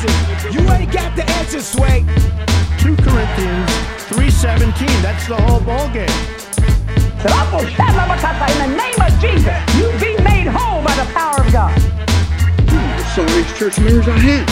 [0.00, 0.52] question.
[0.52, 2.04] You ain't got the answer, Sway.
[2.78, 3.70] 2 Corinthians
[4.08, 5.02] 3.17.
[5.02, 6.08] That's the whole ball game.
[7.20, 7.26] In
[8.58, 11.74] the name of Jesus, you be made whole by the power of God.
[11.76, 14.48] I saw these church mirrors I had.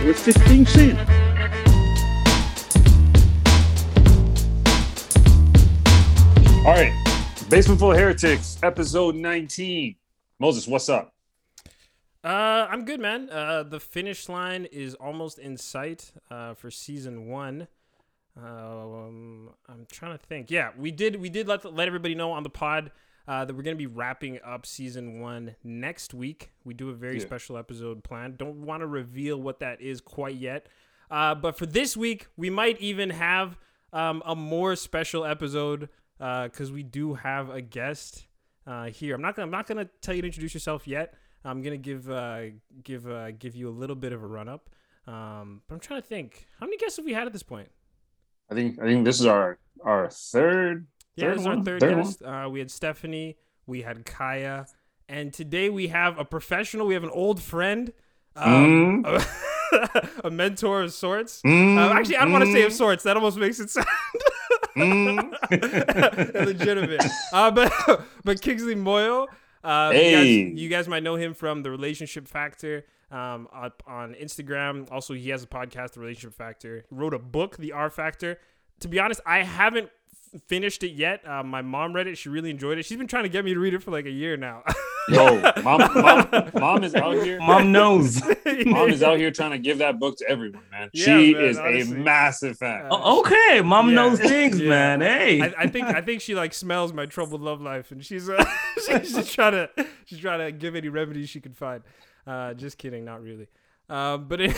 [0.00, 0.98] They were 15 cents.
[6.66, 6.92] All right,
[7.48, 9.94] Basement Full of Heretics, episode 19.
[10.40, 11.14] Moses, what's up?
[12.24, 13.30] Uh, I'm good, man.
[13.30, 17.68] Uh, the finish line is almost in sight uh, for season one.
[18.36, 20.50] Um, I'm trying to think.
[20.50, 21.16] Yeah, we did.
[21.20, 22.90] We did let let everybody know on the pod
[23.26, 26.50] uh, that we're gonna be wrapping up season one next week.
[26.64, 27.26] We do a very Yeah.
[27.26, 28.38] special episode planned.
[28.38, 30.68] Don't want to reveal what that is quite yet.
[31.10, 33.56] Uh, but for this week, we might even have
[33.92, 35.88] um, a more special episode
[36.18, 38.26] because we do have a guest
[38.66, 39.14] uh, here.
[39.14, 41.14] I'm not gonna I'm not gonna tell you to introduce yourself yet.
[41.44, 42.42] I'm gonna give uh,
[42.82, 44.68] give uh, give you a little bit of a run up.
[45.06, 46.46] Um, but I'm trying to think.
[46.60, 47.70] How many guests have we had at this point?
[48.50, 50.86] I think I think this is our our third.
[51.16, 51.64] Yeah, third this is our one?
[51.64, 52.22] third, guest.
[52.22, 54.66] Uh, we had Stephanie, we had Kaya,
[55.08, 56.86] and today we have a professional.
[56.86, 57.92] We have an old friend,
[58.36, 59.04] um,
[60.24, 61.42] a mentor of sorts.
[61.42, 63.02] Mm, Uh, actually, I don't want to say of mm, sorts.
[63.04, 63.86] That almost makes it sound
[64.76, 66.44] mm.
[66.46, 67.04] legitimate.
[67.32, 67.72] Uh, but
[68.24, 69.26] but Kingsley Moyo,
[69.64, 70.12] uh, you, Hey.
[70.50, 74.90] guys, you guys might know him from the Relationship Factor um, up on Instagram.
[74.92, 76.84] Also, he has a podcast, The Relationship Factor.
[76.88, 78.38] He wrote a book, The R Factor.
[78.80, 79.90] To be honest, I haven't
[80.46, 81.26] finished it yet.
[81.26, 82.16] Uh, my mom read it.
[82.18, 82.84] She really enjoyed it.
[82.84, 84.62] She's been trying to get me to read it for like a year now.
[85.08, 87.38] Yo, mom, mom, mom is out here.
[87.40, 88.22] Mom knows.
[88.66, 90.90] Mom is out here trying to give that book to everyone, man.
[90.92, 91.96] Yeah, she man, is honestly.
[91.96, 92.86] a massive fan.
[92.90, 93.94] Uh, okay, mom Yeah.
[93.94, 94.68] knows things, Yeah.
[94.68, 95.00] man.
[95.00, 95.40] Hey.
[95.42, 98.44] I, I think I think she like smells my troubled love life, and she's uh,
[98.86, 99.70] she's just trying to
[100.06, 101.82] she's trying to give any remedies she can find.
[102.26, 103.46] Uh, just kidding, not really.
[103.88, 104.54] Uh, but it,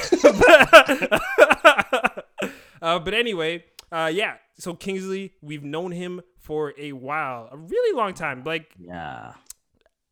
[2.83, 4.36] uh, but anyway, uh, yeah.
[4.58, 8.42] So Kingsley, we've known him for a while, a really long time.
[8.45, 9.34] Like yeah.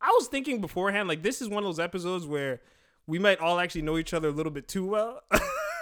[0.00, 2.60] I was thinking beforehand, like this is one of those episodes where
[3.06, 5.22] we might all actually know each other a little bit too well.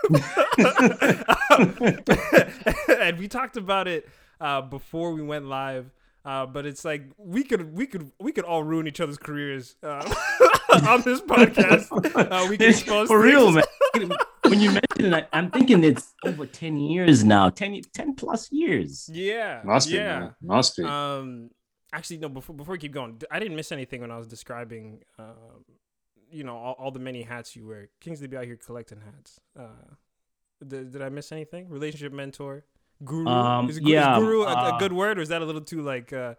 [3.01, 4.09] and we talked about it
[4.41, 5.91] uh, before we went live.
[6.27, 9.77] Uh, but it's like we could we could we could all ruin each other's careers
[9.85, 10.03] uh,
[10.89, 11.87] on this podcast.
[11.93, 13.65] Uh, we can It's expose for real, things.
[14.09, 14.11] man.
[14.49, 17.49] when you mention it, I'm thinking it's over 10 years now.
[17.49, 19.09] 10, 10 plus years.
[19.13, 20.19] Yeah, Must be, yeah.
[20.19, 20.35] man.
[20.43, 20.83] Must be.
[20.85, 21.51] Um,
[21.93, 22.29] actually, no.
[22.29, 25.65] Before before we keep going, I didn't miss anything when I was describing, um,
[26.31, 27.89] you know, all, all the many hats you wear.
[28.01, 29.39] Kingsley be out here collecting hats.
[29.57, 29.95] Uh,
[30.67, 31.69] did, did I miss anything?
[31.69, 32.65] Relationship mentor,
[33.05, 33.27] guru.
[33.27, 35.61] Um, is, yeah, is guru a, a uh, good word, or is that a little
[35.61, 36.13] too like?
[36.13, 36.35] Uh,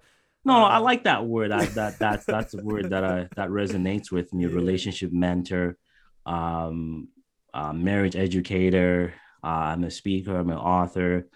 [0.46, 1.52] No, I Uh, like that word.
[1.52, 4.46] I, that that's that's a word that I that resonates with me.
[4.46, 4.56] Yeah.
[4.56, 5.78] Relationship mentor,
[6.26, 7.10] um,
[7.54, 9.14] uh, marriage educator.
[9.44, 10.36] Uh, I'm a speaker.
[10.38, 11.28] I'm an author.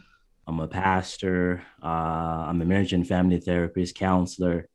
[0.48, 1.62] I'm a pastor.
[1.84, 4.68] Uh, I'm a marriage and family therapist, counselor.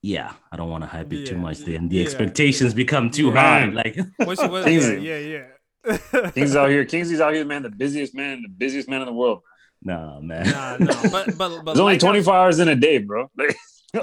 [0.00, 1.58] Yeah, I don't want to hype it too much.
[1.58, 2.02] Then the yeah.
[2.04, 3.40] expectations become too Yeah.
[3.40, 3.64] high.
[3.66, 4.50] Like what's what?
[4.64, 5.08] yeah, Kingsley.
[5.08, 5.46] yeah, yeah.
[5.84, 6.84] Kingsley's out here.
[6.84, 7.62] Kingsley's out here, man.
[7.62, 9.42] The busiest man, the busiest man in the world.
[9.82, 10.46] no, man.
[10.48, 13.30] nah, no, but but but There's only like I- 24 hours in a day, bro.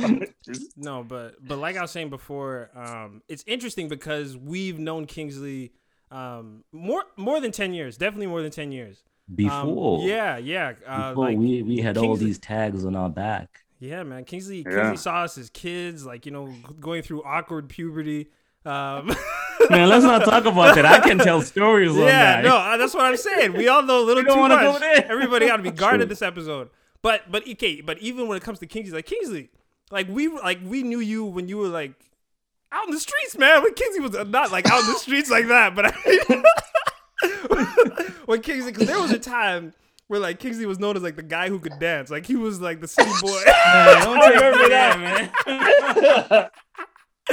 [0.78, 5.72] No, but but like I was saying before, um, it's interesting because we've known Kingsley
[6.12, 9.04] um, more more than ten years, definitely more than ten years.
[9.30, 13.10] Um, Before, yeah, yeah, uh, before like, we we had all these tags on our
[13.10, 13.62] back.
[13.80, 14.26] yeah, man.
[14.26, 14.76] Kingsley Yeah.
[14.76, 18.30] Kingsley saw us as kids, like you know, going through awkward puberty.
[18.66, 19.16] Um,
[19.70, 20.86] Man, let's not talk about that.
[20.86, 23.54] I can tell stories on yeah, no, uh, that's what I'm saying.
[23.54, 24.82] We all know a little too much.
[24.82, 26.10] Everybody got to be guarded True.
[26.10, 26.70] this episode.
[27.02, 29.50] But but okay, but even when it comes to Kingsley, like Kingsley,
[29.92, 31.94] like we like we knew you when you were like
[32.72, 33.64] out in the streets, man.
[33.64, 36.44] When Kingsley was not like out in the streets like that, but I mean,
[38.26, 39.74] when Kingsley, because there was a time
[40.08, 42.60] where like Kingsley was known as like the guy who could dance, like he was
[42.60, 43.42] like the city boy.
[43.46, 46.50] Man, don't take that, man.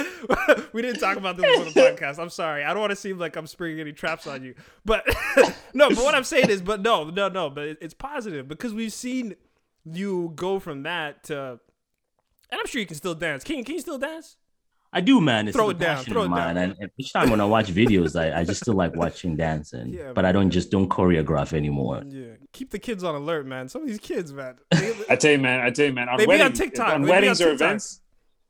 [0.72, 2.18] we didn't talk about this on the podcast.
[2.18, 2.64] I'm sorry.
[2.64, 4.54] I don't want to seem like I'm springing any traps on you.
[4.84, 5.04] But
[5.74, 8.92] no, but what I'm saying is, but no, no, no, but it's positive because we've
[8.92, 9.36] seen
[9.84, 11.60] you go from that to,
[12.50, 13.44] and I'm sure you can still dance.
[13.44, 14.36] Can, can you still dance?
[14.92, 15.46] I do, man.
[15.48, 16.54] It's Throw a it down, throw it mine.
[16.54, 16.56] down.
[16.70, 19.92] And and each time when I watch videos, I, I just still like watching dancing.
[19.92, 22.02] Yeah, but I don't just don't choreograph anymore.
[22.06, 22.34] Yeah.
[22.52, 23.68] Keep the kids on alert, man.
[23.68, 24.54] Some of these kids, man.
[24.70, 25.60] they- I tell you, man.
[25.60, 26.08] I tell you, man.
[26.08, 26.94] On They be on weddings, TikTok.
[26.94, 28.00] on weddings on or events,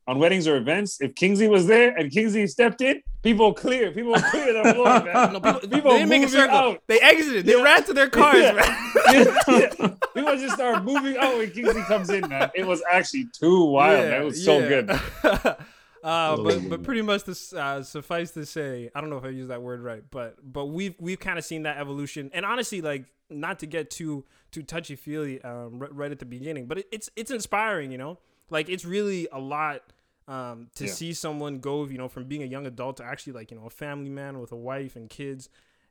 [0.07, 3.91] on weddings or events, if Kingsley was there and Kingsley stepped in, people clear.
[3.91, 5.33] People clear the floor, man.
[5.33, 6.55] no, people, people they didn't make a moving circle.
[6.57, 6.81] out.
[6.87, 7.45] They exited.
[7.45, 7.63] They Yeah.
[7.63, 8.53] ran to their cars, Yeah.
[8.53, 8.77] man.
[9.49, 9.87] Yeah.
[10.13, 12.49] People just start moving out when Kingsley comes in, man.
[12.55, 14.21] It was actually too wild, man.
[14.21, 14.87] It was so good.
[15.21, 15.55] good.
[16.03, 19.29] Uh, but but pretty much this uh, suffice to say, I don't know if I
[19.29, 22.81] use that word right, but but we've we've kind of seen that evolution, and honestly,
[22.81, 26.77] like not to get too too touchy feely um, right, right at the beginning, but
[26.79, 28.19] it, it's it's inspiring, you know,
[28.49, 29.81] like it's really a lot
[30.27, 30.91] um, to Yeah.
[30.91, 33.65] see someone go, you know, from being a young adult to actually like you know
[33.65, 35.49] a family man with a wife and kids.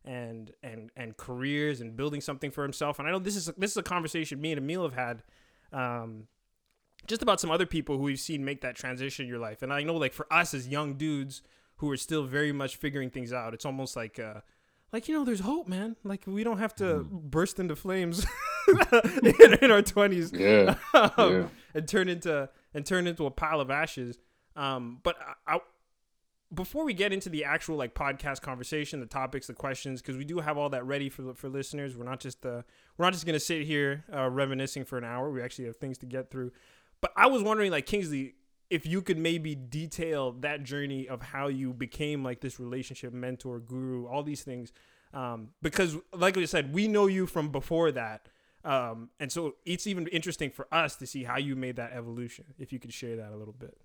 [0.09, 3.73] And, and and careers and building something for himself and I know this is this
[3.73, 5.25] is a conversation me and Emil have had
[5.73, 6.29] um,
[7.09, 9.63] just about some other people who we've seen make that transition in your life.
[9.63, 11.43] And I know, like for us as young dudes
[11.79, 14.43] who are still very much figuring things out, it's almost like, uh,
[14.93, 15.97] like you know, there's hope, man.
[16.05, 18.25] Like we don't have to burst into flames
[19.25, 20.77] in, in our twenties, Yeah.
[20.95, 21.49] um, Yeah.
[21.75, 24.19] and turn into and turn into a pile of ashes.
[24.57, 25.17] Um, but
[25.47, 25.61] I, I,
[26.55, 30.25] before we get into the actual like podcast conversation, the topics, the questions, because we
[30.25, 31.97] do have all that ready for for listeners.
[31.97, 32.63] We're not just uh,
[32.97, 35.31] we're not just gonna sit here uh, reminiscing for an hour.
[35.31, 36.53] We actually have things to get through.
[37.01, 38.35] But I was wondering, like Kingsley,
[38.71, 43.61] if you could maybe detail that journey of how you became like this relationship mentor,
[43.61, 44.73] guru, all these things,
[45.13, 48.29] um, because like I said, we know you from before that.
[48.65, 52.47] Um, and so it's even interesting for us to see how you made that evolution.
[52.59, 53.79] If you could share that a little bit.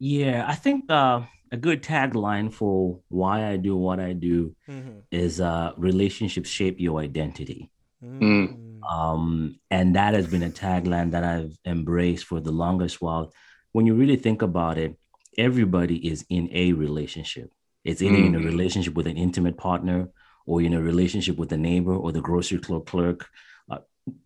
[0.00, 5.00] Yeah, I think uh, a good tagline for why I do what I do Mm-hmm.
[5.10, 7.70] is uh, relationships shape your identity.
[8.02, 8.80] Mm.
[8.90, 13.30] Um, and that has been a tagline that I've embraced for the longest while.
[13.72, 14.96] When you really think about it,
[15.36, 17.52] everybody is in a relationship.
[17.84, 18.44] It's either in a Mhm.
[18.44, 20.08] relationship with an intimate partner
[20.46, 23.28] or in a relationship with a neighbor or the grocery clerk clerk.
[23.70, 23.80] Uh,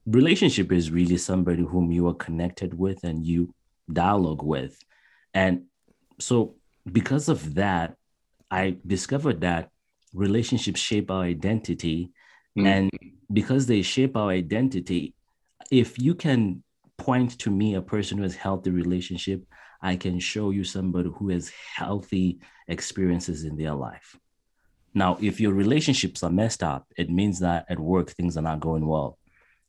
[0.06, 3.52] relationship is really somebody whom you are connected with and you
[3.92, 4.78] dialogue with.
[5.34, 5.64] And
[6.18, 6.54] so
[6.90, 7.96] because of that,
[8.50, 9.70] I discovered that
[10.14, 12.12] relationships shape our identity.
[12.56, 12.66] Mm.
[12.66, 12.90] And
[13.32, 15.14] because they shape our identity,
[15.70, 16.62] if you can
[16.96, 19.44] point to me a person who has healthy relationship,
[19.82, 22.38] I can show you somebody who has healthy
[22.68, 24.16] experiences in their life.
[24.94, 28.60] Now, if your relationships are messed up, it means that at work things are not
[28.60, 29.18] going well.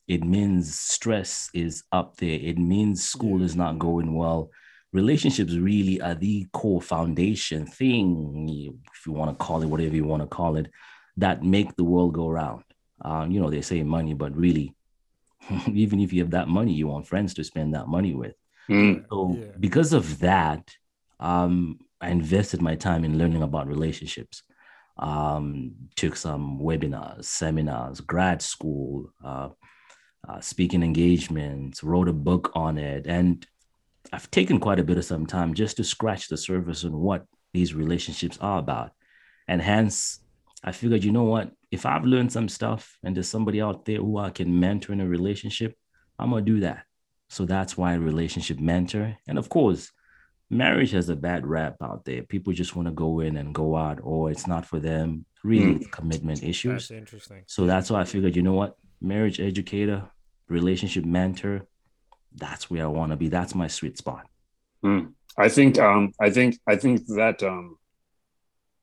[0.08, 2.40] It means stress is up there.
[2.40, 4.52] It means school is not going well.
[4.96, 10.06] Relationships really are the core foundation thing, if you want to call it whatever you
[10.06, 10.72] want to call it,
[11.18, 12.64] that make the world go round.
[13.02, 14.74] Um, you know, they say money, but really,
[15.68, 18.36] even if you have that money, you want friends to spend that money with.
[18.70, 19.04] Mm.
[19.10, 19.58] So Yeah.
[19.60, 20.74] because of that,
[21.20, 24.44] um, I invested my time in learning about relationships.
[24.98, 29.50] Um, took some webinars, seminars, grad school, uh,
[30.28, 33.46] uh, speaking engagements, wrote a book on it, and
[34.14, 37.26] I've taken quite a bit of some time just to scratch the surface on what
[37.54, 38.92] these relationships are about.
[39.48, 40.20] And hence,
[40.64, 41.52] I figured, you know what?
[41.72, 45.02] If I've learned some stuff and there's somebody out there who I can mentor in
[45.02, 45.78] a relationship,
[46.18, 46.86] I'm gonna do that.
[47.30, 49.18] So that's why relationship mentor.
[49.28, 49.92] And of course,
[50.50, 52.24] marriage has a bad rap out there.
[52.24, 55.26] People just want to go in and go out, or it's not for them.
[55.44, 55.92] Really, Mm.
[55.92, 56.88] commitment issues.
[56.88, 57.44] That's interesting.
[57.48, 58.76] So that's why I figured, you know what?
[59.02, 60.10] Marriage educator,
[60.48, 61.68] relationship mentor,
[62.36, 63.30] that's where I want to be.
[63.30, 64.28] That's my sweet spot.
[64.84, 65.14] Mm.
[65.38, 67.78] I think um I think I think that um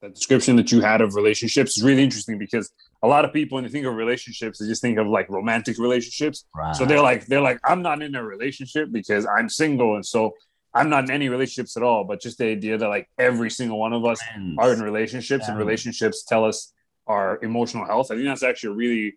[0.01, 2.73] that description that you had of relationships is really interesting because
[3.05, 5.79] a lot of people when they think of relationships they just think of like romantic
[5.79, 6.75] relationships Right.
[6.75, 10.33] so they're like they're like i'm not in a relationship because i'm single and so
[10.75, 13.79] i'm not in any relationships at all but just the idea that like every single
[13.79, 14.57] one of us Friends.
[14.59, 16.73] are in relationships and relationships tell us
[17.07, 19.15] our emotional health i think that's actually a really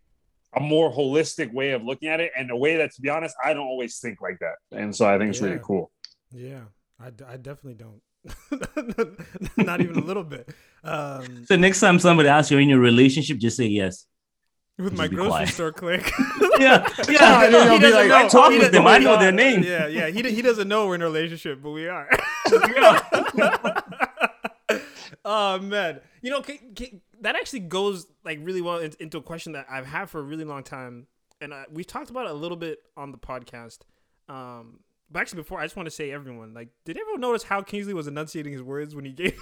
[0.56, 3.36] a more holistic way of looking at it and a way that to be honest
[3.44, 5.92] i don't always think like that and so i think it's really cool
[6.32, 6.62] Yeah,
[7.00, 8.02] I, d- I definitely don't.
[9.58, 10.50] Not even a little bit.
[10.84, 14.06] Um, So next time somebody asks you in your relationship, just say yes.
[14.78, 15.50] with Just my grocery quiet.
[15.50, 16.04] store click.
[16.60, 17.44] Yeah, Yeah, yeah.
[17.46, 18.26] and then I'll be doesn't like, know.
[18.26, 18.88] I talk He with doesn't- them.
[18.88, 19.62] I know their name.
[19.64, 20.08] yeah, yeah.
[20.08, 22.08] He, he doesn't know we're in a relationship, but we are.
[25.24, 29.22] oh man, you know ca- ca- that actually goes like really well in- into a
[29.22, 31.08] question that I've had for a really long time,
[31.42, 33.80] and uh, we've talked about it a little bit on the podcast.
[34.30, 34.80] Um,
[35.12, 37.94] but actually, before I just want to say, everyone, like, did everyone notice how Kingsley
[37.94, 39.40] was enunciating his words when he gave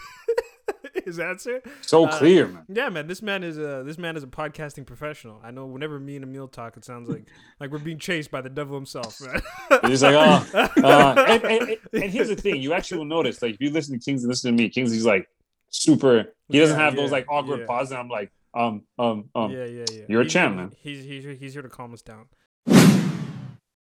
[1.06, 1.62] his answer?
[1.82, 4.86] so Uh, clear man Yeah, man, this man is a this man is a podcasting
[4.86, 5.40] professional.
[5.44, 5.66] I know.
[5.66, 7.28] Whenever me and Emil talk, it sounds like
[7.60, 9.42] like we're being chased by the devil himself, man.
[9.90, 10.46] He's like, oh.
[10.84, 13.70] Uh, and, and, and- and here's the thing: you actually will notice, like, if you
[13.70, 15.28] listen to Kings and listen to me, Kingsley's like
[15.74, 16.34] super.
[16.50, 17.65] He doesn't Yeah, have those like awkward yeah.
[17.65, 17.92] pauses.
[17.92, 19.51] And I'm like, um, um, um.
[19.51, 20.03] yeah, yeah, yeah.
[20.08, 20.72] you're a champ, man.
[20.77, 22.27] He's he's he's here to calm us down.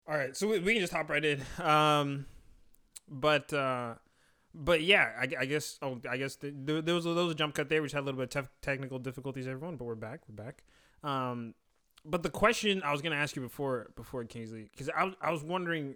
[0.08, 1.42] All right, so we, we can just hop right in.
[1.60, 2.26] Um,
[3.08, 3.96] but uh,
[4.54, 7.34] but yeah, I, I guess oh I guess th- there, there was a, there was
[7.34, 7.82] a jump cut there.
[7.82, 10.22] We just had a little bit of tef- technical difficulties, everyone, but we're back.
[10.28, 10.64] We're back.
[11.04, 11.54] Um,
[12.04, 15.32] but the question I was gonna ask you before before Kingsley, because I was I
[15.32, 15.96] was wondering,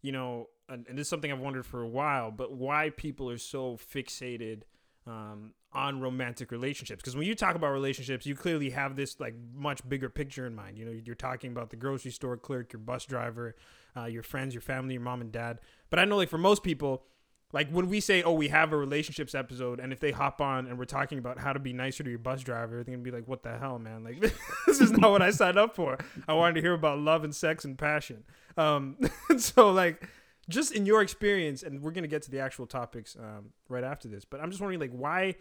[0.00, 3.28] you know, and and this is something I've wondered for a while, but why people
[3.30, 4.62] are so fixated
[5.08, 7.02] um, on romantic relationships.
[7.02, 10.54] Because when you talk about relationships, you clearly have this like much bigger picture in
[10.54, 10.76] mind.
[10.76, 13.56] You know, you're talking about the grocery store clerk, your bus driver,
[13.96, 15.60] uh, your friends, your family, your mom and dad.
[15.90, 17.04] But I know, like for most people,
[17.52, 20.66] like when we say, "Oh, we have a relationships episode," and if they hop on
[20.66, 23.10] and we're talking about how to be nicer to your bus driver, they're gonna be
[23.10, 24.04] like, "What the hell, man?
[24.04, 24.20] Like
[24.66, 25.96] this is not what I signed up for.
[26.26, 28.24] I wanted to hear about love and sex and passion."
[28.58, 28.98] Um,
[29.38, 30.06] so like
[30.48, 34.08] just in your experience, and we're gonna get to the actual topics um, right after
[34.08, 34.24] this.
[34.24, 35.34] But I'm just wondering, like, why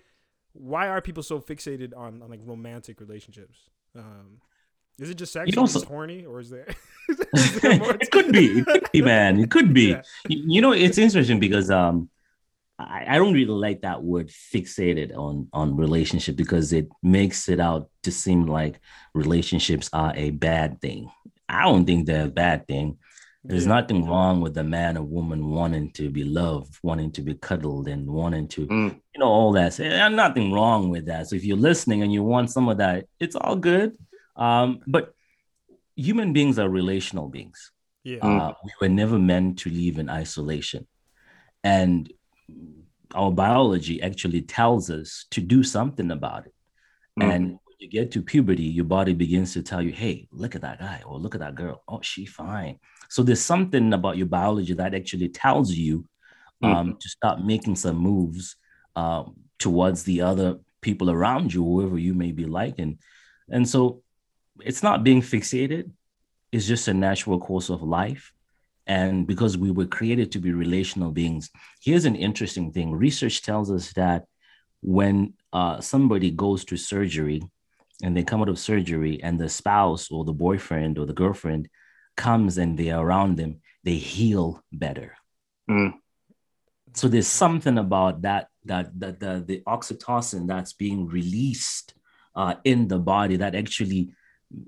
[0.53, 3.69] why are people so fixated on, on like romantic relationships?
[3.95, 4.41] Um,
[4.99, 5.49] is it just sex?
[5.49, 6.67] You know, so- horny, or is there?
[7.09, 9.39] is there it could be, it could be, man.
[9.39, 9.89] It could be.
[9.89, 10.01] Yeah.
[10.27, 12.09] You, you know, it's interesting because um,
[12.79, 17.59] I, I don't really like that word fixated on on relationship because it makes it
[17.59, 18.79] out to seem like
[19.13, 21.11] relationships are a bad thing.
[21.47, 22.97] I don't think they're a bad thing.
[23.48, 27.34] There's nothing wrong with a man or woman wanting to be loved, wanting to be
[27.36, 29.00] cuddled, and wanting to, Mm.
[29.13, 29.74] you know, all that.
[29.74, 31.27] So, there's nothing wrong with that.
[31.27, 33.98] So if you're listening and you want some of that, it's all good.
[34.36, 35.13] Um, but
[35.96, 37.72] human beings are relational beings.
[38.04, 38.20] Yeah.
[38.20, 40.86] Uh, we were never meant to live in isolation.
[41.63, 42.12] And
[43.16, 46.54] our biology actually tells us to do something about it.
[47.20, 47.34] Mm.
[47.36, 50.79] And you get to puberty, your body begins to tell you, hey, look at that
[50.79, 51.84] guy or look at that girl.
[51.88, 52.79] Oh, she fine.
[53.10, 56.05] So there's something about your biology that actually tells you
[56.63, 58.55] um, to start making some moves
[58.96, 62.98] um, towards the other people around you, whoever you may be liking.
[63.50, 64.01] And so
[64.62, 65.91] it's not being fixated,
[66.51, 68.34] it's just a natural course of life.
[68.88, 71.50] And because we were created to be relational beings,
[71.81, 72.91] here's an interesting thing.
[72.91, 74.25] Research tells us that
[74.81, 77.43] when uh, somebody goes to surgery
[78.04, 81.68] and they come out of surgery and the spouse or the boyfriend or the girlfriend
[82.16, 85.16] comes and they're around them, they heal better.
[85.70, 85.94] Mm.
[86.94, 91.94] So there's something about that that that the, the oxytocin that's being released
[92.36, 94.12] uh, in the body that actually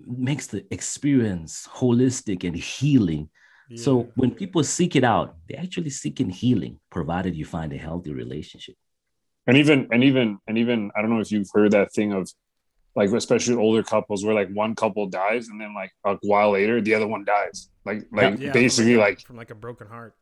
[0.06, 3.30] makes the experience holistic and healing.
[3.70, 3.84] Yeah.
[3.84, 8.14] So when people seek it out, they're actually seeking healing, provided you find a healthy
[8.14, 8.76] relationship.
[9.48, 12.32] and even and even and even I don't know if you've heard that thing of
[13.00, 16.76] like especially older couples where like one couple dies and then like a while later
[16.88, 17.58] the other one dies.
[17.90, 20.14] Like like Yeah, basically a- like from like a broken heart.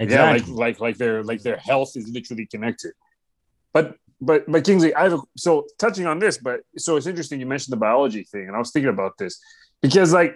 [0.00, 2.92] yeah like like like their like their health is literally connected.
[3.74, 3.86] But
[4.28, 5.50] but but kingsley i have a, so
[5.84, 8.70] touching on this but so it's interesting you mentioned the biology thing and i was
[8.74, 9.34] thinking about this.
[9.84, 10.32] Because like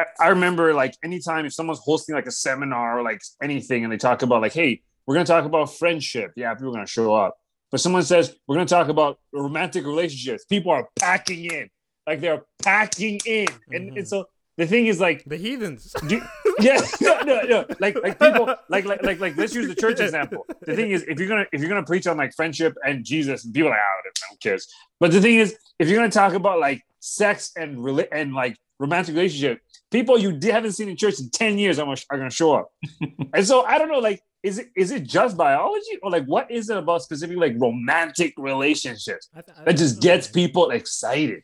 [0.00, 3.90] I, I remember like anytime if someone's hosting like a seminar or like anything and
[3.92, 6.28] they talk about like hey we're going to talk about friendship.
[6.42, 7.32] Yeah people are going to show up
[7.72, 11.68] but someone says we're going to talk about romantic relationships people are packing in
[12.06, 13.98] like they're packing in and, Mhm.
[13.98, 14.26] and so
[14.58, 15.94] the thing is like The heathens.
[16.06, 16.20] do,
[16.60, 17.64] yeah, no, no, no.
[17.80, 19.34] Like, like people, like, like, like, like.
[19.34, 20.44] Let's use the church example.
[20.60, 23.46] The thing is, if you're gonna, if you're gonna preach on like friendship and Jesus,
[23.46, 24.68] and people are like, ah, whatever, who cares?
[25.00, 28.58] But the thing is, if you're gonna talk about like sex and rela- and like
[28.78, 29.60] romantic relationship,
[29.90, 32.70] people you haven't seen in church in ten years are gonna, are gonna show up.
[33.34, 36.50] and so I don't know, like, is it is it just biology or like what
[36.50, 40.14] is it about specifically like romantic relationships I th- I that just don't know.
[40.16, 41.42] gets people excited?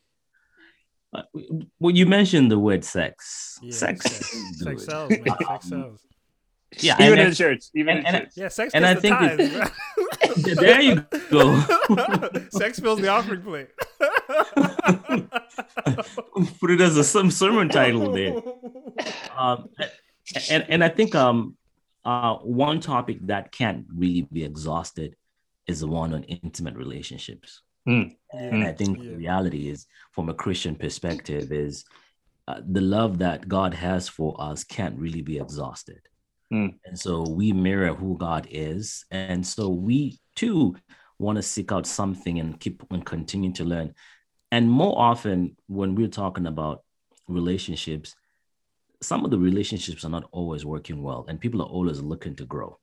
[1.15, 1.23] Uh,
[1.81, 3.59] Well, you mentioned the word sex.
[3.63, 4.05] Yeah, sex.
[4.05, 5.25] sex, sex sells, man.
[5.25, 6.01] Sex Um, sells.
[6.81, 8.33] Yeah, even and- in church, even and- in and- church.
[8.37, 9.71] Yeah, sex And I the think tithes.
[10.61, 11.61] There you go.
[12.51, 13.69] sex fills the offering plate.
[16.61, 18.35] Put it as a some sermon title there.
[19.37, 19.69] Um,
[20.51, 21.57] and and I think um
[22.13, 25.11] uh one topic that can't really be exhausted
[25.71, 27.51] is the one on intimate relationships.
[28.33, 29.11] And I think Yeah.
[29.11, 31.85] the reality is, from a Christian perspective, is
[32.49, 36.01] uh, the love that God has for us can't really be exhausted.
[36.53, 36.71] Mm.
[36.87, 39.05] And so we mirror who God is.
[39.11, 39.99] And so we
[40.41, 40.77] too
[41.19, 43.89] want to seek out something and keep and continue to learn.
[44.51, 46.77] And more often, when we're talking about
[47.27, 48.15] relationships,
[49.03, 52.45] some of the relationships are not always working well, and people are always looking to
[52.45, 52.79] grow.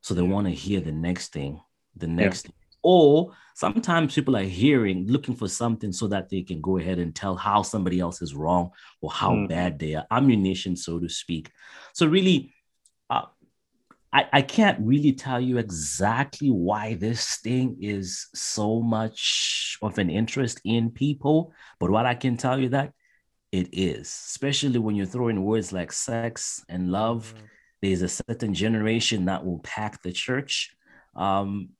[0.00, 0.28] So they Yeah.
[0.32, 1.60] want to hear the next thing,
[1.96, 2.52] the next thing.
[2.82, 7.14] Or sometimes people are hearing, looking for something so that they can go ahead and
[7.14, 8.70] tell how somebody else is wrong
[9.02, 9.48] or how Mm.
[9.48, 11.50] bad they are, ammunition, so to speak.
[11.92, 12.54] So, really,
[13.10, 13.26] uh,
[14.12, 20.10] I, I can't really tell you exactly why this thing is so much of an
[20.10, 22.92] interest in people, but what I can tell you that
[23.52, 27.34] it is, especially when you throw in words like sex and love.
[27.82, 30.70] There's a certain generation that will pack the church.
[31.16, 31.70] Um,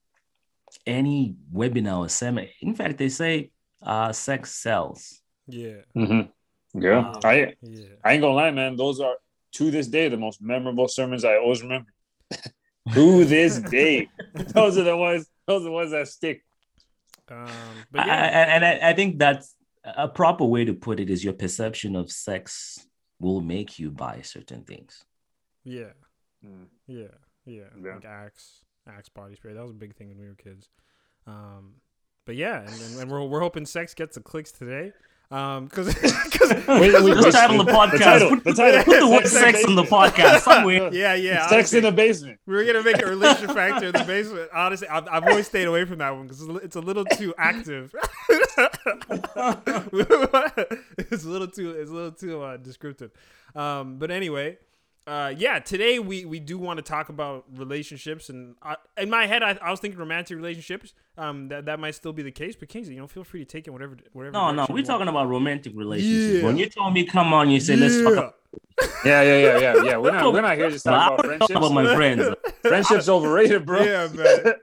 [0.87, 3.51] any webinar or seminar, in fact, they say
[3.83, 5.21] uh, sex sells.
[5.47, 5.83] Yeah.
[5.97, 6.81] Mm-hmm.
[6.81, 7.21] Yeah, Wow.
[7.25, 7.87] I Yeah.
[8.05, 8.77] I ain't gonna lie, man.
[8.77, 9.17] Those are
[9.55, 11.93] to this day the most memorable sermons I always remember.
[12.95, 14.09] to this day,
[14.55, 15.27] those are the ones.
[15.47, 16.45] Those are the ones that stick.
[17.29, 21.01] Um, I, but I- yeah, and I, I think that's a proper way to put
[21.01, 22.87] it is your perception of sex
[23.19, 25.05] will make you buy certain things.
[25.65, 25.93] yeah,
[26.45, 26.67] Mm.
[26.87, 27.09] yeah,
[27.45, 27.95] yeah, Yeah.
[27.95, 29.53] Like Axe, Axe body spray.
[29.53, 30.71] That was a big thing when we were kids.
[31.27, 31.75] Um,
[32.25, 34.93] but yeah, and, and, and we're we're hoping sex gets the clicks today.
[35.33, 37.99] Um, because because Wait, wait, Just wait, title the podcast.
[38.01, 38.83] title, put, the title.
[38.83, 40.93] put the word Sex sex in on the podcast somewhere.
[40.93, 41.43] yeah, yeah.
[41.43, 41.79] Sex honestly.
[41.79, 42.41] in the basement.
[42.47, 44.51] We We're gonna make a relation factor in the basement.
[44.53, 47.95] Honestly, I've, I've always stayed away from that one because it's a little too active.
[50.99, 53.13] it's a little too it's a little too uh, descriptive.
[53.55, 54.59] Um, but anyway,
[55.07, 59.27] uh, yeah, today we we do want to talk about relationships, and I, in my
[59.27, 60.95] head, I, I was thinking romantic relationships.
[61.17, 63.47] Um, that that might still be the case, but Kingsley, you know, feel free to
[63.47, 64.33] take it whatever whatever.
[64.33, 66.41] No, no, we're talking about romantic relationships.
[66.41, 66.47] Yeah.
[66.47, 68.35] When you told me come on, you say let's talk about,
[69.05, 69.97] Yeah, yeah, yeah, yeah, yeah.
[69.97, 72.29] We're not, we're not here just I talking about wanna talk about my friends.
[72.63, 73.83] Friendships overrated, bro.
[73.83, 74.55] Yeah, man.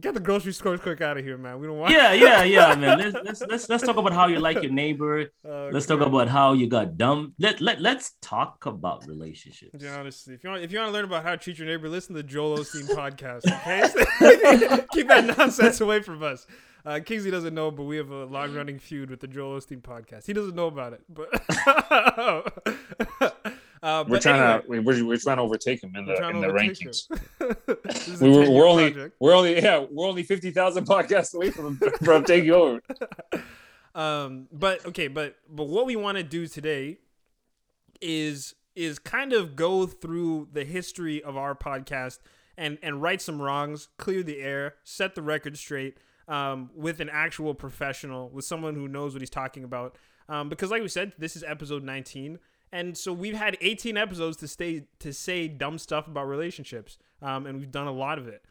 [0.00, 1.60] Get the grocery store quick out of here, man.
[1.60, 1.92] We don't want.
[1.92, 2.98] yeah, yeah, yeah, man.
[2.98, 5.26] Let's let's let's let's talk about how you like your neighbor.
[5.46, 7.34] Uh, Let's talk about how you got dumb.
[7.38, 9.82] Let let let's talk about relationships.
[9.84, 11.66] Yeah, honestly, if you want, if you want to learn about how to treat your
[11.68, 13.44] neighbor, listen to the Joel Osteen podcast.
[13.46, 16.46] Okay, keep that nonsense away from us.
[16.86, 20.26] Uh, Kingsley doesn't know, but we have a long-running feud with the Joel Osteen podcast.
[20.26, 21.30] He doesn't know about it, but
[23.82, 26.28] uh, We're trying anyway, to we- we're, we're trying to overtake him in we're the
[26.28, 27.10] in the rankings.
[27.10, 27.56] him.
[27.84, 29.16] This is a We were, 10-year we're only project.
[29.20, 32.80] we're only yeah we're only fifty thousand podcasts away from from taking over.
[33.94, 36.98] um but okay but but what we want to do today
[38.00, 42.20] is is kind of go through the history of our podcast
[42.56, 45.98] and and right some wrongs clear the air set the record straight
[46.28, 49.98] um, with an actual professional with someone who knows what he's talking about
[50.28, 52.38] um, because like we said this is episode 19
[52.72, 57.46] and so we've had 18 episodes to stay to say dumb stuff about relationships um,
[57.46, 58.44] and we've done a lot of it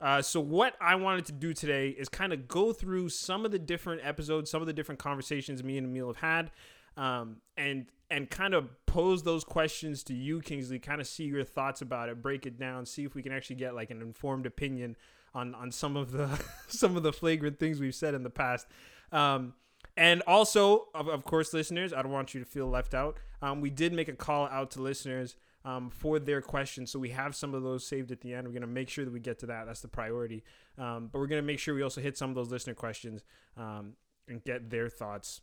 [0.00, 3.52] uh, so what I wanted to do today is kind of go through some of
[3.52, 6.50] the different episodes, some of the different conversations me and Emil have had,
[6.96, 10.78] um, and and kind of pose those questions to you, Kingsley.
[10.78, 13.56] Kind of see your thoughts about it, break it down, see if we can actually
[13.56, 14.96] get like an informed opinion
[15.32, 16.28] on on some of the
[16.68, 18.66] some of the flagrant things we've said in the past.
[19.10, 19.54] Um,
[19.96, 23.18] and also, of, of course, listeners, I don't want you to feel left out.
[23.42, 26.90] Um, we did make a call out to listeners um, for their questions.
[26.90, 28.46] So we have some of those saved at the end.
[28.46, 29.66] We're going to make sure that we get to that.
[29.66, 30.42] That's the priority.
[30.78, 33.22] Um, but we're going to make sure we also hit some of those listener questions
[33.56, 33.94] um,
[34.28, 35.40] and get their thoughts.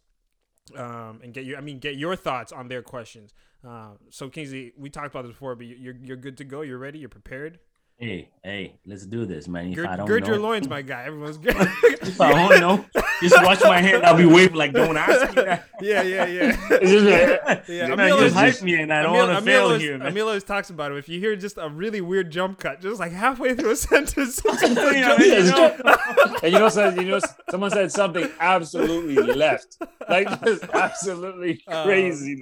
[0.75, 3.33] Um, and get your, I mean, get your thoughts on their questions.
[3.67, 6.61] Uh, so Kingsley, we talked about this before, but you- you're you're good to go.
[6.61, 6.99] You're ready.
[6.99, 7.59] You're prepared.
[8.01, 9.67] Hey, hey, let's do this, man.
[9.67, 11.03] If I Gird, don't gird know, your loins, my guy.
[11.03, 11.55] Everyone's good.
[11.55, 12.83] if I don't know,
[13.21, 14.03] just watch my hand.
[14.03, 15.65] I'll be waving like, don't ask me that.
[15.81, 16.57] yeah, yeah, yeah.
[16.71, 17.05] It's just
[17.45, 19.99] like, Yeah, man, Emil you hype me, and I don't want to fail is- here,
[19.99, 20.07] man.
[20.07, 20.97] Emil always talks about it.
[20.97, 24.41] If you hear just a really weird jump cut, just like halfway through a sentence,
[24.43, 25.95] Yeah, jump- you know?
[26.41, 27.19] and you know, so- you know,
[27.51, 29.77] someone said something absolutely left,
[30.09, 32.41] like just absolutely Uh, crazy.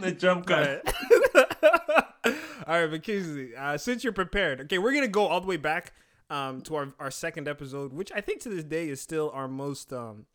[0.00, 0.86] the jump cut.
[2.24, 5.56] All right, but Kingsley, uh, since you're prepared, okay, we're gonna go all the way
[5.56, 5.92] back
[6.30, 9.48] um, to our, our second episode, which I think to this day is still our
[9.48, 10.26] most um,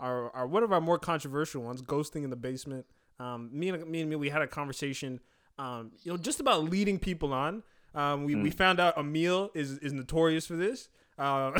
[0.00, 2.86] our, our one of our more controversial ones, ghosting in the basement.
[3.20, 5.20] Um, me and me and me, we had a conversation,
[5.58, 7.62] um, you know, just about leading people on.
[7.94, 10.88] Um, we, we found out Emil is is notorious for this.
[11.18, 11.52] Uh,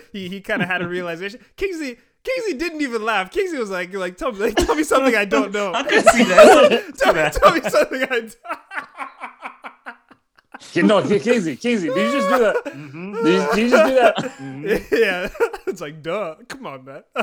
[0.12, 1.40] he he kind of had a realization.
[1.56, 3.32] Kingsley Kingsley didn't even laugh.
[3.32, 5.72] Kingsley was like, like tell me, like, tell me something I don't know.
[5.74, 6.92] I could see that.
[6.96, 8.36] tell, me, tell me something I don't.
[10.76, 12.64] No, Kingsley, Kingsley, did you just do that?
[12.64, 14.16] Did, you, did you just do that?
[14.38, 14.90] Mhm.
[14.92, 15.28] yeah,
[15.66, 16.36] it's like duh.
[16.48, 17.02] Come on, man.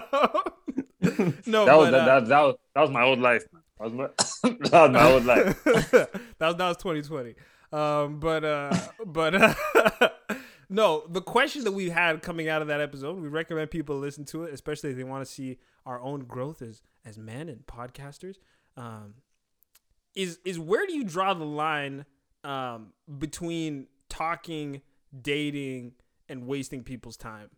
[1.45, 3.43] no, That was but, that, uh, that, that was that was my old life.
[3.79, 4.07] That was my,
[4.69, 5.63] that was my old life.
[5.63, 7.35] that was that was 2020.
[7.71, 8.75] Um, but uh,
[9.05, 10.09] but uh,
[10.69, 14.25] no, the question that we had coming out of that episode, we recommend people listen
[14.25, 17.65] to it, especially if they want to see our own growth as as men and
[17.65, 18.35] podcasters.
[18.75, 19.15] Um,
[20.15, 22.05] is is where do you draw the line
[22.43, 24.81] um, between talking,
[25.21, 25.93] dating,
[26.27, 27.49] and wasting people's time?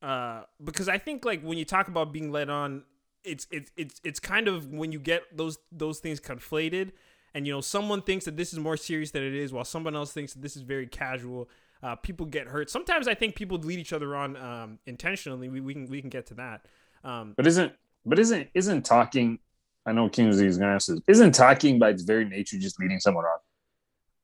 [0.00, 2.84] Uh, because I think like when you talk about being led on,
[3.24, 6.90] it's it's it's it's kind of when you get those those things conflated,
[7.34, 9.94] and you know someone thinks that this is more serious than it is, while someone
[9.94, 11.48] else thinks that this is very casual.
[11.82, 12.70] Uh, people get hurt.
[12.70, 15.48] Sometimes I think people lead each other on um, intentionally.
[15.48, 16.66] We, we can we can get to that.
[17.04, 17.72] Um, But isn't
[18.06, 19.38] but isn't isn't talking?
[19.84, 20.94] I know Kingsley is gonna answer.
[20.94, 21.02] this.
[21.08, 23.38] Isn't talking by its very nature just leading someone on?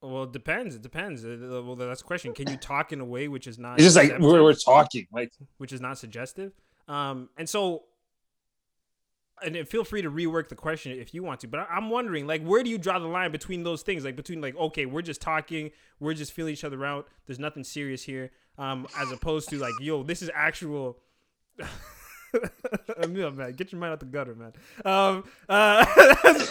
[0.01, 0.75] Well, it depends.
[0.75, 1.25] It depends.
[1.25, 2.35] Uh, Well, that's the question.
[2.35, 5.07] Can you talk in a way which is not It's just like we're, we're talking.
[5.13, 6.53] Like which is not suggestive.
[6.87, 7.85] Um, and so
[9.43, 11.49] and feel free to rework the question if you want to.
[11.49, 14.05] But I'm wondering, like, where do you draw the line between those things?
[14.05, 17.09] Like between like, okay, we're just talking, we're just feeling each other out.
[17.27, 18.31] There's nothing serious here.
[18.57, 20.99] Um, as opposed to like, yo, this is actual.
[23.03, 24.53] Emil, man, get your mind out the gutter, man.
[24.85, 25.85] Um, uh,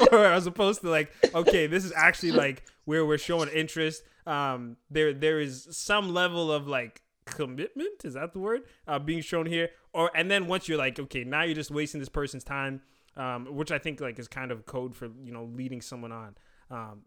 [0.12, 4.04] or as opposed to like, okay, this is actually like where we're showing interest.
[4.26, 8.04] Um, there, there is some level of like commitment.
[8.04, 8.64] Is that the word?
[8.88, 12.00] Uh, being shown here, or and then once you're like, okay, now you're just wasting
[12.00, 12.82] this person's time,
[13.16, 16.36] um, which I think like is kind of code for you know leading someone on.
[16.70, 17.04] Um,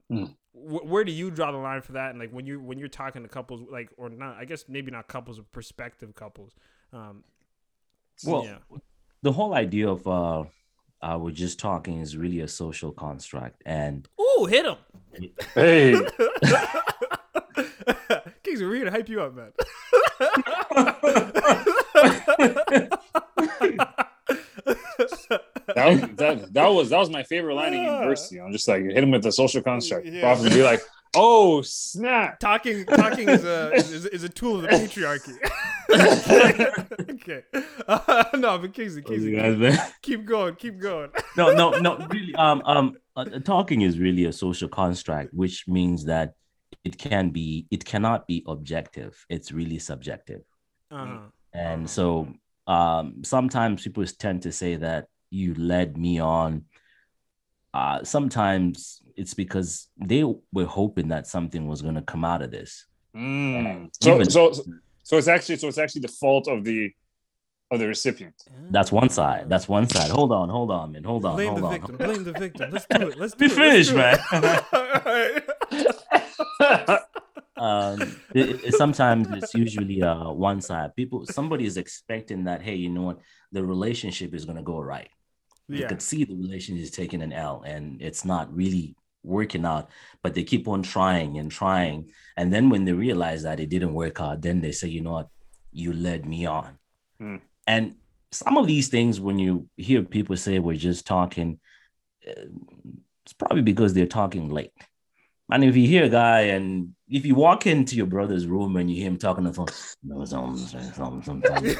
[0.52, 2.10] wh- where do you draw the line for that?
[2.10, 4.90] And like when you when you're talking to couples, like or not, I guess maybe
[4.90, 6.54] not couples, but prospective couples.
[6.92, 7.24] Um,
[8.24, 8.58] Well, yeah.
[9.22, 10.44] the whole idea of uh,
[11.02, 14.76] uh, we're just talking is really a social construct, and Ooh, hit him.
[15.54, 15.92] Hey,
[18.42, 19.52] Kings, we're here to hype you up, man.
[25.74, 28.40] that was that, that was that was my favorite line in university.
[28.40, 30.06] I'm just like hit him with the social construct.
[30.06, 30.20] Yeah.
[30.20, 30.80] Prof would be like,
[31.14, 35.36] "Oh snap!" talking talking is a is, is a tool of the patriarchy.
[37.10, 37.42] okay.
[37.88, 39.78] Uh, no, but Kingsley, Kingsley, Guys, man.
[40.02, 41.10] keep going, keep going.
[41.36, 41.96] no, no, no.
[42.10, 46.34] Really, um, um, uh, talking is really a social construct, which means that
[46.84, 49.24] it can be, it cannot be objective.
[49.28, 50.42] It's really subjective,
[50.90, 51.18] Uh-huh.
[51.52, 52.28] and so
[52.66, 56.64] um, sometimes people tend to say that you led me on.
[57.74, 62.50] Uh, sometimes it's because they were hoping that something was going to come out of
[62.50, 62.86] this.
[63.14, 63.88] Mm.
[64.02, 64.52] So, Even- so,
[65.02, 66.90] so it's actually so it's actually the fault of the
[67.72, 68.34] of the recipient.
[68.70, 69.48] That's one side.
[69.48, 70.10] That's one side.
[70.10, 71.04] Hold on, hold on, man.
[71.04, 71.72] Hold on, blame hold the on.
[71.72, 71.96] victim.
[71.96, 72.70] Blame the victim.
[72.72, 73.18] Let's do it.
[73.18, 73.74] Let's do Let me it.
[73.76, 75.42] let's do man.
[76.90, 77.00] it.
[77.56, 78.00] Um
[78.34, 82.88] it, it- sometimes it's usually uh one side people somebody is expecting that hey you
[82.88, 83.18] know what
[83.52, 85.10] the relationship is going to go right
[85.68, 85.88] you yeah.
[85.88, 89.90] could see the relationship is taking an l and it's not really working out
[90.22, 92.10] but they keep on trying and trying.
[92.36, 95.12] And then when they realize that it didn't work out then they say you know
[95.12, 95.28] what?
[95.72, 96.78] You led me on.
[97.18, 97.36] Hmm.
[97.66, 97.96] and
[98.32, 101.60] some of these things when you hear people say we're just talking
[102.26, 102.46] uh,
[103.24, 104.72] it's probably because they're talking late.
[105.52, 108.90] And if you hear a guy and if you walk into your brother's room and
[108.90, 109.66] you hear him talking on the phone,
[110.02, 110.56] no, something,
[110.92, 111.76] something, something,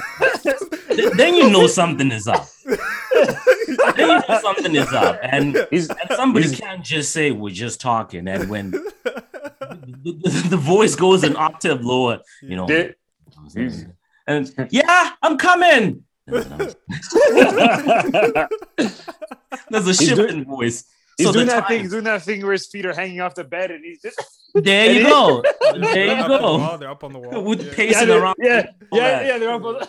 [1.16, 2.46] then you know something is up.
[3.96, 5.18] know something is up.
[5.22, 8.28] And, and somebody He's- can't just say we're just talking.
[8.28, 8.83] And when the,
[10.02, 12.66] the- the voice goes an octave lower, you know,
[14.26, 16.04] and yeah, I'm coming.
[16.26, 16.46] There's
[19.87, 20.85] a shifting in voice.
[21.20, 21.76] He's So doing the that thing.
[21.78, 24.00] time- He's doing that thing where his feet are hanging off the bed, and he's
[24.02, 24.18] just
[24.54, 25.42] There you go.
[25.74, 26.59] There you up on the go.
[26.59, 27.44] wall, They're up on the wall.
[27.44, 27.72] With Yeah.
[27.74, 28.37] pacing yeah, around.
[28.38, 29.26] yeah, yeah, that.
[29.26, 29.38] yeah.
[29.38, 29.64] They're up.
[29.64, 29.87] on-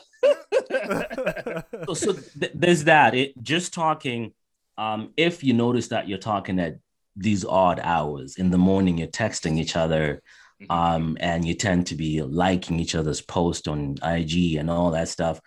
[0.69, 3.15] The- So, so th- there's that.
[3.15, 4.33] It just talking.
[4.77, 6.77] Um, if you notice that you're talking at
[7.15, 10.21] these odd hours in the morning, you're texting each other,
[10.69, 15.09] um, and you tend to be liking each other's post on IG and all that
[15.09, 15.39] stuff.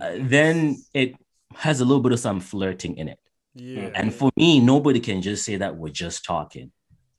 [0.00, 1.14] uh, then it
[1.54, 3.18] has a little bit of some flirting in it.
[3.54, 3.90] Yeah.
[3.94, 6.72] And for me, nobody can just say that we're just talking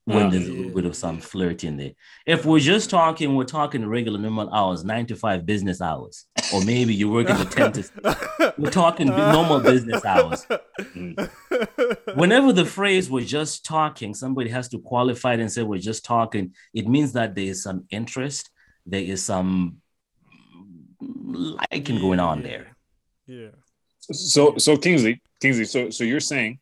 [0.05, 0.29] when Yeah.
[0.29, 1.93] there's a little bit of some flirt in there.
[2.27, 6.63] If we're just talking, we're talking regular normal hours, nine to five business hours, or
[6.63, 10.45] maybe you're working the 10 to we're talking normal business hours.
[12.15, 16.05] Whenever the phrase we're just talking, somebody has to qualify it and say we're just
[16.05, 18.49] talking, it means that there is some interest,
[18.85, 19.77] there is some
[21.01, 22.75] liking going on there.
[23.25, 23.49] Yeah.
[24.11, 25.65] So, so Kingsley, Kingsley.
[25.65, 26.59] So, so you're saying,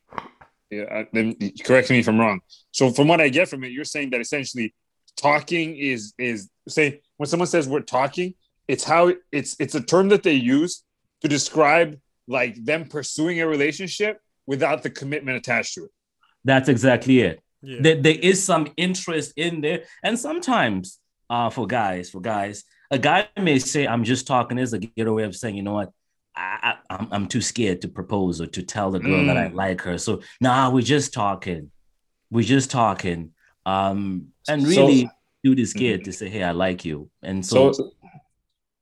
[0.70, 0.84] yeah.
[0.84, 2.40] uh, Then correct me if I'm wrong.
[2.72, 4.74] So, from what I get from it, you're saying that essentially,
[5.16, 8.34] talking is is say when someone says we're talking,
[8.68, 10.82] it's how it's it's a term that they use
[11.20, 15.90] to describe like them pursuing a relationship without the commitment attached to it.
[16.44, 17.40] That's exactly it.
[17.62, 17.78] Yeah.
[17.80, 19.84] there, there is some interest in there.
[20.02, 20.98] And sometimes
[21.30, 25.24] uh for guys, for guys, a guy may say, I'm just talking as a getaway
[25.24, 25.90] of saying, you know what,
[26.36, 29.48] I, I, I'm, I'm too scared to propose or to tell the girl that I
[29.48, 29.54] Mm.
[29.54, 29.98] like her.
[29.98, 31.70] So nah, we're just talking.
[32.30, 33.32] We're just talking.
[33.66, 35.10] Um, and So- really
[35.44, 37.10] dude is scared to say, Hey, I like you.
[37.22, 37.90] And So, so,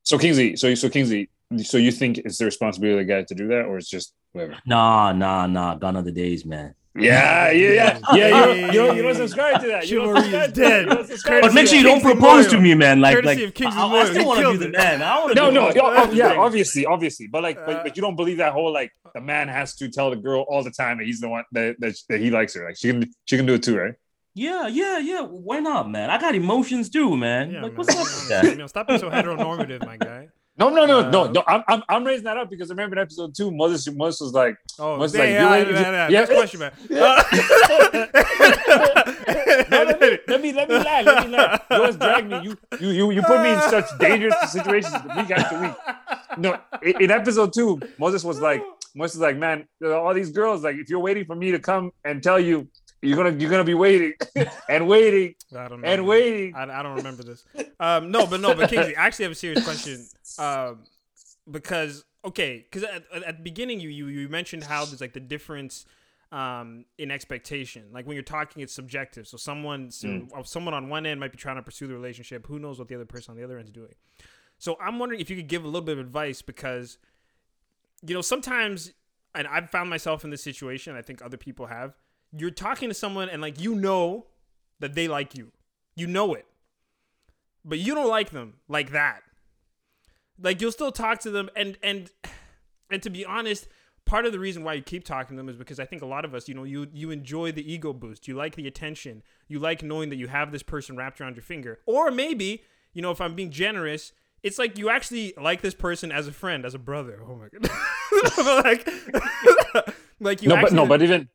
[0.04, 1.28] so Kingsley, so so Kingsley,
[1.62, 4.14] so you think it's the responsibility of the guy to do that, or it's just
[4.32, 4.56] whatever?
[4.64, 6.74] nah, nah, nah, gone are the days, man.
[6.98, 8.26] Yeah, yeah, yeah, yeah.
[8.26, 9.88] You don't, you don't, you don't subscribe to that.
[9.88, 10.82] You don't is dead.
[10.84, 13.00] You don't But make sure you don't Kingsley propose to me, man.
[13.00, 15.02] Like, Courtesy like I, I still want to killed be the man.
[15.02, 16.38] I want to No, be no, the yeah, yeah, Thing.
[16.38, 19.48] obviously, obviously, but like, Uh, but, but you don't believe that whole like the man
[19.48, 22.20] has to tell the girl all the time that he's the one that that, that
[22.20, 22.64] he likes her.
[22.66, 23.94] Like she can she can do it too, right?
[24.34, 25.20] Yeah, yeah, yeah.
[25.22, 26.10] Why not, man?
[26.10, 27.52] I got emotions too, man.
[27.52, 27.78] Yeah, like, man.
[27.78, 28.58] what's up with You that?
[28.58, 30.28] know, stop being so heteronormative, my guy.
[30.58, 31.42] No, no, no, no, Uh, no.
[31.46, 34.32] I'm, I'm, I'm raising that up because I remember in episode two, Moses, Moses was
[34.34, 36.18] like, Oh, Must yeah, like, yeah, yeah, yeah, yeah.
[36.20, 36.72] Next question, man.
[39.70, 41.60] no, let me, let me, let me lie, let me lie.
[41.70, 42.40] You always drag me.
[42.42, 45.72] You, you, you, you put me in such dangerous situations week after week.
[46.38, 48.62] No, in, in episode two, Moses was like,
[48.94, 51.92] Moses was like, man, all these girls, like, if you're waiting for me to come
[52.04, 52.68] and tell you,
[53.02, 54.14] you're gonna, you're gonna be waiting
[54.68, 55.88] and waiting I don't know.
[55.88, 56.06] and man.
[56.06, 56.54] waiting.
[56.54, 57.44] I, I don't remember this.
[57.80, 60.08] Um, no, but no, but Kingsley, I actually have a serious question.
[60.38, 60.80] Um,
[61.50, 65.20] because okay, because at, at the beginning you, you you mentioned how there's like the
[65.20, 65.84] difference
[66.30, 67.84] um in expectation.
[67.92, 69.26] Like when you're talking, it's subjective.
[69.26, 70.46] So someone so Mm.
[70.46, 72.46] someone on one end might be trying to pursue the relationship.
[72.46, 73.94] Who knows what the other person on the other end is doing?
[74.58, 76.98] So I'm wondering if you could give a little bit of advice because
[78.06, 78.92] you know sometimes,
[79.34, 80.94] and I've found myself in this situation.
[80.96, 81.94] I think other people have.
[82.36, 84.26] You're talking to someone and like you know
[84.80, 85.52] that they like you.
[85.94, 86.46] You know it.
[87.64, 89.22] But you don't like them like that.
[90.40, 92.10] Like you'll still talk to them and and
[92.90, 93.68] and to be honest,
[94.04, 96.06] part of the reason why you keep talking to them is because I think a
[96.06, 98.26] lot of us, you know, you you enjoy the ego boost.
[98.26, 99.22] You like the attention.
[99.48, 101.78] You like knowing that you have this person wrapped around your finger.
[101.86, 106.10] Or maybe, you know, if I'm being generous, it's like you actually like this person
[106.10, 107.20] as a friend, as a brother.
[107.26, 108.64] Oh my god.
[108.64, 108.88] like
[110.20, 111.28] like you no, but no, but even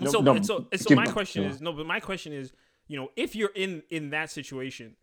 [0.00, 2.52] no, so, no, so, so my question is no, but my question is,
[2.88, 4.96] you know, if you're in in that situation,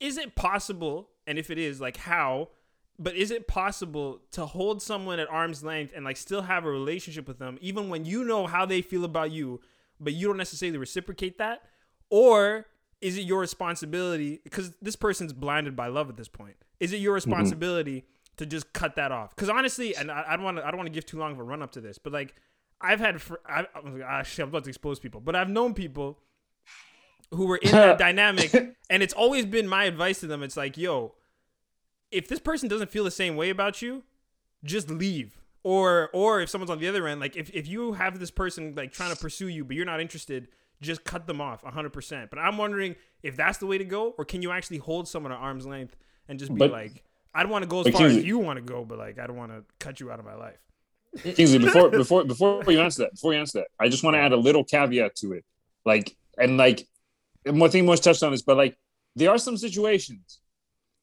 [0.00, 1.10] is it possible?
[1.26, 2.50] And if it is, like how?
[2.98, 6.70] But is it possible to hold someone at arm's length and like still have a
[6.70, 9.60] relationship with them, even when you know how they feel about you,
[10.00, 11.62] but you don't necessarily reciprocate that?
[12.10, 12.66] Or
[13.00, 14.40] is it your responsibility?
[14.42, 16.56] Because this person's blinded by love at this point.
[16.80, 17.30] Is it your mm-hmm.
[17.30, 18.04] responsibility
[18.36, 19.34] to just cut that off?
[19.34, 21.32] Because honestly, and I, I don't want to, I don't want to give too long
[21.32, 22.34] of a run up to this, but like
[22.80, 25.74] I've had, fr- I, I'm, actually, ah, I'm about to expose people, but I've known
[25.74, 26.18] people
[27.32, 28.52] who were in that dynamic,
[28.90, 30.42] and it's always been my advice to them.
[30.42, 31.14] It's like, yo,
[32.10, 34.04] if this person doesn't feel the same way about you,
[34.64, 35.38] just leave.
[35.64, 38.74] Or, or if someone's on the other end, like if, if you have this person
[38.76, 40.48] like trying to pursue you, but you're not interested,
[40.80, 42.30] just cut them off 100%.
[42.30, 45.32] But I'm wondering if that's the way to go, or can you actually hold someone
[45.32, 45.96] at arm's length
[46.28, 47.02] and just be But- like,
[47.34, 49.26] I don't want to go as far as you want to go, but like I
[49.26, 50.58] don't want to cut you out of my life.
[51.22, 54.20] Kingsley, before before before you answer that, before you answer that, I just want to
[54.20, 55.44] add a little caveat to it.
[55.84, 56.86] Like, and like,
[57.46, 58.76] and one thing Moses touched on this, but like,
[59.16, 60.38] there are some situations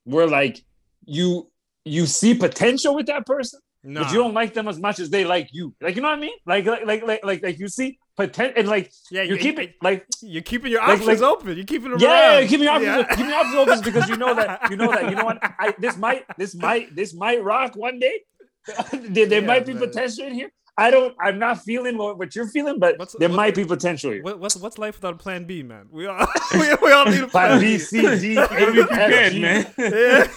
[0.03, 0.63] where like
[1.05, 1.49] you
[1.83, 5.09] you see potential with that person, No, but you don't like them as much as
[5.09, 5.75] they like you.
[5.81, 6.33] Like, you know what I mean?
[6.45, 9.59] Like, like, like, like, like, like you see potential, and like Yeah, you you- keep
[9.59, 11.55] it like You're keeping your Like- options like- open.
[11.55, 12.47] You're keeping them yeah, around.
[12.47, 13.15] keep me options, Yeah.
[13.15, 15.73] keep me options open because you know that you know that you know what I
[15.79, 18.21] this might this might this might rock one day.
[18.91, 19.83] there there Yeah, might be man.
[19.87, 20.51] potential in here.
[20.77, 21.15] I don't.
[21.21, 24.21] I'm not feeling what, what you're feeling, but What's- there what- might be potential here.
[24.23, 25.87] What, what's what's life without plan B, man?
[25.89, 28.81] We all we, we all need a plan, Plan B, C, D, A, Gotta be
[28.81, 29.39] F, prepared, G.
[29.41, 29.73] man.
[29.77, 30.27] Yeah.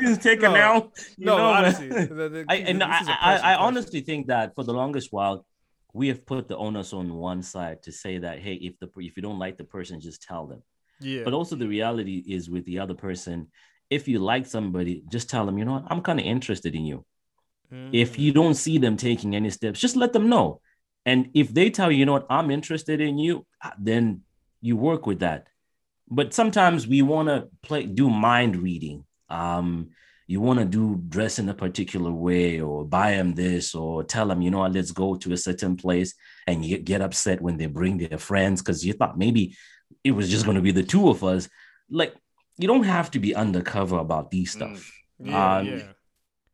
[0.00, 0.50] Just take No.
[0.50, 0.92] it now.
[1.18, 4.00] no, know, honestly, the- the- I, and this I, is a I, personal I honestly
[4.02, 5.44] think that for the longest while,
[5.92, 9.16] we have put the onus on one side to say that hey, if the if
[9.16, 10.62] you don't like the person, just tell them.
[11.00, 13.48] yeah, But also the reality is with the other person,
[13.90, 16.84] if you like somebody, just tell them, you know what, I'm kind of interested in
[16.84, 17.04] you.
[17.92, 18.18] If Mm.
[18.18, 20.60] you don't see them taking any steps, just let them know.
[21.06, 24.22] And if they tell you, you know what, I'm interested in you, uh, then
[24.60, 25.46] you work with that.
[26.08, 29.04] But sometimes we want to play do mind reading.
[29.28, 29.90] Um,
[30.26, 34.28] you want to do dress in a particular way or buy them this or tell
[34.28, 36.14] them, you know what, let's go to a certain place
[36.46, 39.56] and you get upset when they bring their friends because you thought maybe
[40.04, 41.48] it was just going to be the two of us.
[41.90, 42.14] Like,
[42.58, 44.92] you don't have to be undercover about these stuff.
[45.18, 45.82] yeah, um, yeah,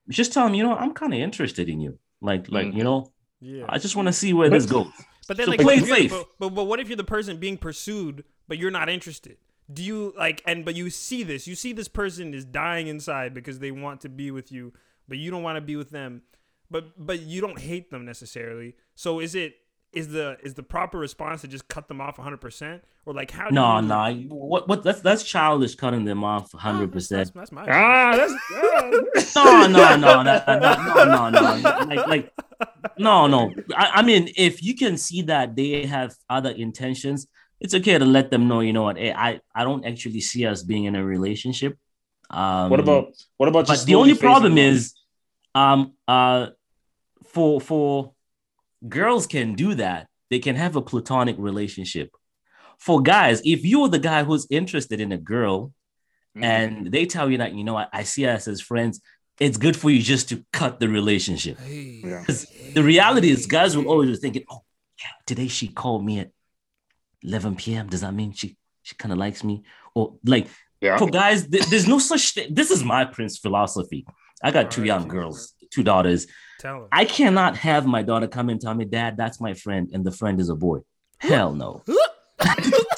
[0.09, 1.99] Just tell them, you know, I'm kind of interested in you.
[2.21, 2.83] Like, like, you mm-hmm.
[2.83, 3.67] know, yeah.
[3.69, 4.89] I just want to see where this goes.
[5.29, 6.11] But then, So like, play safe.
[6.11, 9.39] But, but but what if you're the person being pursued, but you're not interested?
[9.73, 11.47] Do you like and but you see this?
[11.47, 14.73] You see this person is dying inside because they want to be with you,
[15.09, 16.23] but you don't want to be with them.
[16.71, 18.77] But but you don't hate them necessarily.
[18.95, 19.57] So is it
[19.97, 23.31] is the is the proper response to just cut them off 100 percent or like
[23.31, 23.49] how?
[23.49, 23.83] do No, you,
[24.29, 24.83] no, what, what?
[24.85, 26.81] That's that's childish cutting them off Oh, 100.
[26.87, 27.65] that's, percent that's my.
[27.69, 30.61] Ah, that's No, no, no, that, that-
[30.97, 32.33] no, no, no, like, like,
[32.99, 33.53] no, no.
[33.77, 37.27] I, I mean, if you can see that they have other intentions,
[37.61, 38.61] it's okay to let them know.
[38.61, 38.99] You know what?
[38.99, 41.79] Hey, I, I don't actually see us being in a relationship.
[42.29, 43.05] Um, what about
[43.39, 43.67] what about?
[43.67, 44.95] but the only problem is
[45.55, 46.49] um uh
[47.33, 48.13] for for
[48.89, 52.11] girls can do that they can have a platonic relationship
[52.79, 55.73] for guys if you're the guy who's interested in a girl
[56.37, 56.45] Mhm.
[56.45, 59.01] and they tell you that you know I, I see us as friends
[59.41, 62.21] it's good for you just to cut the relationship Hey, Yeah.
[62.21, 64.63] because the reality is guys will always be thinking oh
[65.03, 66.31] yeah today she called me at
[67.23, 69.63] 11 p.m does that mean she she kind of likes me
[69.95, 70.47] or like
[70.81, 70.99] yeah.
[70.99, 72.55] for guys, th- there's no such thing.
[72.55, 74.05] This is my Prince philosophy.
[74.43, 75.13] I got two Alright, young Jesus.
[75.13, 76.27] girls, two daughters.
[76.91, 80.11] I cannot have my daughter come and tell me, Dad, that's my friend, and the
[80.11, 80.81] friend is a boy.
[81.19, 81.83] Hell no.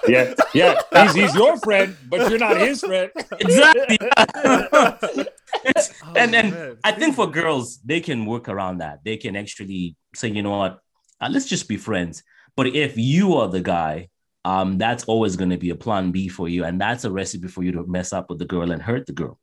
[0.09, 0.81] Yeah, yeah.
[0.91, 3.11] He's, he's your friend, but you're not his friend.
[3.39, 3.99] exactly.
[5.65, 6.77] Oh, and then.
[6.85, 9.01] I think for girls, they can work around that.
[9.05, 10.81] They can actually say, you know what,
[11.21, 12.23] uh, let's just be friends.
[12.55, 14.09] But if you are the guy,
[14.45, 17.49] um, that's always going to be a plan B for you, and that's a recipe
[17.49, 19.39] for you to mess up with the girl and hurt the girl.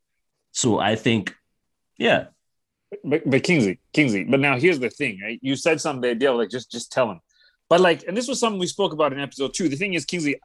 [0.51, 1.35] So I think,
[1.97, 2.25] yeah,
[3.03, 4.23] But, but Kingsley, Kingsley.
[4.23, 5.39] But now here's the thing, right?
[5.41, 7.19] You said something the idea of like just just tell him.
[7.69, 9.69] But like, and this was something we spoke about in episode two.
[9.69, 10.39] The thing is, Kingsley,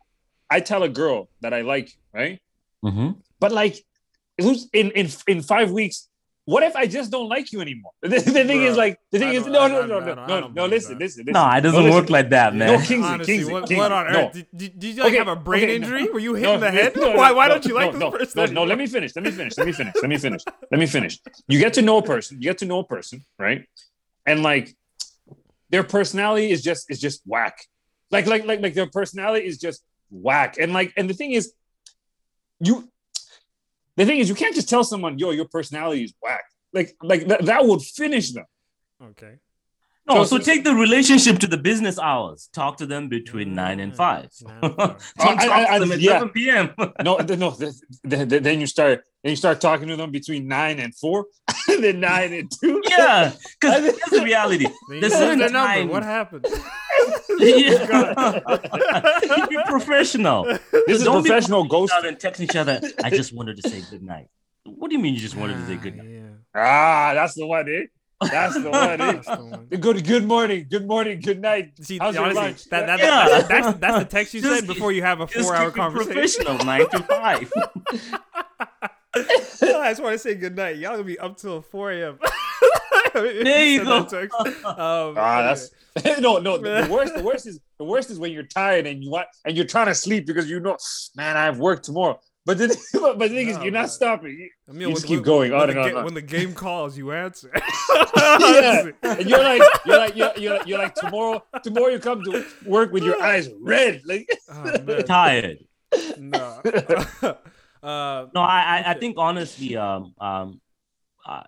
[0.51, 2.41] I tell a girl that I like, right?
[2.85, 3.17] Mhm.
[3.39, 3.85] But like,
[4.41, 6.09] who's in in in five weeks?
[6.53, 7.93] What if I just don't like you anymore?
[8.03, 10.49] The, the thing is, like, the thing is, don't- no, I- no, no, no, no,
[10.49, 10.67] no.
[10.67, 11.05] Listen, that.
[11.05, 11.33] listen, listen.
[11.35, 12.01] no, it doesn't listen.
[12.01, 12.73] work like that, man.
[12.73, 14.33] No, Kingsley, Honestly, Kingsley, what, Kingsley, what on earth?
[14.33, 16.05] Did, did, did you like Okay, have a brain okay, injury?
[16.07, 16.13] no.
[16.13, 16.97] Were you hit No, in the head?
[16.97, 18.55] no, no, why why no, don't you like no, this no, person?
[18.57, 19.15] no, let me finish.
[19.15, 19.57] Let me finish.
[19.59, 19.95] Let me finish.
[20.03, 20.43] Let me finish.
[20.73, 21.21] Let me finish.
[21.47, 22.39] You get to know a person.
[22.41, 23.61] You get to know a person, right?
[24.27, 24.67] And like
[25.73, 27.57] their personality is just is just whack.
[28.11, 30.57] Like like like like their personality is just whack.
[30.59, 31.53] And like and the thing is,
[32.59, 32.91] you
[33.97, 36.45] the thing is you can't just tell someone, yo, your personality is whack.
[36.73, 38.45] Like like that, that would finish them.
[39.03, 39.35] Okay.
[40.09, 42.49] No, So- so take the relationship to the business hours.
[42.53, 44.29] Talk to them between mm, nine and five.
[44.43, 46.19] Nine Don't talk oh, I- I- I- to them at yeah.
[46.19, 46.71] 7 p.m.
[47.03, 47.51] No, no.
[47.53, 47.75] th-
[48.09, 51.27] th- th- then you start then you start talking to them between nine and four,
[51.69, 52.81] and then nine and two.
[52.89, 54.65] yeah, because here's the reality.
[54.65, 55.75] Then you There's certain their number.
[55.75, 56.47] time- What happened?
[57.39, 58.41] Yeah.
[59.49, 60.45] be professional.
[60.45, 61.93] This is Don't professional ghost.
[61.93, 62.81] Out and text each other.
[63.03, 64.29] I just wanted to say good night.
[64.65, 66.11] What do you mean you just wanted to say good Ah, night?
[66.11, 66.21] Yeah.
[66.55, 67.87] Ah, that's the one, eh?
[68.31, 68.97] That's the one, eh?
[68.97, 69.67] That's the one.
[69.67, 71.73] Good, good morning, good morning, good night.
[71.81, 72.65] See, How's your honestly, lunch?
[72.67, 73.29] that, that, Yeah.
[73.29, 76.13] that- that's, that's the text you Just- said before you have a four-hour conversation.
[76.45, 77.51] Professional, nine to five.
[79.15, 80.77] I just want to say goodnight.
[80.77, 82.19] Y'all gonna be up till 4 a.m.
[83.45, 83.99] There you go.
[84.65, 85.71] Um, Ah, that's
[86.21, 86.57] no, no.
[86.59, 89.27] The, the worst, the worst is the worst is when you're tired and you want
[89.45, 90.77] and you're trying to sleep because you know,
[91.17, 92.19] man, I have work tomorrow.
[92.47, 93.89] But the, but the thing is, you're not man.
[93.89, 94.31] stopping.
[94.33, 96.05] You- Emil, you when- keep going when on the and on ga- on.
[96.07, 97.51] When the game calls, you answer.
[98.17, 101.43] yeah, and you're like, you're like, you're, you're, like, you're like tomorrow.
[101.63, 104.03] Tomorrow you come to work with your eyes red.
[104.07, 105.03] Like, Oh.
[105.03, 105.59] Tired.
[106.19, 106.61] no.
[107.83, 110.61] uh, No, I, I, I think honestly, um, um,
[111.27, 111.43] uh,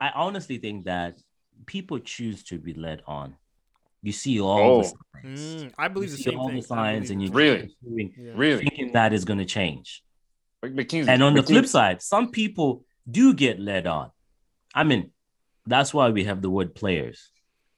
[0.00, 1.18] I, I honestly think that
[1.66, 3.36] people choose to be led on.
[4.02, 4.92] You see all the Oh.
[5.22, 5.40] signs.
[5.64, 6.56] mm, I You believe the see same all thing.
[6.56, 7.66] the signs, and you Really?
[7.84, 8.32] keep Yeah.
[8.34, 8.62] really?
[8.64, 10.02] thinking that is going to change.
[10.62, 14.10] Like, but Kingsley- And on the flip side, some people do get led on.
[14.74, 15.10] I mean,
[15.66, 17.30] that's why we have the word players.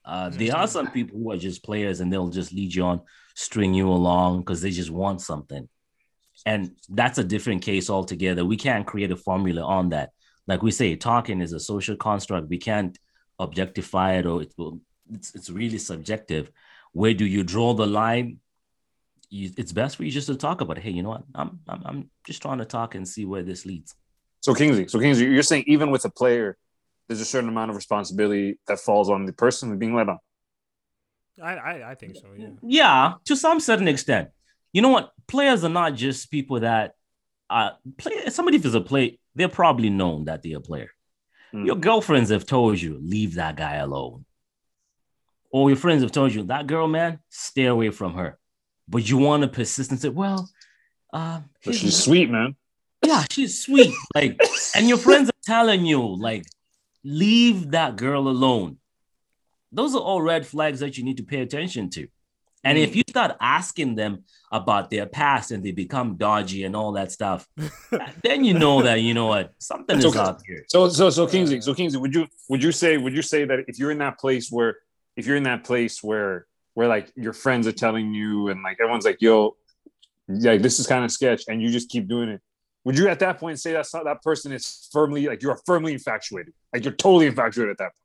[0.05, 3.01] Uh, there are some people who are just players and they'll just lead you on,
[3.35, 5.67] string you along because they just want something.
[6.45, 8.43] And that's a different case altogether.
[8.45, 10.11] We can't create a formula on that.
[10.47, 12.49] Like we say, talking is a social construct.
[12.49, 12.97] We can't
[13.39, 14.79] objectify it or it will,
[15.11, 16.51] it's, it's really subjective.
[16.91, 18.39] Where do you draw the line?
[19.29, 20.83] You, it's best for you just to talk about it.
[20.83, 21.23] Hey, you know what?
[21.33, 23.95] I'm, I'm, I'm just trying to talk and see where this leads.
[24.41, 26.57] So Kingsley, so Kingsley, you're saying even with a player,
[27.07, 30.17] there's a certain amount of responsibility that falls on the person being led on.
[31.41, 32.27] I, I, I think so.
[32.37, 32.49] Yeah.
[32.61, 34.29] Yeah, to some certain extent.
[34.71, 35.11] You know what?
[35.27, 36.93] Players are not just people that
[37.49, 40.91] uh play somebody if is a play, they're probably known that they're a player.
[41.53, 41.65] Mm.
[41.65, 44.25] Your girlfriends have told you, leave that guy alone.
[45.51, 48.37] Or your friends have told you, that girl, man, stay away from her.
[48.87, 50.49] But you want to persist and say, well,
[51.13, 52.55] uh, But she's sweet, man.
[53.05, 53.93] yeah, she's sweet.
[54.15, 54.39] Like,
[54.75, 56.43] and your friends are telling you, like,
[57.03, 58.77] leave that girl alone.
[59.71, 62.07] Those are all red flags that you need to pay attention to.
[62.63, 62.95] And if mm.
[62.95, 67.47] you start asking them about their past and they become dodgy and all that stuff,
[68.23, 70.63] then you know that you know what something is up here.
[70.69, 73.65] So so so Kingsley, so Kingsley, would you would you say would you say that
[73.67, 74.77] if you're in that place where
[75.15, 78.77] if you're in that place where where like your friends are telling you and like
[78.79, 79.55] everyone's like, yo,
[80.27, 82.41] yeah, this is kind of sketch, and you just keep doing it,
[82.85, 85.93] would you at that point say that's not that person is firmly like you're firmly
[85.93, 88.02] infatuated, like you're totally infatuated at that point?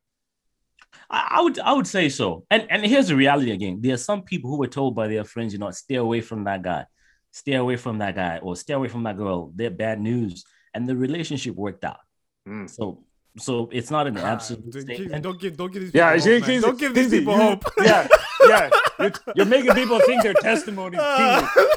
[1.11, 2.45] I, I would I would say so.
[2.51, 3.81] And and here's the reality again.
[3.81, 6.45] There are some people who were told by their friends, you know, stay away from
[6.45, 6.87] that guy,
[7.31, 9.53] stay away from that guy, or stay away from that girl.
[9.55, 12.01] They're bad news, and the relationship worked out.
[12.47, 12.69] Mm.
[12.69, 13.05] So
[13.37, 15.23] so it's not an Ah, absolute don't, statement.
[15.23, 16.49] don't give don't give these Yeah, people see, hope, man.
[16.51, 17.65] Kingsley, don't give these people you- hope.
[17.85, 18.09] Yeah,
[18.49, 21.01] yeah, you're, you're making people think they're testimonies.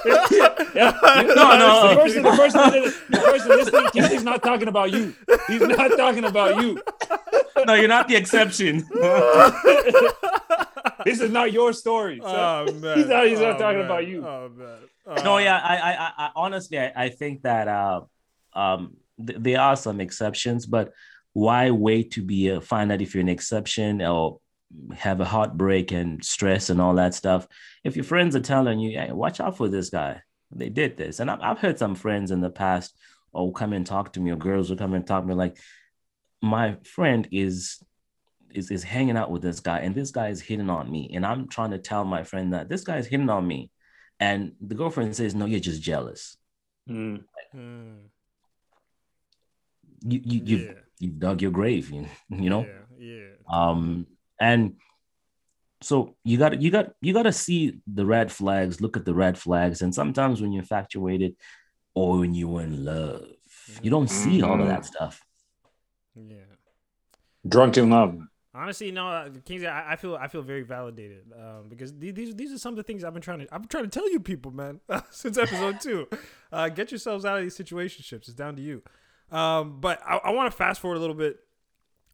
[0.04, 0.38] Kingsley.
[0.76, 1.89] yeah, you- No, no.
[1.89, 5.14] The person, the person, the person listening, Kingsley's not talking about you.
[5.47, 6.82] He's not talking about you.
[7.66, 8.86] no, you're not the exception.
[11.06, 12.20] This is not your story.
[12.24, 12.36] son.
[12.70, 13.86] Oh man, He's not- he's not Oh, talking man.
[13.86, 14.26] about you.
[14.26, 14.78] Oh man.
[15.26, 15.38] no, Oh.
[15.39, 18.02] yeah, I, I, I, I honestly, I, I think that, uh,
[18.54, 18.95] um,
[19.26, 20.91] th- there are some exceptions, but
[21.34, 24.39] why wait to be a, find out if you're an exception or
[24.95, 27.47] have a heartbreak and stress and all that stuff?
[27.84, 30.21] If your friends are telling you, hey, watch out for this guy,
[30.51, 32.97] they did this, and I've, I've heard some friends in the past,
[33.34, 35.57] oh, come and talk to me, or girls will come and talk to me like,
[36.41, 37.82] my friend is
[38.53, 41.25] is, is hanging out with this guy and this guy is hitting on me and
[41.25, 43.69] i'm trying to tell my friend that this guy is hitting on me
[44.19, 46.36] and the girlfriend says no you're just jealous
[46.89, 47.23] Mm.
[47.51, 47.93] Hmm.
[50.01, 50.73] you you you've, Yeah.
[51.02, 53.06] You've dug your grave you, you know Yeah.
[53.14, 53.28] Yeah.
[53.49, 54.08] um
[54.39, 54.76] and
[55.82, 59.14] so you got you got you got to see the red flags look at the
[59.14, 61.36] red flags and sometimes when you're infatuated
[61.95, 63.26] or when you're in love
[63.82, 65.26] you don't see all of that stuff
[66.16, 66.38] Yeah.
[67.47, 68.20] Drunk in love.
[68.54, 72.36] Honestly, no, uh, Kingsley, I, I feel I feel very validated um, because these, these
[72.36, 74.12] these are some of the things I've been trying to I've been trying to tell
[74.12, 76.08] you people, man, since episode two.
[76.52, 78.28] Uh, get yourselves out of these situationships.
[78.28, 78.84] It's down to you.
[79.32, 81.38] Um, but I, I want to fast forward a little bit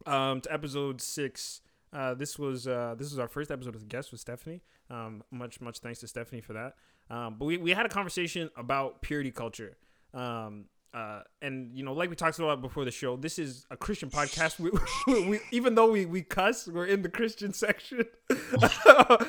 [0.06, 1.60] um, to episode six.
[1.92, 4.62] Uh, this was uh, this was our first episode with a guest with Stephanie.
[4.90, 6.74] Um, much much thanks to Stephanie for that.
[7.10, 9.76] Um, but we, we had a conversation about purity culture.
[10.12, 13.76] Um, uh, and you know, like we talked about before the show, this is a
[13.76, 14.58] Christian podcast.
[14.58, 14.70] We,
[15.28, 18.04] we even though we, we cuss, we're in the Christian section.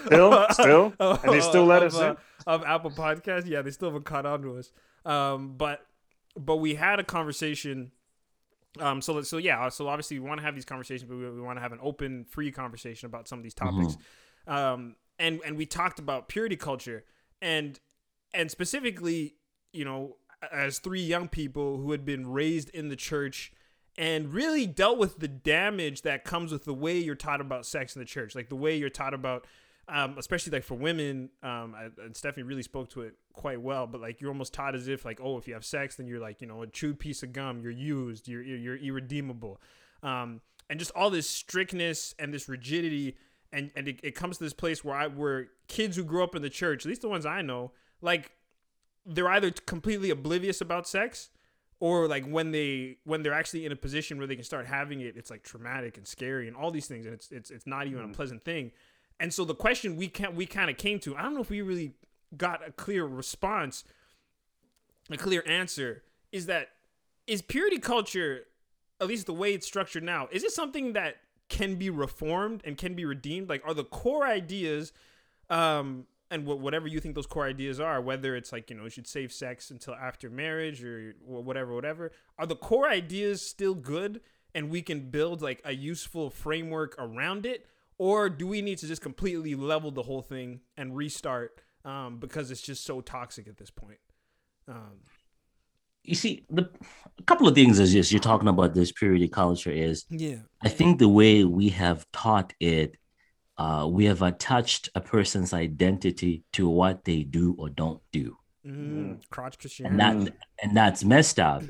[0.05, 0.47] Still?
[0.51, 0.93] Still?
[0.99, 2.17] And they still let of, us uh, in?
[2.47, 3.45] of Apple Podcast.
[3.45, 4.71] Yeah, they still haven't caught on to us.
[5.05, 5.85] Um, but
[6.37, 7.91] but we had a conversation.
[8.79, 11.41] Um, so so yeah, so obviously we want to have these conversations, but we, we
[11.41, 13.97] want to have an open, free conversation about some of these topics.
[14.47, 17.03] Um, and and we talked about purity culture,
[17.41, 17.79] and
[18.33, 19.35] and specifically,
[19.73, 20.17] you know,
[20.51, 23.51] as three young people who had been raised in the church
[23.97, 27.95] and really dealt with the damage that comes with the way you're taught about sex
[27.95, 29.45] in the church, like the way you're taught about,
[29.89, 31.29] um, especially like for women.
[31.43, 33.87] Um, and Stephanie really spoke to it quite well.
[33.87, 36.19] But like you're almost taught as if like, oh, if you have sex, then you're
[36.19, 37.61] like you know a chewed piece of gum.
[37.61, 38.27] You're used.
[38.27, 39.59] You're you're, you're irredeemable.
[40.03, 43.17] Um, and just all this strictness and this rigidity.
[43.51, 46.35] And, and it, it comes to this place where I where kids who grew up
[46.35, 48.31] in the church, at least the ones I know, like
[49.05, 51.29] they're either completely oblivious about sex
[51.79, 55.01] or like when they when they're actually in a position where they can start having
[55.01, 57.87] it it's like traumatic and scary and all these things and it's it's, it's not
[57.87, 58.71] even a pleasant thing
[59.19, 61.49] and so the question we can we kind of came to i don't know if
[61.49, 61.93] we really
[62.37, 63.83] got a clear response
[65.09, 66.69] a clear answer is that
[67.27, 68.45] is purity culture
[69.01, 71.17] at least the way it's structured now is it something that
[71.49, 73.49] can be reformed and can be redeemed?
[73.49, 74.93] Like are the core ideas
[75.49, 78.83] um and wh- whatever you think those core ideas are whether it's like you know
[78.83, 83.73] you should save sex until after marriage or whatever whatever are the core ideas still
[83.73, 84.21] good
[84.53, 87.65] and we can build like a useful framework around it
[87.99, 92.49] or do we need to just completely level the whole thing and restart um, because
[92.49, 93.99] it's just so toxic at this point?
[94.67, 95.01] Um,
[96.03, 96.69] you see the
[97.19, 100.37] a couple of things is just you're talking about this purity culture is yeah.
[100.63, 102.95] I think the way we have taught it
[103.57, 108.37] uh, we have attached a person's identity to what they do or don't do.
[108.65, 111.63] Mm, crotch and that and that's messed up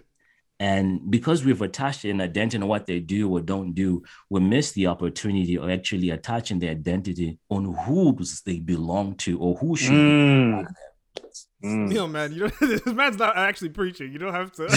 [0.59, 4.71] and because we've attached an identity on what they do or don't do we miss
[4.73, 9.91] the opportunity of actually attaching the identity on whose they belong to or who should
[9.93, 10.67] Mm.
[10.67, 10.73] be
[11.61, 11.93] Mm.
[11.93, 14.13] Yo, man, you know, this man's not actually preaching.
[14.13, 14.63] You don't have to.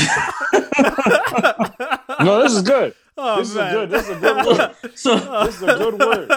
[2.21, 2.95] No, this is good.
[3.15, 3.69] Oh, this is man.
[3.69, 3.91] a good.
[3.91, 4.75] This is a good word.
[4.99, 6.31] so This is a good word.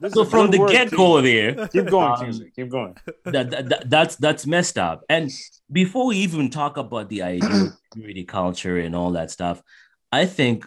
[0.00, 1.68] This so from the get-go there Kingsley.
[1.82, 2.50] Keep going, um.
[2.56, 2.96] Keep going.
[3.26, 5.02] that, that, that- that's that's messed up.
[5.08, 5.30] And
[5.70, 9.62] before we even talk about the idea of purity culture and all that stuff,
[10.10, 10.66] I think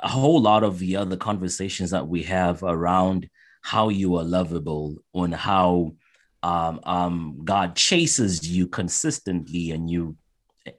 [0.00, 3.28] a whole lot of the other conversations that we have around
[3.62, 5.94] how you are lovable on how
[6.42, 10.16] um, um, God chases you consistently and you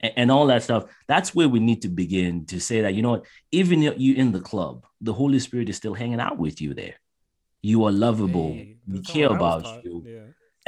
[0.02, 0.84] and all that stuff.
[1.08, 4.32] That's where we need to begin to say that you know what, even you in
[4.32, 6.94] the club, the Holy Spirit is still hanging out with you there.
[7.70, 8.52] You are lovable.
[8.52, 10.04] Hey, we care how I was about you.
[10.06, 10.20] Yeah.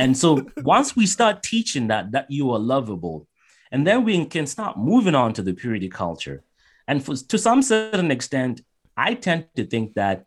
[0.03, 0.29] And so
[0.75, 3.19] once we start teaching that that you are lovable,
[3.73, 6.43] and then we can start moving on to the purity culture.
[6.89, 8.63] And for, to some certain extent,
[8.97, 10.25] I tend to think that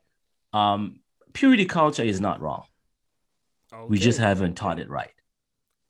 [0.54, 1.00] um,
[1.34, 2.64] purity culture is not wrong.
[3.88, 5.16] We just haven't taught it right.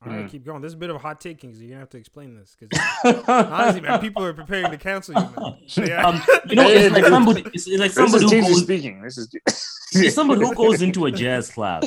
[0.04, 0.60] All right, keep going.
[0.62, 1.66] This is a bit of a hot take, Kingsley.
[1.66, 5.20] You're gonna have to explain this because honestly, man, people are preparing to cancel you,
[5.20, 5.56] man.
[5.88, 6.06] Yeah.
[6.06, 9.02] Um, you know, it's like somebody, it's, it's like This somebody is who goes, speaking.
[9.02, 9.28] This is.
[9.94, 11.84] it's somebody who goes into a jazz club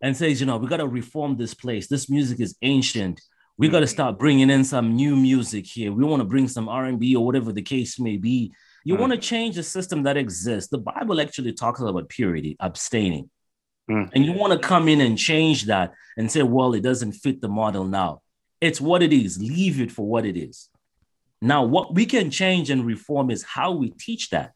[0.00, 1.88] and says, you know, we got to reform this place.
[1.88, 3.20] This music is ancient.
[3.58, 5.92] We got to start bringing in some new music here.
[5.92, 8.52] We want to bring some R&B or whatever the case may be.
[8.84, 9.00] You Mm.
[9.00, 10.70] want to change the system that exists.
[10.70, 13.30] The Bible actually talks about purity, abstaining.
[13.90, 14.10] Mm.
[14.14, 17.40] And you want to come in and change that and say, well, it doesn't fit
[17.40, 18.22] the model now.
[18.60, 19.40] It's what it is.
[19.40, 20.68] Leave it for what it is.
[21.40, 24.52] Now, what we can change and reform is how we teach that.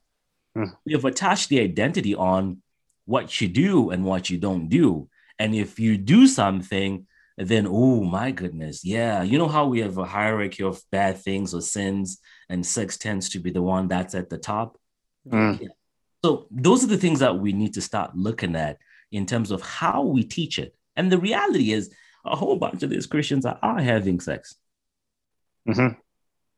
[0.55, 0.66] Hmm.
[0.85, 2.62] We have attached the identity on
[3.05, 5.09] what you do and what you don't do.
[5.39, 7.07] And if you do something,
[7.37, 11.53] then oh my goodness, yeah, you know how we have a hierarchy of bad things
[11.53, 12.18] or sins,
[12.49, 14.79] and sex tends to be the one that's at the top.
[15.29, 15.68] Mm.
[16.24, 18.79] So those are the things that we need to start looking at
[19.12, 20.74] in terms of how we teach it.
[20.96, 21.90] And the reality is,
[22.24, 24.57] a whole bunch of these Christians are, are having sex.
[25.68, 25.96] Mhm.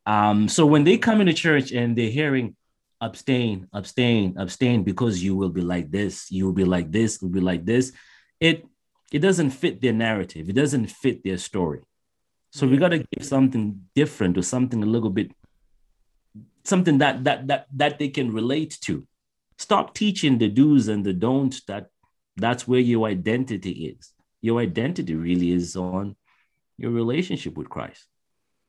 [0.05, 2.55] Um, so when they come into church and they're hearing
[3.01, 7.27] abstain, abstain, abstain, because you will be like this, you will be like this, you
[7.27, 7.93] will be like this,
[8.39, 8.65] it
[9.11, 11.81] it doesn't fit their narrative, it doesn't fit their story.
[12.51, 15.31] So we gotta give something different or something a little bit,
[16.63, 19.05] something that that that that they can relate to.
[19.57, 21.89] Stop teaching the do's and the don'ts that
[22.39, 24.13] that's where your identity is.
[24.41, 26.15] Your identity really is on
[26.77, 28.05] your relationship with Christ.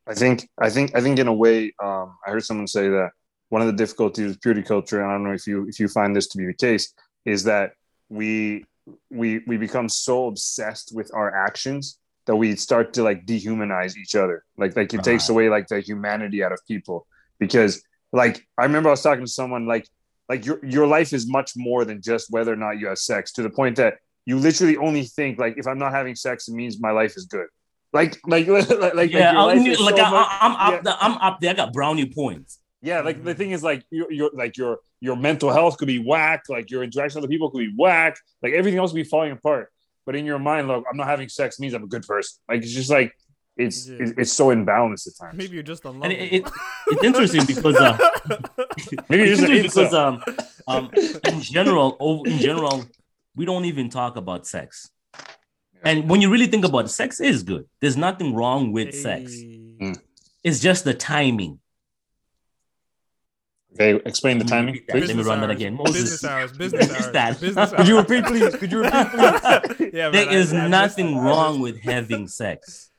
[0.06, 3.10] I think I think I think in a way, um, I heard someone say that
[3.48, 5.88] one of the difficulties with purity culture, and I don't know if you if you
[5.88, 6.92] find this to be the case,
[7.24, 7.72] is that
[8.08, 8.64] we
[9.10, 14.14] we we become so obsessed with our actions that we start to like dehumanize each
[14.14, 14.44] other.
[14.56, 17.06] Like like it takes away like the humanity out of people
[17.38, 19.86] because like I remember I was talking to someone like
[20.30, 23.32] like your your life is much more than just whether or not you have sex
[23.32, 23.94] to the point that
[24.26, 27.24] you literally only think like if I'm not having sex it means my life is
[27.24, 27.48] good.
[27.92, 28.46] Like like
[28.84, 30.80] like like yeah, your I, life is like so I, I'm up, yeah.
[30.82, 31.50] there, I'm up there.
[31.50, 32.60] I got brownie points.
[32.80, 33.38] Yeah, like the mm-hmm.
[33.38, 36.84] thing is, like your your like your your mental health could be whack, like your
[36.84, 39.72] interaction with other people could be whack, like everything else would be falling apart.
[40.06, 42.40] But in your mind, look, I'm not having sex means I'm a good person.
[42.48, 43.12] Like it's just like
[43.66, 43.96] it's Yeah.
[44.00, 45.36] it's, it's so imbalanced at times.
[45.36, 46.50] Maybe you're just And it, it,
[46.88, 47.96] it's interesting because uh,
[49.08, 50.22] Maybe it's just interesting because um,
[50.66, 50.90] um,
[51.28, 52.84] in general, over, in general,
[53.36, 54.90] we don't even talk about sex.
[55.82, 57.64] And when you really think about it, sex is good.
[57.80, 59.32] There's nothing wrong with sex.
[59.32, 59.96] Mm.
[60.44, 61.58] It's just the timing.
[63.74, 64.80] Okay, explain the timing.
[64.88, 65.74] Let me Business run that again.
[65.74, 65.94] Moses.
[66.02, 66.52] Business hours.
[66.52, 67.12] Business hours.
[67.12, 67.40] that.
[67.40, 68.56] Business Could you repeat, please?
[68.56, 69.90] Could you repeat, please?
[69.94, 71.18] yeah, There man, is I- I nothing it.
[71.18, 72.89] I wrong missed with having sex.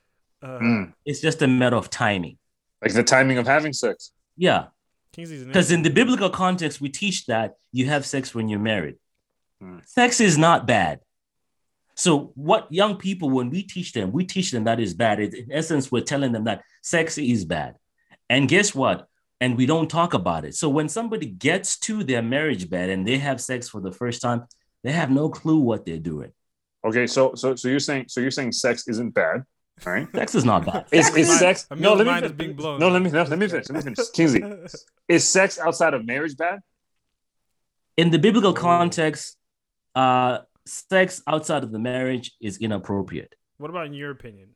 [0.42, 0.46] It.
[0.46, 2.38] Uh, Mm, It's just a matter of timing.
[2.82, 4.12] like the timing of having sex.
[4.38, 4.68] Yeah.
[5.16, 8.96] Because in the biblical context, we teach that you have sex when you're married.
[9.60, 9.80] Hmm.
[9.86, 11.02] Sex is not bad.
[11.96, 15.20] So, what young people, when we teach them, we teach them that is bad.
[15.20, 17.76] In essence, we're telling them that sex is bad.
[18.30, 19.08] And guess what?
[19.42, 20.56] And we don't talk about it.
[20.56, 24.22] So, when somebody gets to their marriage bed and they have sex for the first
[24.22, 24.46] time,
[24.84, 26.32] they have no clue what they're doing.
[26.84, 29.44] Okay, so so so you're saying so you're saying sex isn't bad,
[29.86, 30.08] all right?
[30.14, 30.86] Sex is not bad.
[30.92, 31.68] Is, is sex?
[31.76, 32.80] No, let me mind is fin- being blown.
[32.80, 33.70] No, let me no, let me finish.
[33.70, 34.10] Let me finish.
[34.14, 34.44] Kingsley,
[35.08, 36.60] is sex outside of marriage bad?
[37.98, 39.38] In the biblical context,
[39.96, 43.36] uh, sex outside of the marriage is inappropriate.
[43.58, 44.50] What about in your opinion?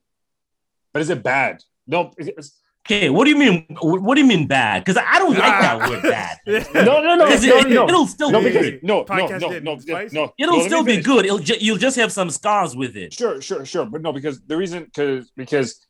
[0.94, 1.62] But is it bad?
[1.88, 3.66] No, it's, Okay, what do you mean?
[3.82, 4.86] What do you mean bad?
[4.86, 6.38] Because I don't like that word bad.
[6.86, 8.84] no, no, no, Because no, It'll still no, be good.
[8.84, 9.80] no, no, Podcast no, no,
[10.12, 10.34] no.
[10.38, 11.26] It'll no, still be good.
[11.26, 13.12] It'll ju- you'll just have some scars with it.
[13.14, 15.84] Sure, sure, sure, but no, because the reason, because because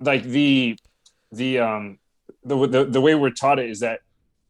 [0.00, 0.78] like the
[1.32, 1.98] the um
[2.44, 4.00] the the, the way we're taught it is that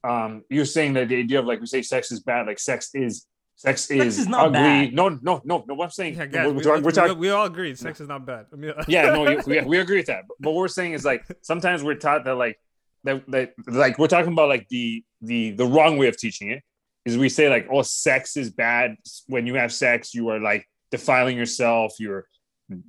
[0.04, 2.90] um you're saying that the idea of like we say sex is bad, like sex
[2.94, 3.26] is
[3.58, 4.52] sex is, is not ugly.
[4.54, 4.94] bad.
[4.94, 5.74] No, no, no, no.
[5.74, 7.74] What I'm saying, Yeah, guys, we're, we, we're talking, we're we- talking, we all agree
[7.74, 8.46] sex is not bad.
[8.52, 10.24] I mean, yeah, no, you- we, we agree with that.
[10.40, 12.58] But what we're saying is like sometimes we're taught that like
[13.04, 16.62] that, that like we're talking about like the the the wrong way of teaching it
[17.04, 18.96] is we say like oh sex is bad
[19.26, 22.26] when you have sex you are like defiling yourself you're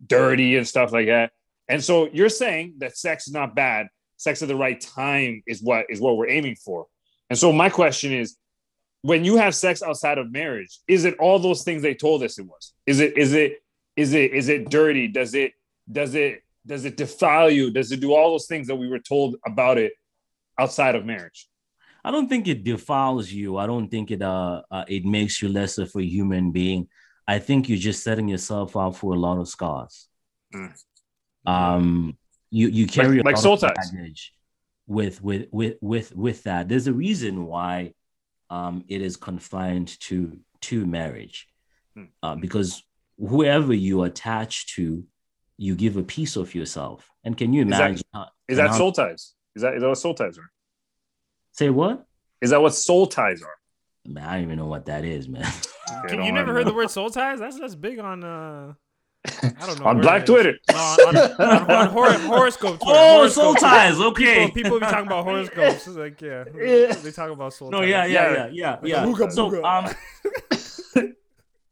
[0.07, 1.32] dirty and stuff like that
[1.67, 5.61] and so you're saying that sex is not bad sex at the right time is
[5.61, 6.86] what is what we're aiming for
[7.30, 8.36] and so my question is
[9.01, 12.37] when you have sex outside of marriage is it all those things they told us
[12.37, 13.63] it was is it is it
[13.95, 15.53] is it is it dirty does it
[15.91, 18.99] does it does it defile you does it do all those things that we were
[18.99, 19.93] told about it
[20.57, 21.47] outside of marriage
[22.03, 23.57] I don't think it defiles you.
[23.57, 26.87] I don't think it uh, uh it makes you less of a human being.
[27.27, 30.07] I think you're just setting yourself up for a lot of scars.
[30.55, 30.73] Mm.
[31.45, 32.17] Um,
[32.49, 34.33] you you carry Like- a like lot soul of baggage
[34.87, 36.69] with with with with with that.
[36.69, 37.93] There's a reason why
[38.49, 41.47] um it is confined to to marriage,
[41.97, 42.07] Mm.
[42.23, 42.83] uh, because
[43.17, 45.03] whoever you attach to,
[45.57, 47.09] you give a piece of yourself.
[47.23, 48.03] And can you Is that- imagine?
[48.13, 50.49] how, is that how- soul ties is that is that what soul ties are
[51.51, 52.05] Say what?
[52.41, 53.55] is that what soul ties are
[54.05, 55.45] Man, I don't even know what that is, man.
[56.05, 56.63] Okay, you never worry.
[56.63, 57.39] heard the word soul ties?
[57.39, 58.73] That's that's big on uh
[59.43, 59.86] I don't know.
[59.86, 60.75] on black twitter No,
[61.07, 62.86] on, on, on hor- horoscope Twitter.
[62.95, 63.65] Oh, horoscope soul Twitter.
[63.67, 63.99] ties.
[63.99, 64.36] Okay.
[64.47, 65.88] People, people be talking about horoscopes.
[65.88, 66.93] It's like, yeah, Yeah.
[66.93, 67.89] they talk about soul No, ties.
[67.89, 68.47] yeah, yeah, Yeah.
[68.51, 69.05] yeah, yeah, yeah.
[69.05, 69.63] Booga, So, booga.
[70.97, 71.05] um,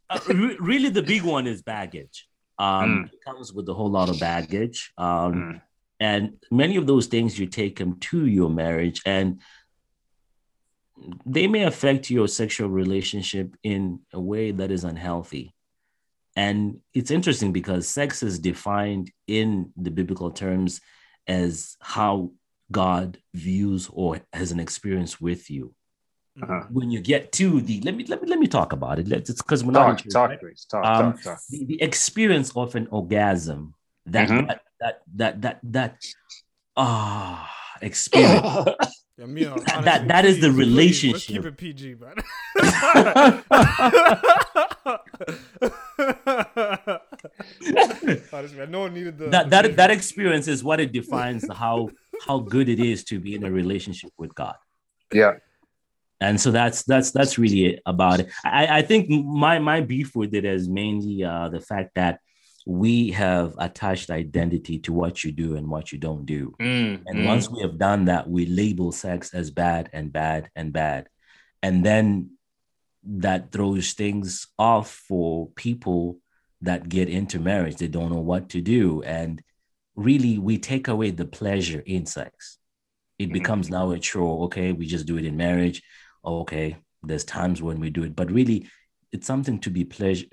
[0.10, 2.28] uh, re- really, the big one is baggage.
[2.60, 3.06] Um, Mm.
[3.14, 4.92] it comes with a whole lot of baggage.
[4.98, 5.62] Um, Mm.
[6.00, 9.42] and many of those things you take them to your marriage and
[11.26, 15.54] they may affect your sexual relationship in a way that is unhealthy
[16.44, 16.58] and
[16.94, 19.06] it's interesting because sex is defined
[19.40, 19.48] in
[19.86, 20.72] the biblical terms
[21.40, 22.14] as how
[22.72, 24.10] god views or
[24.40, 25.66] has an experience with you
[26.44, 26.64] Uh-huh.
[26.78, 29.28] when you get to the let me let me let me talk about it let's
[29.32, 30.40] it's because we're Talk, not church, talk, right?
[30.44, 30.62] please.
[30.74, 31.40] Talk, Um, talk, talk.
[31.52, 33.62] the, the experience of an orgasm
[34.16, 34.46] that Mhm.
[34.50, 35.94] that, that that that that
[36.78, 37.50] ah
[37.82, 38.46] experience
[39.20, 39.66] Yeah, me, uh, That-
[40.06, 41.34] honestly, that is the please, please, Let's relationship.
[41.34, 42.18] keep it PG, man.
[48.34, 51.46] honestly, man, no one needed the that the that that experience is what it defines
[51.54, 51.90] how
[52.26, 54.56] how good it is to be in a relationship with God.
[55.14, 55.36] yeah.
[56.20, 58.30] And so that's that's that's really it about it.
[58.44, 62.22] I, I think my my beef with it is mainly uh, the fact that
[62.66, 66.54] we have attached identity to what you do and what you don't do.
[66.60, 67.26] Mm, And mm.
[67.26, 71.08] once we have done that, we label sex as bad and bad and bad.
[71.64, 72.32] And then
[73.04, 76.20] that throws things off for people
[76.62, 77.76] that get into marriage.
[77.78, 79.04] They don't know what to do.
[79.04, 79.42] And
[79.96, 82.58] really, we take away the pleasure in sex.
[83.20, 83.34] It Mhm.
[83.34, 84.46] becomes now a chore.
[84.46, 85.82] Okay, we just do it in marriage.
[86.24, 88.68] Okay, there's times when we do it, but really,
[89.12, 90.26] it's something to be pleasure,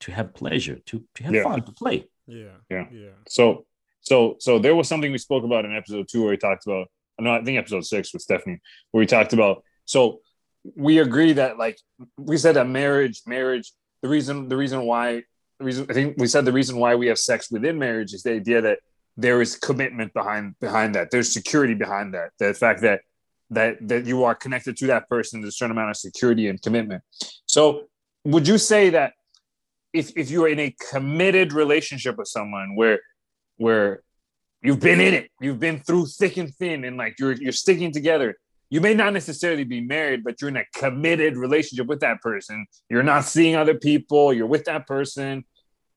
[0.00, 1.42] to have pleasure, to, to have Yeah.
[1.42, 2.08] fun, to play.
[2.26, 2.88] Yeah, Yeah.
[2.90, 3.10] yeah.
[3.28, 3.66] So,
[4.00, 6.88] so, so there was something we spoke about in episode two where we talked about.
[7.20, 8.60] No, I think episode six with Stephanie,
[8.90, 9.62] where we talked about.
[9.84, 10.20] So,
[10.74, 11.78] we agree that like
[12.16, 13.70] we said that marriage, marriage.
[14.02, 15.24] The reason, the reason why,
[15.60, 18.32] reason I think we said the reason why we have sex within marriage is the
[18.32, 18.78] idea that
[19.16, 21.10] there is commitment behind behind that.
[21.10, 22.30] There's security behind that.
[22.38, 23.02] The fact that
[23.50, 25.40] that that you are connected to that person.
[25.40, 27.02] There's a certain amount of security and commitment.
[27.46, 27.84] So,
[28.24, 29.12] would you say that
[29.92, 33.00] if if you are in a committed relationship with someone where
[33.56, 34.02] where
[34.62, 37.92] you've been in it, you've been through thick and thin, and like you're you're sticking
[37.92, 38.36] together.
[38.70, 42.66] You may not necessarily be married, but you're in a committed relationship with that person.
[42.88, 44.32] You're not seeing other people.
[44.32, 45.44] You're with that person,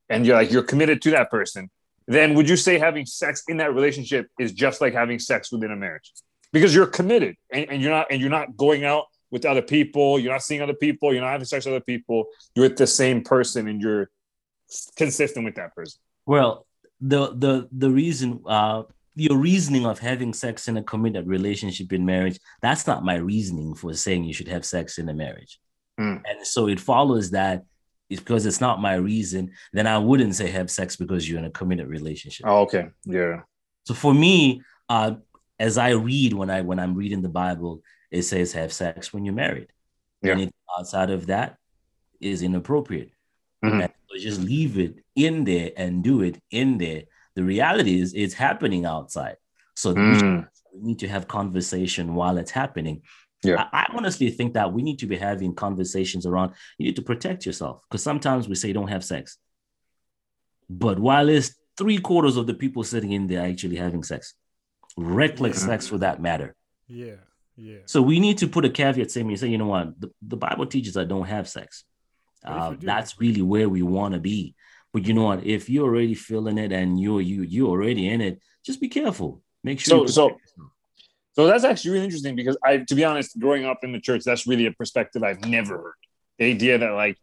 [0.09, 1.69] and you're like you're committed to that person.
[2.07, 5.71] Then would you say having sex in that relationship is just like having sex within
[5.71, 6.13] a marriage?
[6.53, 10.19] Because you're committed, and, and you're not and you're not going out with other people.
[10.19, 11.13] You're not seeing other people.
[11.13, 12.25] You're not having sex with other people.
[12.55, 14.09] You're with the same person, and you're
[14.95, 15.99] consistent with that person.
[16.25, 16.65] Well,
[17.01, 18.83] the the the reason uh
[19.17, 23.73] your reasoning of having sex in a committed relationship in marriage, that's not my reasoning
[23.73, 25.59] for saying you should have sex in a marriage.
[25.97, 26.17] Hmm.
[26.25, 27.63] And so it follows that
[28.09, 31.45] it's because it's not my reason, then I wouldn't say have sex because you're in
[31.45, 32.45] a committed relationship.
[32.47, 32.89] Oh, okay.
[33.05, 33.41] Yeah.
[33.85, 35.15] So for me, uh,
[35.59, 39.25] as I read when I when I'm reading the Bible, it says have sex when
[39.25, 39.67] you're married.
[40.21, 40.33] Yeah.
[40.33, 41.57] Anything outside of that
[42.21, 43.11] is inappropriate.
[43.65, 43.83] Mhm.
[43.83, 47.03] And so just leave it in there and do it in there.
[47.37, 49.37] The reality is it's happening outside.
[49.75, 50.47] So we Mm.
[50.73, 52.97] we need to have conversation while it's happening.
[53.43, 53.57] Yeah.
[53.71, 57.03] I, I honestly think that we need to be having conversations around you need to
[57.11, 59.37] protect yourself because sometimes we say don't have sex.
[60.67, 64.33] But while it's three quarters of the people sitting in there actually having sex,
[64.97, 65.67] reckless Yeah.
[65.69, 66.49] sex for that matter.
[66.87, 67.19] Yeah,
[67.55, 67.81] yeah.
[67.85, 70.37] So we need to put a caveat saying, you say, you know what, the, the
[70.37, 71.83] Bible teaches I don't have sex.
[72.43, 74.55] Uh, that's really where we want to be.
[74.93, 75.45] But you know what?
[75.45, 79.41] If you're already feeling it and you're you you're already in it, just be careful.
[79.63, 80.07] Make sure.
[80.07, 80.41] So- so- yourself.
[81.35, 84.23] So that's actually really interesting because I, to be honest, growing up in the church,
[84.23, 85.93] that's really a perspective I've never heard.
[86.39, 87.15] The idea that like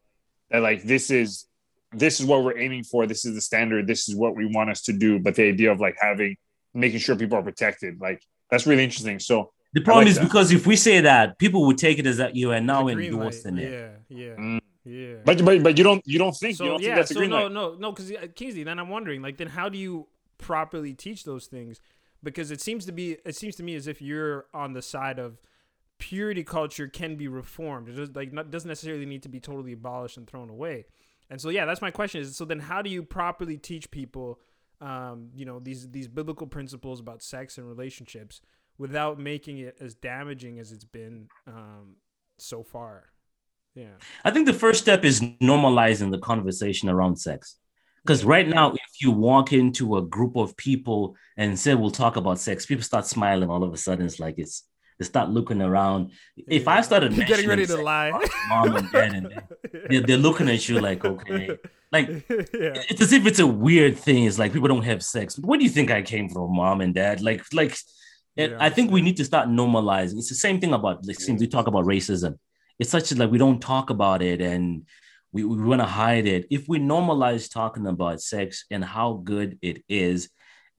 [0.50, 1.46] that like this is
[1.92, 3.06] this is what we're aiming for.
[3.08, 3.88] This is the standard.
[3.88, 5.18] This is what we want us to do.
[5.18, 6.36] But the idea of like having
[6.74, 9.18] making sure people are protected, like that's really interesting.
[9.18, 10.24] So the problem like is that.
[10.24, 12.94] because if we say that, people would take it as that you are now The
[12.94, 13.72] light, endorsing it.
[13.72, 14.60] Yeah, yeah, Mm.
[14.85, 15.16] Yeah.
[15.24, 17.14] but but but you don't you don't think you so don't think yeah, that's a
[17.14, 17.53] so green no, light.
[17.53, 20.09] no, no, because Kingsley, then I'm wondering, like, then how do you
[20.39, 21.80] properly teach those things?
[22.22, 25.18] Because it seems to be, it seems to me as if you're on the side
[25.18, 25.41] of
[25.99, 27.89] purity culture can be reformed.
[27.89, 30.87] It just like not, doesn't necessarily need to be totally abolished and thrown away.
[31.30, 32.20] And so yeah, that's my question.
[32.20, 34.41] Is so then how do you properly teach people,
[34.80, 38.41] um, you know, these these biblical principles about sex and relationships
[38.76, 41.97] without making it as damaging as it's been um,
[42.39, 43.13] so far?
[43.74, 43.94] Yeah.
[44.24, 47.56] I think the first step is normalizing the conversation around sex.
[48.04, 52.16] Because right now, if you walk into a group of people and say we'll talk
[52.16, 54.04] about sex, people start smiling all of a sudden.
[54.04, 54.64] It's like it's
[54.98, 56.12] they start looking around.
[56.36, 58.12] If I started getting ready to lie,
[58.48, 59.42] mom and dad, and
[59.88, 61.58] they're, they're looking at you like, okay,
[61.90, 62.82] like yeah.
[62.88, 64.24] it's as if it's a weird thing.
[64.24, 65.38] It's like people don't have sex.
[65.38, 67.22] Where do you think I came from, mom and dad?
[67.22, 67.76] Like, like,
[68.36, 70.18] Yeah, I think we need to start normalizing.
[70.18, 72.38] It's the same thing about like since we talk about racism.
[72.78, 74.86] It's such a, like we don't talk about it and
[75.32, 76.46] we, we want to hide it.
[76.50, 80.28] If we normalize talking about sex and how good it is,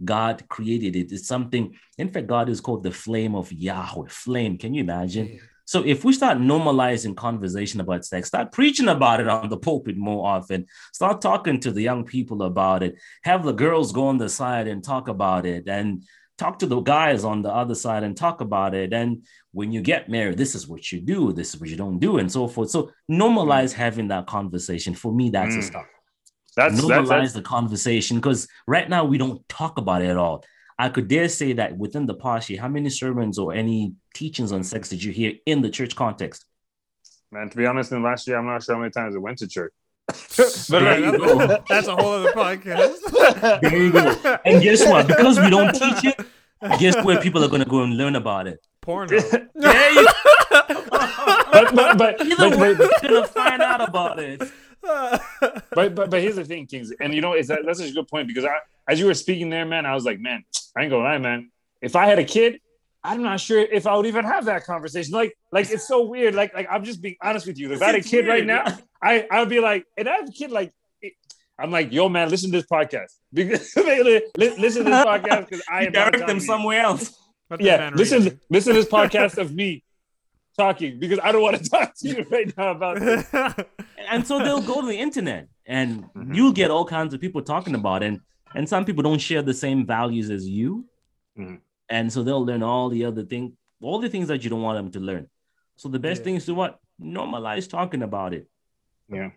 [0.03, 1.11] God created it.
[1.11, 4.09] It's something, in fact, God is called the flame of Yahweh.
[4.09, 4.57] Flame.
[4.57, 5.27] Can you imagine?
[5.27, 5.39] Yeah.
[5.67, 9.97] So if we start normalizing conversation about sex, start preaching about it on the pulpit
[9.97, 14.19] more often, start talking to the young people about it, have the girls go on
[14.19, 16.03] the side and talk about it, and
[16.37, 18.93] talk to the guys on the other side and talk about it.
[18.93, 21.99] And when you get married, this is what you do, this is what you don't
[21.99, 22.69] do, and so forth.
[22.69, 24.93] So normalize having that conversation.
[24.93, 25.63] For me, that's a Mm.
[25.63, 25.87] start.
[26.55, 30.17] That's normalize that's, that's the conversation because right now we don't talk about it at
[30.17, 30.43] all.
[30.77, 34.51] I could dare say that within the past year, how many sermons or any teachings
[34.51, 36.45] on sex did you hear in the church context?
[37.31, 37.49] man.
[37.49, 39.37] To be honest, in the last year, I'm not sure how many times I went
[39.39, 39.73] to church.
[40.07, 41.63] There but you go.
[41.67, 43.61] That's a whole other podcast.
[43.61, 44.37] There you go.
[44.45, 45.07] And guess what?
[45.07, 46.25] Because we don't teach it,
[46.79, 48.65] guess where people are going to go and learn about it?
[48.81, 49.49] Pornhub.
[49.55, 50.07] There you
[51.55, 54.41] but but but, Either but, way, but, we're going to find out about it.
[54.81, 55.21] but,
[55.95, 58.07] but but here's the thing, Kings, and you know, it's that, that's such a good
[58.07, 60.43] point because I, as you were speaking there, man, I was like, man,
[60.75, 61.49] I ain't gonna lie, man.
[61.81, 62.59] If I had a kid,
[63.03, 65.13] I'm not sure if I would even have that conversation.
[65.13, 66.35] Like, like it's so weird.
[66.35, 67.71] Like, like I'm just being honest with you.
[67.71, 68.77] If I had a It's kid right now, yeah.
[69.05, 70.71] I I would be like, and I have a kid like.
[71.57, 73.11] I'm like, yo, man, listen to this podcast.
[73.33, 76.47] Because li- listen to this podcast because I am direct them you.
[76.51, 77.03] somewhere else.
[77.49, 79.69] Let that Yeah, man listen, read listen to this podcast of me
[80.57, 83.23] talking because I don't want to talk to you right now about this.
[84.11, 86.35] And so they'll go to the internet and Mhm.
[86.35, 88.07] you'll get all kinds of people talking about it.
[88.11, 88.19] And,
[88.57, 90.85] and some people don't share the same values as you.
[91.39, 91.59] Mhm.
[91.89, 94.77] And so they'll learn all the other things, all the things that you don't want
[94.79, 95.23] them to learn.
[95.77, 96.25] So the best Yeah.
[96.25, 96.79] thing is to what?
[97.01, 98.47] Normalize talking about it.
[99.09, 99.29] Yeah.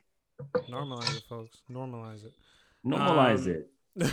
[0.71, 1.59] Normalize it, folks.
[1.71, 2.33] Normalize it.
[2.87, 3.71] Normalize Um, it.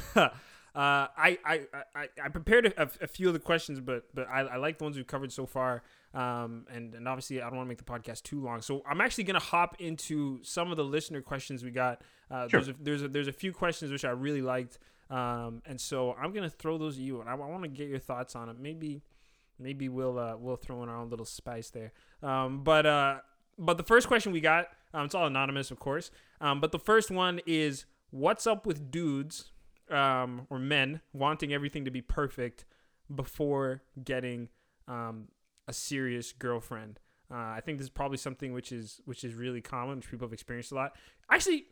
[0.16, 0.30] uh,
[0.76, 1.62] I, I,
[1.96, 4.84] I, I prepared a, a few of the questions, but but I, I like the
[4.86, 5.84] ones we've covered so far.
[6.14, 9.02] Um, and and obviously I don't want to make the podcast too long, so I'm
[9.02, 12.02] actually gonna hop into some of the listener questions we got.
[12.32, 12.62] Uh, Sure.
[12.62, 14.80] There's a, there's a, there's a few questions which I really liked,
[15.10, 18.00] um, and so I'm gonna throw those at you, and I, want to get your
[18.00, 18.58] thoughts on it.
[18.60, 19.04] Maybe
[19.60, 21.92] maybe we'll uh, we'll throw in our own little spice there.
[22.24, 23.18] Um, but uh,
[23.58, 26.12] but the first question we got, um, it's all anonymous, of course.
[26.42, 29.52] Um, but the first one is, what's up with dudes
[29.90, 32.66] um, or men wanting everything to be perfect
[33.14, 34.50] before getting
[34.88, 35.28] um,
[35.68, 37.00] a serious girlfriend?
[37.32, 40.28] Uh, I think this is probably something which is which is really common, which people
[40.28, 40.96] have experienced a lot.
[41.32, 41.66] Actually,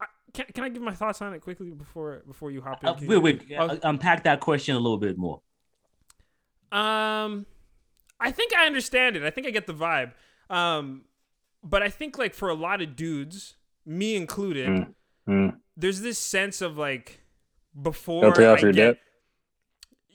[0.00, 2.88] I, can, can I give my thoughts on it quickly before before you hop in?
[2.88, 3.52] Uh, Can wait, wait.
[3.56, 5.40] Uh, Unpack that question a little bit more.
[6.72, 7.46] Um,
[8.18, 9.22] I think I understand it.
[9.22, 10.12] I think I get the vibe.
[10.52, 11.06] Um,
[11.64, 14.94] but I think like for a lot of dudes, me included, Mm,
[15.28, 15.56] mm.
[15.76, 17.20] there's this sense of like
[17.80, 18.98] before pay off I your get, debt.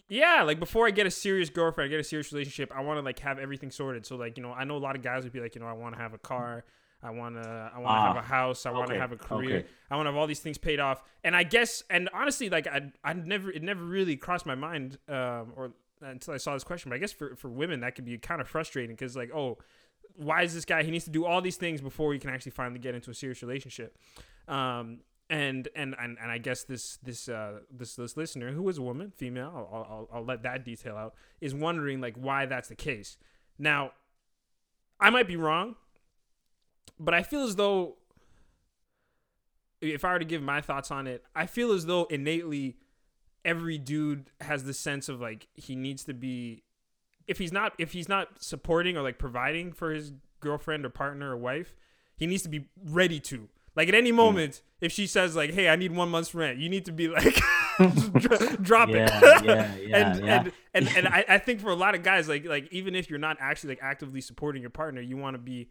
[0.09, 2.97] yeah, like before I get a serious girlfriend, I get a serious relationship, I want
[2.97, 4.05] to like have everything sorted.
[4.05, 5.67] So like you know, I know a lot of guys would be like, you know,
[5.67, 6.63] I want to have a car.
[7.03, 8.65] I want to I want to Ah, have a house.
[8.65, 9.57] I want to okay, have a career.
[9.59, 9.67] okay.
[9.91, 11.03] I want to have all these things paid off.
[11.23, 14.97] And I guess and honestly like I I never it never really crossed my mind
[15.07, 15.71] um or
[16.01, 16.89] until I saw this question.
[16.89, 19.57] But I guess for for women that could be kind of frustrating cuz like, oh,
[20.17, 22.51] why is this guy he needs to do all these things before he can actually
[22.51, 23.97] finally get into a serious relationship.
[24.47, 24.99] Um
[25.29, 28.81] and and and, and I guess this this uh this this listener who is a
[28.81, 32.75] woman, female, I'll, I'll I'll let that detail out, is wondering like why that's the
[32.75, 33.17] case.
[33.59, 33.91] Now,
[34.99, 35.75] I might be wrong,
[36.99, 37.97] but I feel as though
[39.81, 42.77] if I were to give my thoughts on it, I feel as though innately
[43.45, 46.63] every dude has the sense of like he needs to be
[47.27, 51.31] if he's not if he's not supporting or like providing for his girlfriend or partner
[51.31, 51.75] or wife,
[52.15, 53.49] he needs to be ready to.
[53.75, 56.67] Like at any moment, if she says like, "Hey, I need one month's rent," you
[56.67, 57.39] need to be like,
[58.13, 59.45] dr- drop Yeah, it.
[59.45, 60.39] yeah, yeah, and, yeah.
[60.41, 63.07] and and and I, I think for a lot of guys, like like even if
[63.09, 65.69] you're not actually like actively supporting your partner, you want to be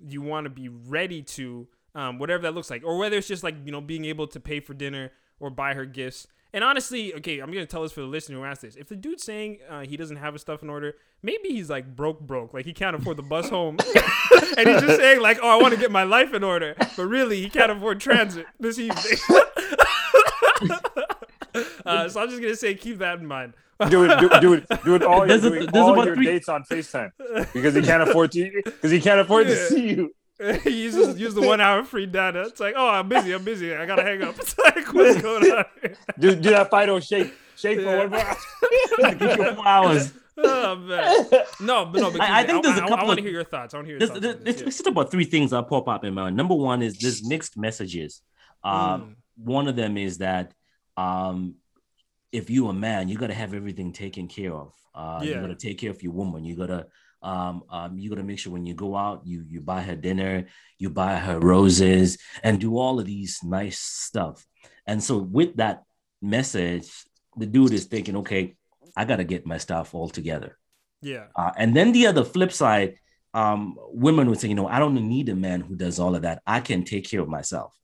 [0.00, 3.44] you want to be ready to um, whatever that looks like, or whether it's just
[3.44, 6.26] like you know being able to pay for dinner or buy her gifts.
[6.54, 8.74] And honestly, okay, I'm gonna tell this for the listener who asked this.
[8.76, 11.94] If the dude's saying uh, he doesn't have his stuff in order, maybe he's like
[11.94, 13.76] broke, broke, like he can't afford the bus home,
[14.56, 17.04] and he's just saying like, "Oh, I want to get my life in order," but
[17.06, 19.04] really he can't afford transit this evening.
[21.84, 23.54] uh, so I'm just gonna say keep that in mind.
[23.90, 26.24] do it, do, do it, do it all, There's do a- it all your three-
[26.24, 27.12] dates on Facetime
[27.52, 30.14] because he can't afford to because he can't afford to see you.
[30.62, 32.42] he uses use the one hour free data.
[32.42, 34.34] It's like, oh, I'm busy, I'm busy, I gotta hang up.
[34.38, 35.64] It's like, what's going on?
[35.82, 35.96] Here?
[36.18, 37.84] Do do that Fido shake, shake Yeah.
[37.84, 39.14] for one more.
[39.14, 40.12] Give you four hours.
[40.40, 41.26] Oh man,
[41.60, 42.10] no, but no.
[42.12, 43.74] But I- I think there's a I, I, couple I want to hear your thoughts.
[43.74, 44.44] I want to hear your There's, thoughts.
[44.44, 44.70] there's, on yeah.
[44.70, 46.36] just about three things that pop up in my mind.
[46.36, 48.22] Number one is there's mixed messages.
[48.62, 50.52] Um, One of them is that
[50.96, 51.56] um,
[52.30, 54.72] if you a man, you got to have everything taken care of.
[54.94, 56.44] Uh, You got to take care of your woman.
[56.44, 56.86] You got to
[57.22, 59.96] um, um, you got to make sure when you go out, you you buy her
[59.96, 60.46] dinner,
[60.78, 64.46] you buy her roses, and do all of these nice stuff.
[64.86, 65.82] And so with that
[66.22, 66.90] message,
[67.36, 68.56] the dude is thinking, okay,
[68.96, 70.58] I got to get my stuff all together.
[71.02, 71.26] Yeah.
[71.36, 72.96] Uh, and then the other flip side,
[73.34, 76.22] um, women would say, you know, I don't need a man who does all of
[76.22, 76.42] that.
[76.46, 77.74] I can take care of myself.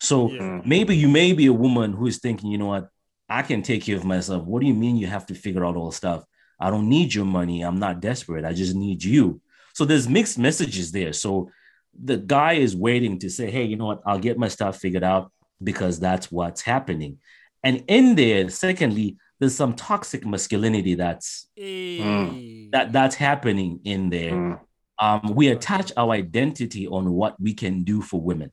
[0.00, 0.62] So Yeah.
[0.64, 2.88] maybe you may be a woman who is thinking, you know what,
[3.28, 4.44] I can take care of myself.
[4.44, 6.24] What do you mean you have to figure out all the stuff?
[6.62, 7.62] I don't need your money.
[7.62, 8.44] I'm not desperate.
[8.44, 9.40] I just need you.
[9.74, 11.12] So there's mixed messages there.
[11.12, 11.50] So
[11.98, 15.04] the guy is waiting to say, hey, you know what, I'll get my stuff figured
[15.04, 15.32] out
[15.62, 17.18] because that's what's happening.
[17.64, 22.68] And in there, secondly, there's some toxic masculinity that's Hey.
[22.72, 24.32] that that's happening in there.
[24.32, 24.60] Mm.
[24.98, 28.52] Um, we attach our identity on what we can do for women.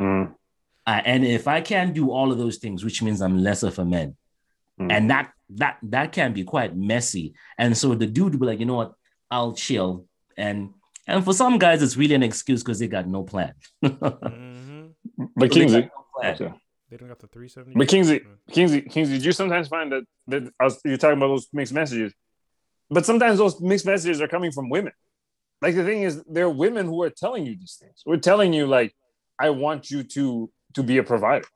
[0.00, 0.34] Mm.
[0.86, 3.78] Uh, and if I can't do all of those things, which means I'm less of
[3.78, 4.16] a man,
[4.80, 4.90] Mm.
[4.90, 7.34] and that that that can be quite messy.
[7.58, 8.92] And so the dude will be like, you know what,
[9.30, 10.06] I'll chill.
[10.36, 10.70] And
[11.06, 13.52] and for some guys, it's really an excuse because they got no plan.
[13.84, 14.90] Mhm.
[15.18, 15.90] But They Kingsley, no
[16.20, 16.34] plan.
[16.34, 16.52] okay.
[16.90, 17.74] They don't got the 370.
[17.76, 18.20] But Kingsley,
[18.50, 21.72] Kingsley, Kingsley, do you sometimes find that that I was, you're talking about those mixed
[21.72, 22.12] messages,
[22.90, 24.92] but sometimes those mixed messages are coming from women.
[25.60, 28.02] Like the thing is, there are women who are telling you these things.
[28.06, 28.94] We're telling you like,
[29.38, 31.46] I want you to to be a provider.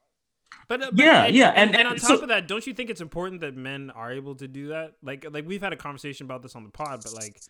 [0.69, 2.67] But, uh, but Yeah, and, yeah, and, and- and on top so- of that, don't
[2.67, 4.95] you think it's important that men are able to do that?
[5.03, 7.41] Like, like we've had a conversation about this on the pod, but like,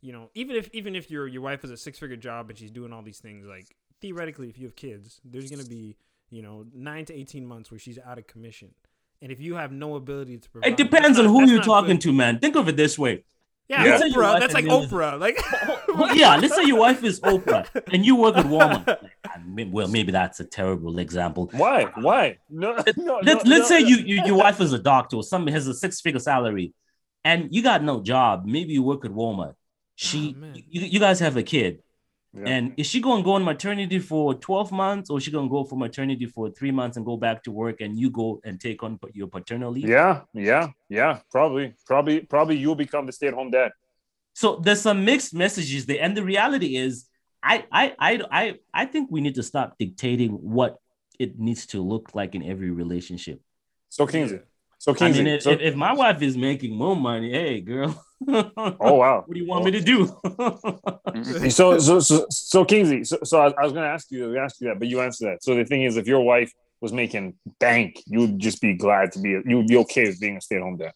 [0.00, 2.58] you know, even if even if your your wife has a six figure job and
[2.58, 5.96] she's doing all these things, like theoretically, if you have kids, there's gonna be
[6.30, 8.74] you know nine to eighteen months where she's out of commission,
[9.22, 12.02] and if you have no ability to provide, It depends on who you're talking good.
[12.02, 12.38] to, man.
[12.38, 13.24] Think of it this way.
[13.68, 14.40] Yeah, Let's Oprah.
[14.40, 15.18] That's like and then- Oprah.
[15.18, 15.38] Like,
[15.88, 18.86] Well, yeah, let's say your wife is Oprah and you work at Walmart.
[19.02, 21.48] Like, I mean, well, maybe that's a terrible example.
[21.52, 21.84] Why?
[21.96, 22.38] Why?
[22.50, 22.82] No, no.
[22.84, 23.88] Let's no, let's no, say no.
[23.88, 26.74] you, you your wife is a doctor or somebody has a six figure salary,
[27.24, 28.44] and you got no job.
[28.44, 29.54] Maybe you work at Walmart.
[29.54, 29.56] Oh,
[29.96, 31.82] she, Oh, you, you guys have a kid,
[32.36, 32.48] Yeah.
[32.48, 35.46] and is she going to go on maternity for twelve months, or is she going
[35.46, 38.40] to go for maternity for three months and go back to work, and you go
[38.44, 39.88] and take on your paternal leave?
[39.88, 41.20] Yeah, yeah, yeah.
[41.30, 43.70] Probably, probably, probably you'll become the stay-at-home dad.
[44.32, 47.06] So there's some mixed messages there, and the reality is,
[47.40, 50.78] I I I I I think we need to stop dictating what
[51.20, 53.40] it needs to look like in every relationship.
[53.90, 54.40] So Kingsley,
[54.78, 58.94] so I mean, if, so, if my wife is making more money, hey girl, oh
[58.94, 59.22] wow.
[59.26, 60.06] what do you want me to do?
[61.50, 63.04] so, so, so, so Kingsley.
[63.04, 64.78] So, so I, I was going to ask you, I was gonna ask you that,
[64.78, 65.44] but you answered that.
[65.44, 69.12] So the thing is, if your wife was making bank, you would just be glad
[69.12, 69.30] to be.
[69.44, 70.92] You would be okay with being a stay-at-home dad.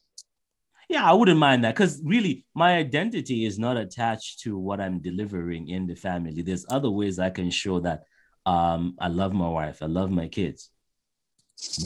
[0.88, 5.00] yeah, I wouldn't mind that because really, my identity is not attached to what I'm
[5.00, 6.42] delivering in the family.
[6.42, 8.02] There's other ways I can show that
[8.46, 10.70] um, I love my wife, I love my kids,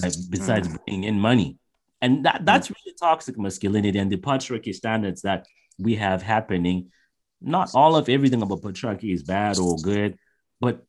[0.03, 0.15] right?
[0.31, 1.59] besides bringing in money.
[2.03, 5.47] And that, that's really toxic masculinity and the patriarchy standards that
[5.79, 6.91] we have happening.
[7.41, 10.19] Not all of everything about patriarchy is bad or good,
[10.61, 10.85] but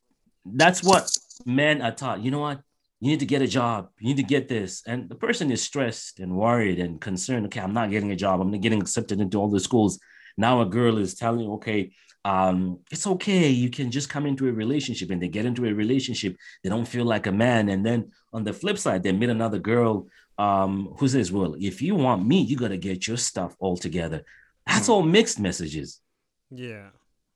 [0.45, 1.09] that's what
[1.45, 2.21] men are taught.
[2.21, 2.61] You know what?
[2.99, 3.89] You need to get a job.
[3.99, 4.81] You need to get this.
[4.87, 7.45] And the person is stressed and worried and concerned.
[7.45, 8.41] Okay, I'm not getting a job.
[8.41, 9.99] I'm not getting accepted into all the schools.
[10.37, 11.91] Now a girl is telling, okay,
[12.25, 13.49] um, it's okay.
[13.49, 16.37] You can just come into a relationship and they get into a relationship.
[16.63, 17.69] They don't feel like a man.
[17.69, 20.07] And then on the flip side, they meet another girl
[20.37, 23.77] um, who says, well, if you want me, you got to get your stuff all
[23.77, 24.23] together.
[24.65, 25.99] That's all mixed messages.
[26.51, 26.89] yeah,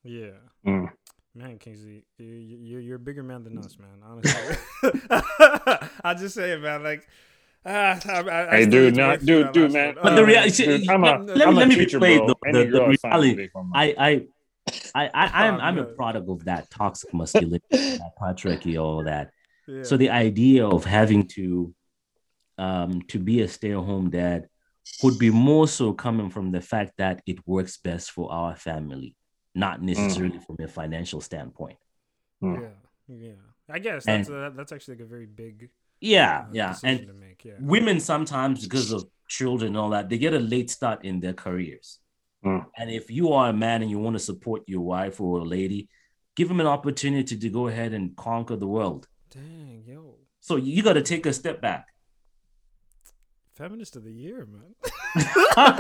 [0.04, 0.32] yeah.
[0.66, 0.90] Mm.
[1.36, 4.00] Man, Kingsley, you, you, you're a bigger man than us, man.
[4.04, 4.58] Honestly,
[6.04, 6.82] I'll just say it, man.
[6.84, 7.08] Like,
[7.66, 9.96] ah, I, I, I Hey, dude, need no, wait dude, dude, man.
[9.96, 10.04] one.
[10.04, 12.00] But the Uh, reality- Dude, I'm a, let- let me- I'm let a me teacher,
[12.00, 12.28] replay bro.
[12.28, 13.50] the- the- the girl I reality.
[13.74, 14.28] I I
[14.96, 19.30] I, I I'm Oh, I'm a product of that toxic masculinity, that patriarchy, all that.
[19.68, 19.84] yeah.
[19.84, 21.74] So the idea of having to
[22.58, 24.48] um to be a stay-at-home dad
[25.04, 29.16] would be more so coming from the fact that it works best for our family,
[29.54, 31.78] not necessarily from a financial standpoint.
[32.42, 32.70] yeah,
[33.08, 33.32] yeah.
[33.70, 36.70] I guess And- that's uh, that's actually like a very big Yeah, uh, yeah.
[36.74, 37.44] decision And to make.
[37.46, 41.20] Yeah, women sometimes because of children and all that, they get a late start in
[41.20, 42.00] their careers.
[42.46, 42.66] Mm.
[42.78, 45.44] And if you are a man and you want to support your wife or a
[45.44, 45.90] lady,
[46.36, 49.08] give them an opportunity to go ahead and conquer the world.
[49.34, 51.84] dang, yo, So you got to take a step back.
[53.58, 54.76] Feminist of the year, man.
[55.58, 55.80] Uh,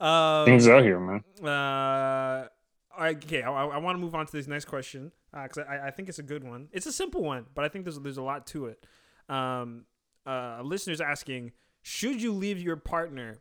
[0.04, 1.22] um, Things out here, man.
[1.42, 2.48] Uh,
[2.96, 3.42] all right, okay.
[3.42, 6.18] I, I want to move on to this next question because I, I think it's
[6.18, 6.68] a good one.
[6.72, 8.84] It's a simple one, but I think there's there's a lot to it.
[9.28, 9.84] Um,
[10.26, 13.38] uh, a listener's asking, should you leave your partner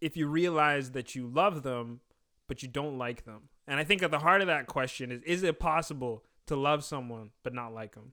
[0.00, 2.00] if you realize that you love them
[2.48, 3.48] but you don't like them?
[3.68, 6.82] And I think at the heart of that question is: Is it possible to love
[6.82, 8.12] someone but not like them?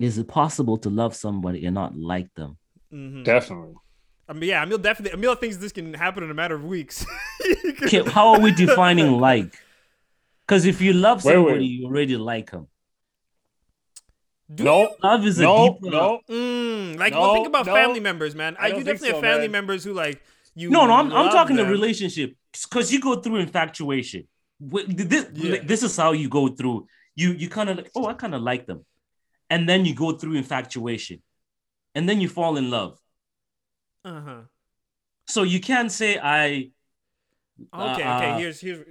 [0.00, 2.56] Is it possible to love somebody and not like them?
[2.92, 3.22] Mm-hmm.
[3.22, 3.74] Definitely.
[4.28, 5.12] I mean, yeah, Emil definitely.
[5.18, 7.04] Emil thinks this can happen in a matter of weeks.
[7.82, 9.54] Okay, how are we defining like?
[10.42, 11.44] Because if you love Wait, wait.
[11.46, 12.66] somebody, you already like them.
[14.52, 15.90] Do No, Love is a no, deeper.
[15.90, 16.20] no.
[16.28, 17.74] Mm, like, No, well, think about no.
[17.74, 18.56] family members, man.
[18.58, 19.52] I I, don't do think definitely so, have family man.
[19.52, 20.22] members who like
[20.54, 20.70] you.
[20.70, 24.26] No, no, I'm, I'm love talking the relationship because you go through infatuation.
[24.60, 25.56] This, Yeah.
[25.64, 26.86] this is how you go through.
[27.14, 28.84] You you kind of like, oh, I kind of like them,
[29.50, 31.22] and then you go through infatuation,
[31.94, 32.98] and then you fall in love.
[34.04, 34.42] Uh huh.
[35.26, 36.70] So you can't say I.
[37.78, 38.32] Okay, Uh, okay.
[38.32, 38.84] uh, Here's here's.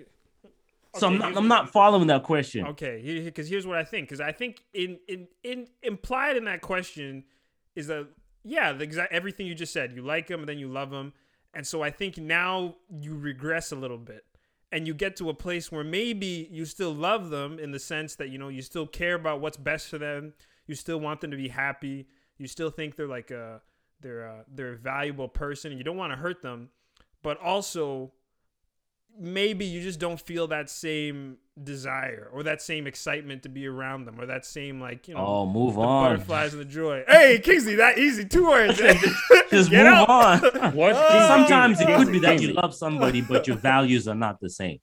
[0.93, 2.67] So I'm not, I'm not following that question.
[2.67, 4.07] Okay, because here's what I think.
[4.07, 7.23] Because I think in in in implied in that question
[7.75, 8.07] is that
[8.43, 9.93] yeah, the exact everything you just said.
[9.93, 11.13] You like them and then you love them,
[11.53, 14.25] and so I think now you regress a little bit,
[14.73, 18.15] and you get to a place where maybe you still love them in the sense
[18.15, 20.33] that you know you still care about what's best for them.
[20.69, 22.05] You still want them to be happy.
[22.37, 23.61] You still think they're like a
[24.01, 26.69] they're a, they're a valuable person, and you don't want to hurt them,
[27.23, 28.11] but also
[29.19, 34.05] maybe you just don't feel that same desire or that same excitement to be around
[34.05, 36.11] them or that same like you know Oh, move the on.
[36.13, 37.03] butterflies and the joy.
[37.07, 38.77] Hey, Kingsley, that easy two words.
[39.49, 40.09] Just Get move out.
[40.53, 40.73] on.
[40.75, 40.93] What?
[40.95, 44.51] Oh, Sometimes it could be that you love somebody, but your values are not the
[44.51, 44.77] same.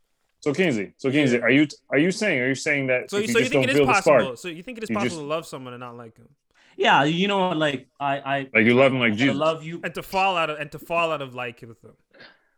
[0.47, 3.26] So Kingsley, so Kingsley, are you are you saying are you saying that So, if
[3.26, 4.20] you so you just think don't it is feel the possible?
[4.20, 6.28] spark, So you think it is possible just- to love someone and not like them,
[6.76, 9.34] Yeah, you know, like I, I, like you love him like I Jesus?
[9.36, 9.80] love you.
[9.82, 11.97] and to fall out of and to fall out of like with them?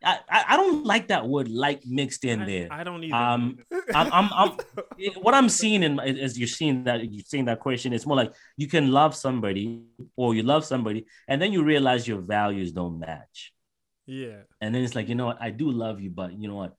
[0.05, 2.69] I, I I don't like that word like mixed in I, there.
[2.71, 3.17] I don't either.
[3.17, 3.43] Um,
[3.95, 4.51] I'm, I'm, I'm,
[4.99, 8.17] it- what I'm seeing in as you're seeing that you're seeing that question, it's more
[8.23, 8.33] like
[8.63, 9.67] you can love somebody
[10.15, 13.53] or you love somebody, and then you realize your values don't match,
[14.07, 14.43] yeah.
[14.61, 16.75] and then it's like you know what, I do love you, but you know what,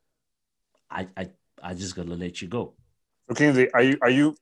[0.90, 1.30] I I
[1.62, 2.74] I just gotta let you go.
[3.32, 4.36] Okay, are you are you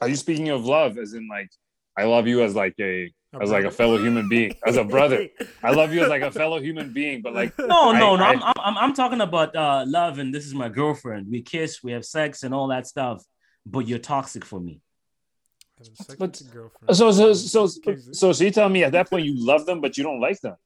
[0.00, 1.50] are you speaking of love as in like
[1.96, 5.28] I love you as like a as like a fellow human being, as a brother?
[5.62, 8.24] I love you as like a fellow human being, but like No, I- no, no.
[8.24, 11.26] I- I'm, I'm I'm talking about uh, love, and this is my girlfriend.
[11.30, 13.22] We kiss, we have sex, and all that stuff.
[13.66, 14.80] But you're toxic for me.
[15.78, 16.96] Having But- with your girlfriend.
[16.96, 17.66] so so so
[18.12, 20.40] so so you tell me at that point you love them but you don't like
[20.40, 20.56] them?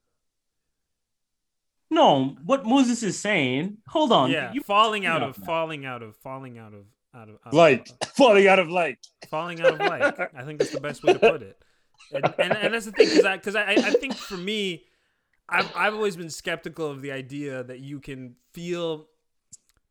[1.94, 3.78] No, what Moses is saying.
[3.88, 4.30] Hold on.
[4.30, 6.84] yeah, You, falling out of falling out of falling out of
[7.14, 7.86] out of, out of
[8.16, 8.98] falling out of like.
[9.30, 10.34] falling out of like.
[10.34, 11.56] I think that's the best way to put it.
[12.12, 14.84] And, and, and that's the thing, because I, cause I, I think for me,
[15.48, 19.06] I've, I've always been skeptical of the idea that you can feel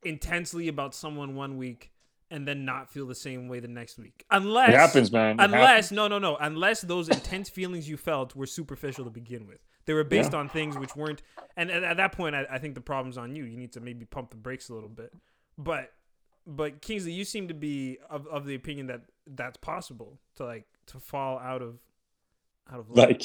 [0.04, 1.92] intensely about someone one week
[2.30, 4.26] and then not feel the same way the next week.
[4.32, 5.40] Unless It happens, man.
[5.40, 5.92] It Unless happens.
[5.94, 6.36] no, no, no.
[6.38, 10.50] Unless those intense feelings you felt were superficial to begin with, they were based on
[10.50, 11.22] things which weren't.
[11.58, 13.44] And at, at that point, I, I think the problem's on you.
[13.44, 15.14] You need to maybe pump the brakes a little bit.
[15.58, 15.92] But,
[16.48, 20.66] but Kingsley, you seem to be of, of the opinion that that's possible to like
[20.88, 21.80] to fall out of
[22.72, 23.10] out of love.
[23.10, 23.24] like.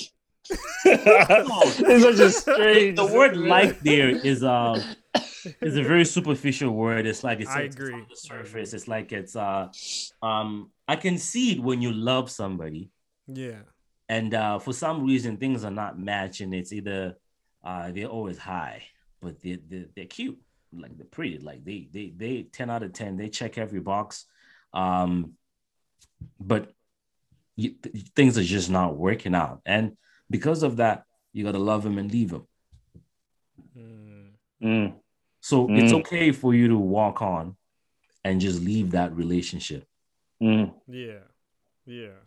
[0.84, 2.96] it's such a strange.
[2.96, 4.82] the word "like" there is uh
[5.60, 7.06] is a very superficial word.
[7.06, 7.92] It's like it's, I it's agree.
[7.92, 8.72] on the surface.
[8.72, 9.68] It's like it's uh
[10.22, 12.90] um I can see it when you love somebody,
[13.26, 13.58] yeah,
[14.08, 16.52] and uh for some reason things are not matching.
[16.52, 17.16] It's either
[17.64, 18.82] uh they're always high,
[19.20, 20.38] but they they they're cute,
[20.72, 23.16] like they're pretty, like they they they ten out of ten.
[23.16, 24.26] They check every box,
[24.72, 25.32] um,
[26.40, 26.72] but
[27.56, 29.96] you, th- things are just not working out, and
[30.30, 32.46] because of that, you gotta love them and leave them.
[33.76, 34.30] Mm,
[34.62, 34.94] Mm.
[35.40, 36.00] So it's Mm.
[36.00, 37.56] okay for you to walk on
[38.24, 39.86] and just leave that relationship.
[40.42, 40.74] Mm.
[40.88, 41.20] yeah,
[41.86, 42.18] yeah,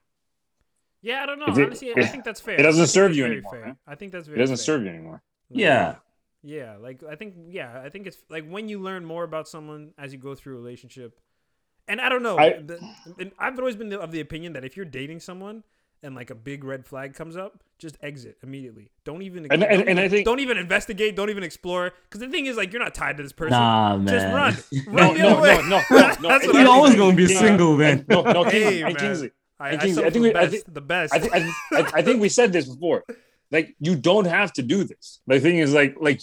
[1.01, 1.23] yeah.
[1.23, 1.47] I don't know.
[1.47, 2.59] If it- Honestly, I think that's fair.
[2.59, 3.65] it doesn't serve that's you very anymore, fair.
[3.65, 3.77] man.
[3.87, 4.37] I think that's very.
[4.39, 4.63] It doesn't fair.
[4.63, 5.21] serve you anymore.
[5.49, 5.95] Yeah.
[6.43, 9.91] Yeah, like I think yeah, I think it's like when you learn more about someone
[9.99, 11.19] as you go through a relationship.
[11.87, 12.79] And I don't know, I- the,
[13.19, 15.63] and I've always been of the opinion that if you're dating someone
[16.03, 18.89] and like a big red flag comes up, just exit immediately.
[19.03, 22.19] Don't even And- don't and- and I think- don't even investigate, don't even explore cuz
[22.21, 23.51] the thing is like you're not tied to this person.
[23.59, 24.07] Nah, man.
[24.07, 24.85] Just run.
[24.87, 25.55] No, Run the no, other no, way.
[25.57, 26.07] no, no, no.
[26.07, 26.29] That's no.
[26.53, 28.05] what You're always gonna be single then.
[28.09, 28.93] No, no, Kingsley, Hey.
[28.95, 29.31] Kingsley.
[29.61, 31.13] I, And I, Kingsley, I settle think for we- the I best, think- the best.
[31.13, 31.39] I, th- I,
[31.79, 33.03] I, I think we said this before.
[33.51, 35.21] Like you don't have to do this.
[35.27, 36.21] The thing is, like, like,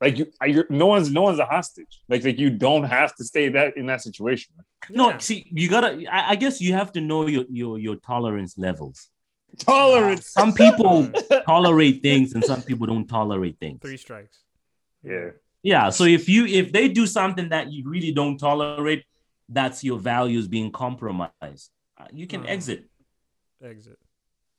[0.00, 2.00] like you, you're, no one's, no one's a hostage.
[2.08, 4.54] Like, like you don't have to stay that in that situation.
[4.88, 5.18] No, Yeah.
[5.18, 5.90] see, you gotta.
[6.10, 9.10] I, I guess you have to know your your your tolerance levels.
[9.58, 10.26] Tolerance.
[10.28, 11.10] Some people
[11.46, 13.80] tolerate things, and some people don't tolerate things.
[13.82, 14.38] Three strikes.
[15.02, 15.30] Yeah.
[15.62, 15.90] Yeah.
[15.90, 19.04] So if you if they do something that you really don't tolerate,
[19.48, 21.70] that's your values being compromised.
[22.12, 22.48] You can Hmm.
[22.48, 22.90] exit.
[23.62, 23.98] Exit.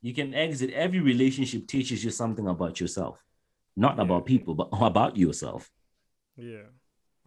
[0.02, 0.72] You can exit.
[0.72, 3.24] Every relationship teaches you something about yourself,
[3.76, 4.04] not Yeah.
[4.04, 5.72] about people, but about yourself.
[6.36, 6.64] Yeah.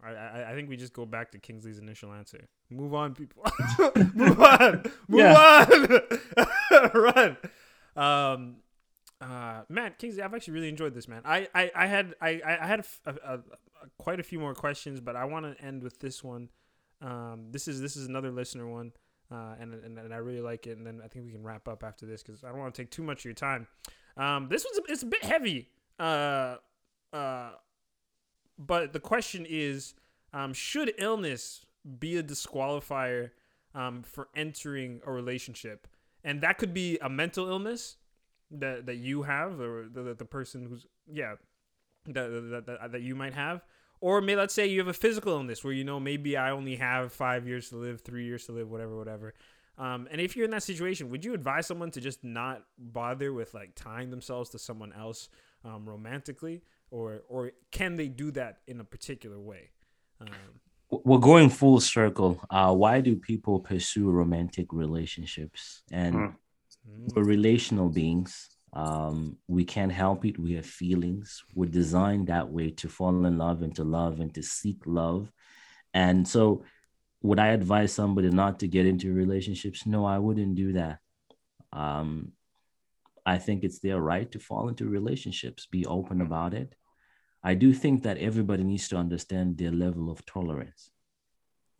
[0.03, 2.47] I, I, I think we just go back to Kingsley's initial answer.
[2.69, 3.43] Move on, people.
[4.13, 4.83] Move on.
[5.07, 5.67] Move on.
[6.93, 7.37] Run.
[7.95, 8.55] Um,
[9.21, 11.21] uh, Matt Kingsley, I've actually really enjoyed this, man.
[11.25, 13.41] I, I, I had I, I had a- a- a-
[13.97, 16.49] quite a few more questions, but I want to end with this one.
[17.01, 18.91] Um, this is this is another listener one.
[19.31, 20.77] Uh, and, and and I really like it.
[20.77, 22.81] And then I think we can wrap up after this because I don't want to
[22.81, 23.67] take too much of your time.
[24.17, 25.69] Um, this was it's a bit heavy.
[25.99, 26.57] Uh,
[27.13, 27.51] uh,
[28.57, 29.93] but the question is,
[30.33, 31.65] um, should illness
[31.99, 33.31] be a disqualifier
[33.73, 35.87] um, for entering a relationship?
[36.23, 37.97] And that could be a mental illness
[38.51, 41.35] that that you have, or the, the person who's yeah,
[42.07, 43.63] that, that, that, that you might have.
[44.01, 46.75] Or may let's say you have a physical illness where you know maybe I only
[46.75, 49.33] have five years to live, three years to live, whatever, whatever.
[49.77, 53.33] Um, and if you're in that situation, would you advise someone to just not bother
[53.33, 55.29] with like tying themselves to someone else
[55.65, 59.71] um, romantically, or or can they do that in a particular way?
[60.21, 60.27] Um,
[60.89, 62.39] We're going full circle.
[62.49, 65.81] Uh, why do people pursue romantic relationships?
[65.91, 66.35] And Mm.
[67.15, 68.54] we're relational beings.
[68.75, 70.37] Um, we can't help it.
[70.37, 71.43] We have feelings.
[71.53, 75.31] We're designed that way to fall in love and to love and to seek love.
[75.93, 76.63] And so,
[77.21, 79.85] would I advise somebody not to get into relationships?
[79.85, 80.99] No, I wouldn't do that.
[81.71, 82.33] Um,
[83.25, 86.75] I think it's their right to fall into relationships, be open about it.
[87.43, 90.91] I do think that everybody needs to understand their level of tolerance.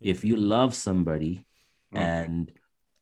[0.00, 1.46] If you love somebody
[1.92, 2.50] and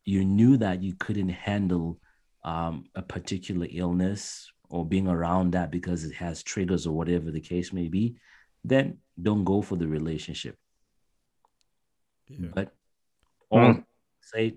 [0.04, 1.98] you knew that you couldn't handle
[2.44, 7.40] um, a particular illness or being around that because it has triggers or whatever the
[7.40, 8.16] case may be,
[8.64, 10.56] then don't go for the relationship.
[12.28, 12.48] yeah.
[12.54, 12.74] But
[13.50, 13.76] all
[14.20, 14.56] say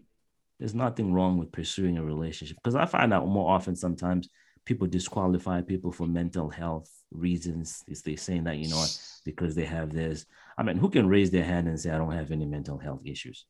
[0.59, 4.29] there's nothing wrong with pursuing a relationship because I find out more often sometimes
[4.65, 7.83] people disqualify people for mental health reasons.
[7.87, 8.83] Is they saying that you know
[9.23, 10.25] because they have this.
[10.57, 13.01] I mean, who can raise their hand and say I don't have any mental health
[13.05, 13.45] issues?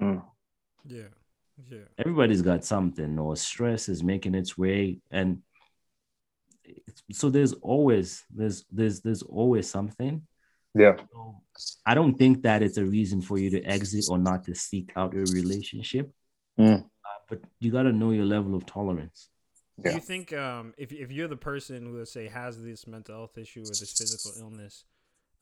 [0.00, 0.22] Mm.
[0.86, 1.08] yeah,
[1.70, 5.42] yeah, Everybody's got something, or stress is making its way, and
[7.12, 10.22] so there's always there's there's there's always something.
[10.74, 10.96] Yeah.
[11.12, 11.42] So
[11.84, 14.92] I don't think that it's a reason for you to exit or not to seek
[14.96, 16.10] out a relationship.
[16.58, 16.82] Mm.
[16.82, 16.84] Uh,
[17.28, 19.30] but you got to know your level of tolerance.
[19.82, 23.14] Do you think um, if if you're the person who let's say has this mental
[23.14, 24.84] health issue or this physical illness,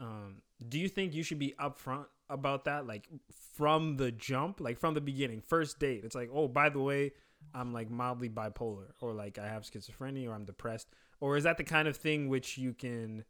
[0.00, 3.08] um, do you think you should be upfront about that, like
[3.54, 6.02] from the jump, like from the beginning, first date?
[6.04, 7.12] It's like, oh, by the way,
[7.54, 10.88] I'm like mildly bipolar, or like I have schizophrenia, or I'm depressed,
[11.20, 13.24] or is that the kind of thing which you can,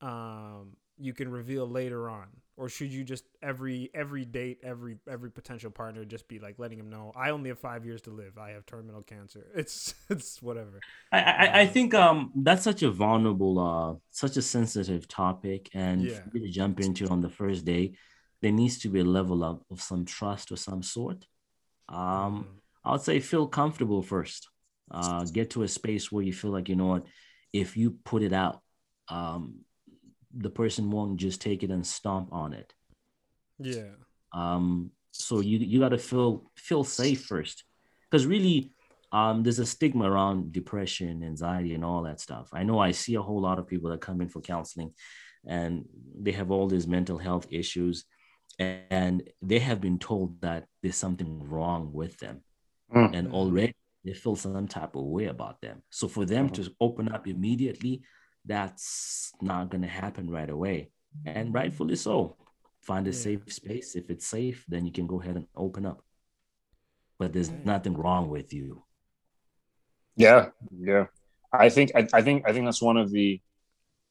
[0.00, 2.28] um, you can reveal later on,
[2.60, 6.78] or should you just every every date, every every potential partner just be like letting
[6.78, 9.46] him know I only have five years to live, I have terminal cancer.
[9.56, 10.80] It's it's whatever.
[11.12, 16.08] I, I, I think um that's such a vulnerable, uh, such a sensitive topic, and
[16.08, 16.20] Yeah.
[16.32, 17.92] to jump into it on the first day,
[18.42, 21.26] there needs to be a level of, of some trust or some sort.
[21.88, 22.46] Um,
[22.84, 24.48] I would say feel comfortable first.
[24.90, 27.04] Uh, get to a space where you feel like you know what,
[27.52, 28.60] if you put it out,
[29.08, 29.60] um,
[30.34, 32.72] the person won't just take it and stomp on it.
[33.58, 33.94] Yeah.
[34.32, 37.64] Um, so you you got to feel feel safe first,
[38.10, 38.72] because really,
[39.12, 42.48] um, there's a stigma around depression, anxiety, and all that stuff.
[42.52, 44.94] I know I see a whole lot of people that come in for counseling,
[45.46, 45.84] and
[46.18, 48.04] they have all these mental health issues,
[48.58, 52.42] and they have been told that there's something wrong with them,
[52.94, 53.14] Mm.
[53.16, 53.74] and already
[54.04, 55.82] they feel some type of way about them.
[55.90, 58.02] So for them to open up immediately,
[58.44, 60.90] that's not going to happen right away,
[61.24, 62.36] and rightfully so
[62.82, 63.16] find a Yeah.
[63.26, 63.96] safe space.
[63.96, 66.02] If it's safe, then you can go ahead and open up.
[67.18, 67.60] But there's Okay.
[67.64, 68.82] nothing wrong with you.
[70.16, 71.06] Yeah, yeah.
[71.52, 73.40] I think I, I think I think that's one of the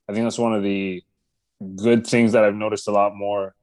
[0.08, 1.04] I think that's one of the
[1.76, 3.56] good things that I've noticed a lot more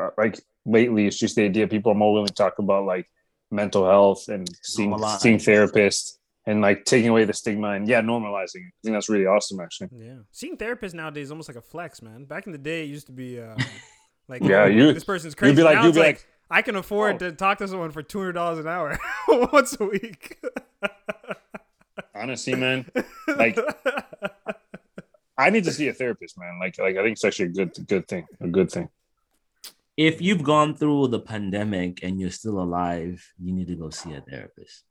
[0.00, 1.06] uh, like lately.
[1.06, 3.06] It's just the idea people are more willing to talk about like
[3.50, 8.56] mental health and seeing seeing therapists and like taking away the stigma and yeah, normalizing.
[8.56, 8.72] it.
[8.72, 9.88] I think that's really awesome actually.
[9.96, 12.24] Yeah, seeing therapists nowadays is almost like a flex, man.
[12.24, 13.56] Back in the day, it used to be uh,
[14.28, 15.52] like, Yeah, oh, you- this person's crazy.
[15.52, 15.62] you'd crazy.
[15.62, 17.30] be like- now you'd it's be like, like, I can afford oh.
[17.30, 18.98] to talk to someone for two hundred dollars an hour
[19.28, 20.38] once a week.
[22.14, 22.84] Honestly, man,
[23.26, 23.58] like
[25.38, 26.58] I need to see a therapist, man.
[26.60, 28.26] Like like I think it's actually a good good thing.
[28.40, 28.90] A good thing.
[29.96, 34.12] If you've gone through the pandemic and you're still alive, you need to go see
[34.12, 34.84] a therapist.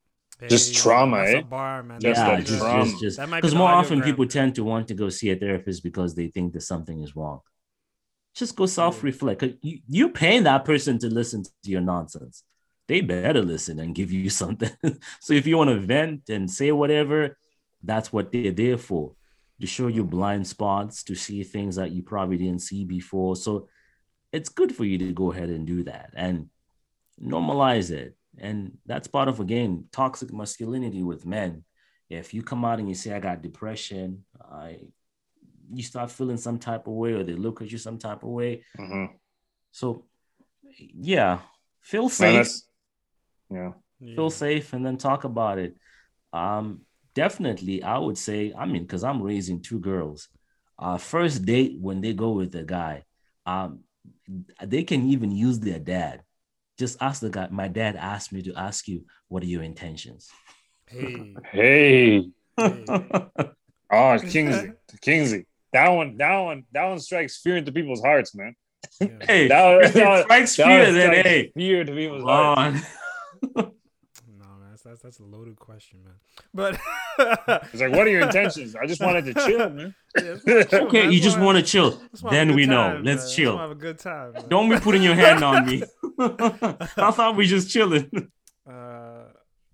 [0.50, 1.42] Just trauma, that's a eh?
[1.42, 2.00] bar, man.
[2.00, 2.84] Just yeah, might that just, trauma.
[2.84, 5.10] just, just That might be because the more often people tend to want to go
[5.10, 7.42] see a therapist because they think that something is wrong.
[8.34, 9.44] Just go self-reflect.
[9.62, 12.44] You, you're paying that person to listen to your nonsense.
[12.88, 14.72] They better listen and give you something.
[15.20, 17.38] so if you want to vent and say whatever,
[17.84, 19.14] that's what they're there for.
[19.60, 23.36] To show you blind spots, to see things that you probably didn't see before.
[23.36, 23.68] So
[24.32, 26.50] it's good for you to go ahead and do that and
[27.22, 28.16] normalize it.
[28.38, 31.64] And that's part of again toxic masculinity with men.
[32.10, 34.80] If you come out and you say I got depression, I
[35.74, 38.30] you start feeling some type of way, or they look at you some type of
[38.30, 38.64] way.
[38.78, 39.10] Mhm.
[39.72, 40.06] So
[40.78, 41.40] yeah,
[41.82, 42.34] feel safe.
[42.34, 42.68] that's
[43.50, 43.72] Yeah.
[44.00, 44.16] Yeah.
[44.16, 45.76] feel safe and then talk about it
[46.34, 46.82] um
[47.14, 50.30] definitely i would say i mean because i'm raising two girls
[50.80, 53.04] uh first date when they go with a guy
[53.46, 53.82] um
[54.64, 56.24] they can even use their dad
[56.80, 60.30] just ask the guy my dad asked me to ask you what are your intentions
[60.88, 61.36] Hey.
[61.52, 62.30] Hey.
[63.94, 64.26] Ah, hey.
[64.26, 64.72] Oh, Kingsley.
[65.02, 65.46] Kingsley.
[65.74, 68.56] That one, that one, that one strikes fear into people's hearts, man.
[69.02, 69.08] Yeah.
[69.22, 72.82] hey That one, that one- strikes that fear then hey fear to people's hearts.
[73.56, 73.72] on.
[74.38, 76.14] No, man, that's, that's that's a loaded question, man.
[76.54, 76.78] But
[77.74, 78.76] It's like, what are your intentions?
[78.76, 79.94] I just wanted to chill, man.
[80.88, 84.34] okay you just want to chill then we know let's chill Have a good time.
[84.34, 84.44] man.
[84.50, 85.84] don't be putting your hand on me
[86.98, 88.10] i thought we just chilling
[88.70, 89.26] Uh,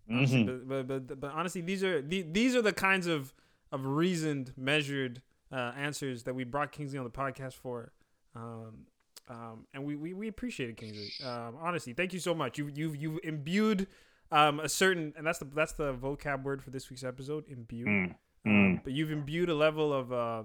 [0.09, 0.65] Mhm.
[0.67, 3.33] but, but, but but honestly, these are the, these are the kinds of
[3.73, 5.21] of reasoned, measured
[5.51, 7.91] uh, answers that we brought Kingsley on the podcast for.
[8.33, 8.85] Um,
[9.29, 11.11] um, and we, we, we appreciate it, Kingsley.
[11.27, 12.57] Um, honestly, thank you so much.
[12.57, 13.87] You you've you've imbued
[14.31, 17.43] um, a certain, and that's the that's the vocab word for this week's episode.
[17.49, 17.87] Imbued.
[17.89, 18.15] Mm,
[18.45, 18.83] Um, mm.
[18.85, 20.43] but you've imbued a level of uh,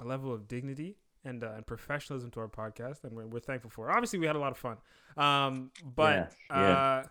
[0.00, 3.70] a level of dignity and, uh, and professionalism to our podcast, and we're, we're thankful
[3.70, 3.88] for.
[3.88, 3.92] it.
[3.92, 4.76] Obviously, we had a lot of fun.
[5.16, 7.02] Um, but Yeah, yeah.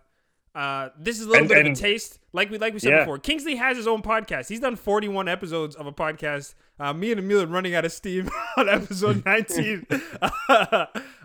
[0.56, 2.80] Uh, uh, this is a little And- bit of a taste, like we like we
[2.80, 3.00] said Yeah.
[3.00, 3.18] before.
[3.18, 4.50] Kingsley has his own podcast.
[4.50, 6.54] He's done 41 episodes of a podcast.
[6.80, 9.88] Uh, me and Emil are running out of steam on episode 19.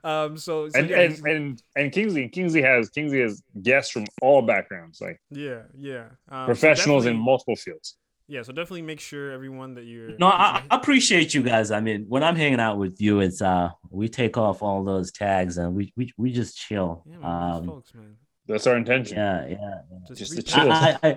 [0.04, 4.42] um, so, so And, and and and Kingsley, Kingsley has Kingsley has guests from all
[4.42, 6.06] backgrounds, like yeah, yeah.
[6.30, 7.96] Um, so professionals in multiple fields.
[8.30, 10.10] Yeah, so definitely make sure everyone that you're.
[10.18, 11.70] No, I, I appreciate you guys.
[11.70, 15.10] I mean, when I'm hanging out with you, it's uh we take off all those
[15.10, 17.04] tags and we we, we just chill.
[17.08, 18.16] yeah, man, Um, folks, man.
[18.46, 19.16] That's our intention.
[19.16, 19.74] yeah, yeah.
[20.06, 20.70] Just, just reach to chill.
[20.72, 20.98] out.
[21.02, 21.16] I, I,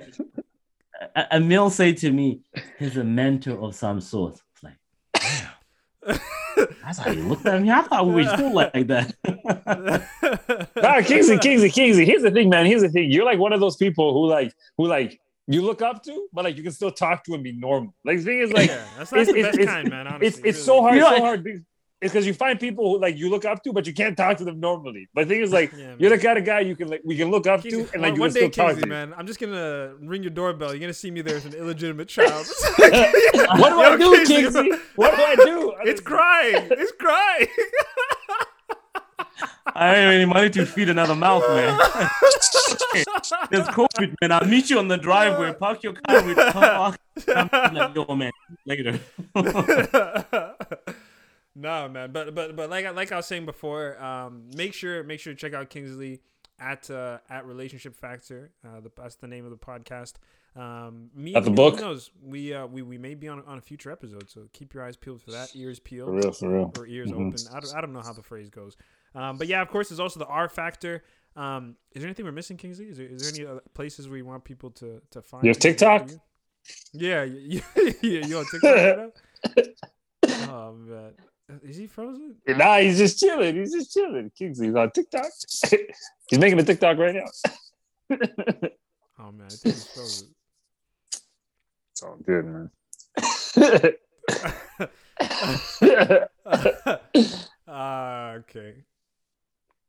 [1.16, 2.40] I, I- Emil say to me,
[2.80, 4.40] he's a mentor of some sort.
[4.54, 4.78] It's like,
[6.08, 6.20] damn,
[6.84, 7.72] that's how you looked at me.
[7.72, 9.14] I thought we were still like that.
[10.76, 12.06] Nah, Kingsley, Kingsley, Kingsley.
[12.06, 12.66] Here's the thing, man.
[12.66, 13.12] Here's the thing.
[13.12, 16.46] You're like one of those people who like who like you look up to, but
[16.46, 17.94] like you can still talk to and be normal.
[18.06, 20.08] Like the thing is like yeah, that's, that's it's- the it's- best it's- kind, man.
[20.08, 20.54] Honestly, it's it's really.
[20.66, 21.64] so hard, You know, so hard.
[22.04, 24.38] It's because you find people who like you look up to, but you can't talk
[24.38, 25.08] to them normally.
[25.14, 27.16] But the thing is, like, Yeah, you're the kind of guy you can like we
[27.16, 29.14] can look up Kingsley, to, and like one, you one day, still talk Kingsley, man,
[29.16, 30.72] I'm just gonna ring your doorbell.
[30.74, 32.48] You're gonna see me there as an illegitimate child.
[32.78, 32.90] what
[33.70, 34.72] do I do, Kingsley, Kingsley?
[34.96, 35.74] What do I do?
[35.84, 36.68] it's crying.
[36.72, 37.48] It's crying.
[39.76, 41.78] I ain't any money to feed another mouth, man.
[43.50, 44.32] There's COVID, man.
[44.32, 45.54] I'll meet you on the driveway.
[45.54, 47.00] Park your car with talk.
[47.28, 48.32] I'm like, yo, man,
[48.66, 49.00] later.
[51.56, 55.04] no, man, but but but like I- like I was saying before, um, make sure
[55.04, 56.22] make sure to check out Kingsley
[56.60, 58.52] at uh, at Relationship Factor.
[58.66, 60.14] Uh, the, that's the name of the podcast.
[60.54, 61.76] Um, me At the book?
[61.76, 62.12] Who knows?
[62.22, 64.98] We uh we, we may be on on a future episode, so keep your eyes
[64.98, 65.56] peeled for that.
[65.56, 66.10] Ears peeled.
[66.10, 66.74] For real, for real.
[66.78, 67.28] or ears Mhm.
[67.28, 67.36] open.
[67.56, 68.76] I don't, I don't know how the phrase goes.
[69.14, 71.04] Um, but yeah, of course, there's also the R factor.
[71.36, 72.88] Um, is there anything we're missing, Kingsley?
[72.88, 75.44] Is there, is there any other places where you want people to, to find?
[75.44, 76.10] You have TikTok?
[76.10, 76.20] you?
[76.94, 77.62] Yeah, you,
[78.02, 79.68] yeah, you on TikTok right?
[80.50, 81.14] Oh man,
[81.64, 82.36] is he frozen?
[82.48, 83.56] Nah, he's just chilling.
[83.56, 84.32] He's just chilling.
[84.38, 85.26] Kingsley's on TikTok.
[86.30, 87.26] he's making a TikTok right now.
[89.20, 90.28] Oh man, I think he's frozen.
[91.92, 92.70] it's all good, man.
[97.68, 98.84] Ah, okay.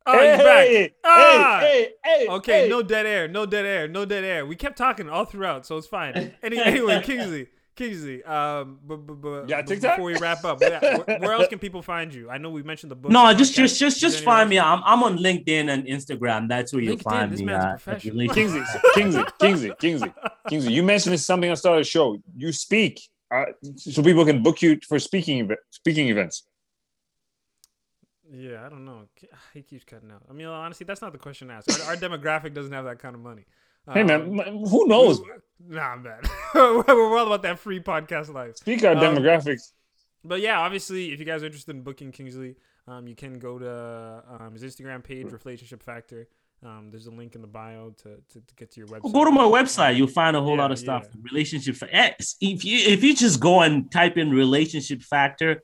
[0.07, 0.67] Oh, he's back.
[0.67, 1.59] hey, Ah!
[1.61, 2.69] hey, hey, Okay, hey.
[2.69, 4.47] no dead air, no dead air, no dead air.
[4.47, 6.33] We kept talking all throughout, so it's fine.
[6.43, 9.97] Any, anyway, Kingsley, Kingsley, um, but, but, but, Yeah, but TikTok?
[9.97, 12.29] before we wrap up, where, where- where else can people find you?
[12.31, 13.11] I know we mentioned the book.
[13.13, 14.59] No, the just just just just find me.
[14.59, 16.49] I'm I'm on LinkedIn and Instagram.
[16.49, 17.47] That's where you'll LinkedIn, find this me.
[17.47, 18.15] man's uh, at professional.
[18.15, 18.63] Relation- Kingsley,
[18.95, 20.13] Kingsley, Kingsley, Kingsley,
[20.49, 20.73] Kingsley.
[20.75, 22.19] You mentioned this something on the start of the show.
[22.37, 23.01] You speak,
[23.35, 23.45] uh,
[23.77, 26.45] so people can book you for speaking ev- speaking events.
[28.35, 29.03] Yeah, I don't know.
[29.55, 30.23] He keeps cutting out.
[30.29, 31.71] I mean, honestly, that's not the question asked.
[31.83, 33.45] Our, our demographic doesn't have that kind of money.
[33.93, 35.21] Hey man, Um, who knows?
[35.69, 36.21] Nah, man.
[36.55, 38.57] we're, all about that free podcast life.
[38.57, 39.73] Speak our Um, demographics.
[40.25, 42.57] But yeah, obviously, if you guys are interested in booking Kingsley,
[42.89, 46.27] um, you can go to um, his Instagram page, Relationship Factor.
[46.65, 49.13] Um, there's a link in the bio to, to, to get to your website.
[49.13, 49.97] Go to my website.
[49.97, 51.05] You'll find a whole Yeah, lot of stuff.
[51.13, 51.21] yeah.
[51.31, 51.77] Relationship.
[52.41, 55.63] If you if you just go and type in relationship factor,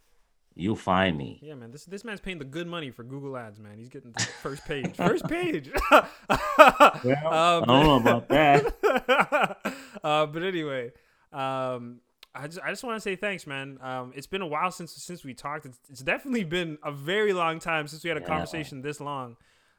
[0.59, 1.39] you'll find me.
[1.43, 1.70] Yeah, man.
[1.70, 3.78] This this man's paying the good money for Google Ads, man.
[3.78, 4.97] He's getting the first page.
[4.97, 5.70] First page.
[5.90, 9.56] I don't know about that.
[10.02, 10.93] uh, but anyway,
[11.32, 12.01] um,
[12.35, 13.78] I just I just want to say thanks, man.
[13.82, 15.66] Um, it's been a while since since we talked.
[15.66, 18.26] It's, it's definitely been a very long time since we had a Yeah.
[18.26, 19.36] conversation this long.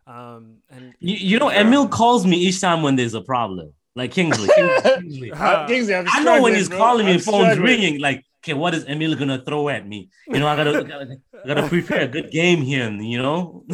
[0.08, 3.74] Um, and You, you know, Emil calls me each time when there's a problem.
[3.96, 4.48] Like Kingsley.
[4.56, 5.32] Kingsley, Kingsley.
[5.32, 6.78] Uh, Kingsley, I'm know when he's bro.
[6.78, 7.62] calling me, I'm phone's struggling.
[7.64, 8.00] ringing.
[8.00, 10.10] Like okay, what is Emil gonna throw at me?
[10.28, 12.90] You know, I gotta, gotta, gotta prepare a good game here.
[12.90, 13.64] You know,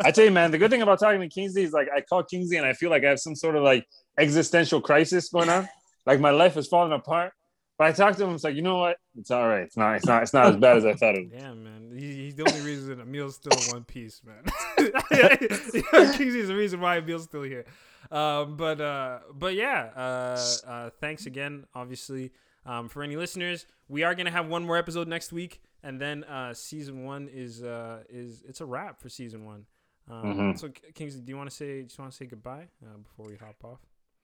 [0.00, 2.22] I tell you, man, the good thing about talking to Kingsley is like I call
[2.22, 3.86] Kingsley and I feel like I have some sort of like
[4.18, 5.68] existential crisis going on.
[6.06, 7.32] Like my life is falling apart.
[7.76, 8.34] But I talked to him.
[8.34, 8.98] It's like you know what?
[9.16, 9.62] It's all right.
[9.62, 9.96] It's not.
[9.96, 10.22] It's not.
[10.22, 11.24] It's not as bad as I thought it.
[11.24, 11.32] was.
[11.32, 11.92] Yeah, man.
[11.96, 14.44] He, he's the only reason Emil's still in one piece, man.
[16.16, 17.64] Kingsley's the reason why Emil's still here.
[18.12, 19.90] Um, but uh, but yeah.
[19.96, 22.30] Uh, uh, thanks again, obviously,
[22.66, 23.66] um, for any listeners.
[23.88, 27.62] We are gonna have one more episode next week, and then uh, season one is
[27.62, 29.66] uh is it's a wrap for season one.
[30.10, 30.58] Um, Mhm.
[30.58, 33.36] So Kingsley, do you want to say just want to say goodbye uh, before we
[33.36, 33.80] hop off?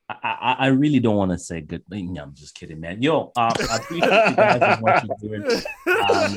[0.08, 1.84] I, I, I really don't want to say good.
[1.88, 3.00] No, I'm just kidding, man.
[3.00, 5.62] Yo, uh, I appreciate you guys and what you're doing.
[6.10, 6.36] Um,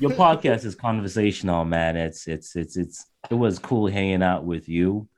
[0.00, 1.96] your podcast is conversational, man.
[1.96, 5.08] It's it's it's it's it was cool hanging out with you.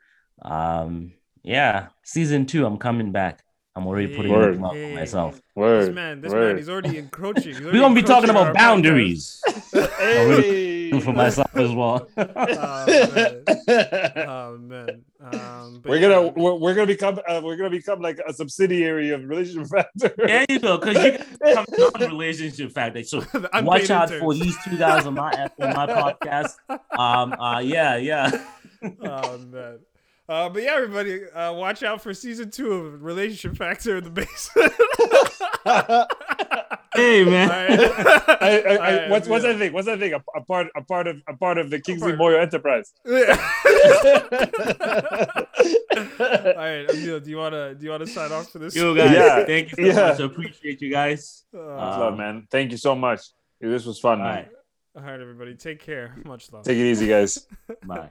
[0.43, 1.12] Um,
[1.43, 3.43] yeah, season two, I'm coming back.
[3.76, 4.55] I'm already putting Word.
[4.55, 5.40] it in for myself.
[5.55, 5.86] Word.
[5.88, 6.48] This man, this word.
[6.48, 7.55] man, he's already encroaching.
[7.55, 9.40] He's We're gonna be talking about boundaries
[9.72, 10.98] Hey.
[11.01, 12.09] for myself as well.
[12.16, 12.86] Oh
[13.66, 15.02] man, oh man.
[15.22, 19.10] Um, but we're gonna we're, we're gonna become uh, we're gonna become like a subsidiary
[19.10, 20.12] of relationship factor.
[20.16, 21.18] there you go, because you
[21.55, 23.05] come on relationship factor.
[23.05, 23.22] So
[23.62, 24.20] watch out interns.
[24.20, 25.30] for these two guys on my
[25.60, 26.56] on my podcast.
[26.98, 28.44] Um, uh, yeah, yeah.
[29.02, 29.78] oh man.
[30.31, 34.11] Uh, but yeah, everybody, uh, watch out for season two of Relationship Factor in the
[34.11, 34.73] Basement.
[36.93, 37.48] Hey, man.
[37.48, 37.81] All right.
[38.43, 39.52] I, I, I, All right, what's what's yeah.
[39.52, 39.73] that thing?
[39.73, 40.12] What's that thing?
[40.12, 42.93] A, a part a part of a part of the Kingsley part- Moyo enterprise.
[43.07, 43.36] Yeah.
[46.20, 48.74] All right, Emil, do you wanna do you wanna sign off for this?
[48.74, 50.09] Yo, guys, Yeah, thank you so yeah.
[50.09, 50.20] much.
[50.20, 51.44] I appreciate you guys.
[51.55, 52.47] Uh, Uh, love, man.
[52.51, 53.20] Thank you so much.
[53.61, 54.35] This was fun, All man.
[54.36, 54.48] right,
[54.97, 56.16] all right, everybody, take care.
[56.24, 56.65] Much love.
[56.65, 57.47] Take it easy, guys.
[57.86, 58.11] bye.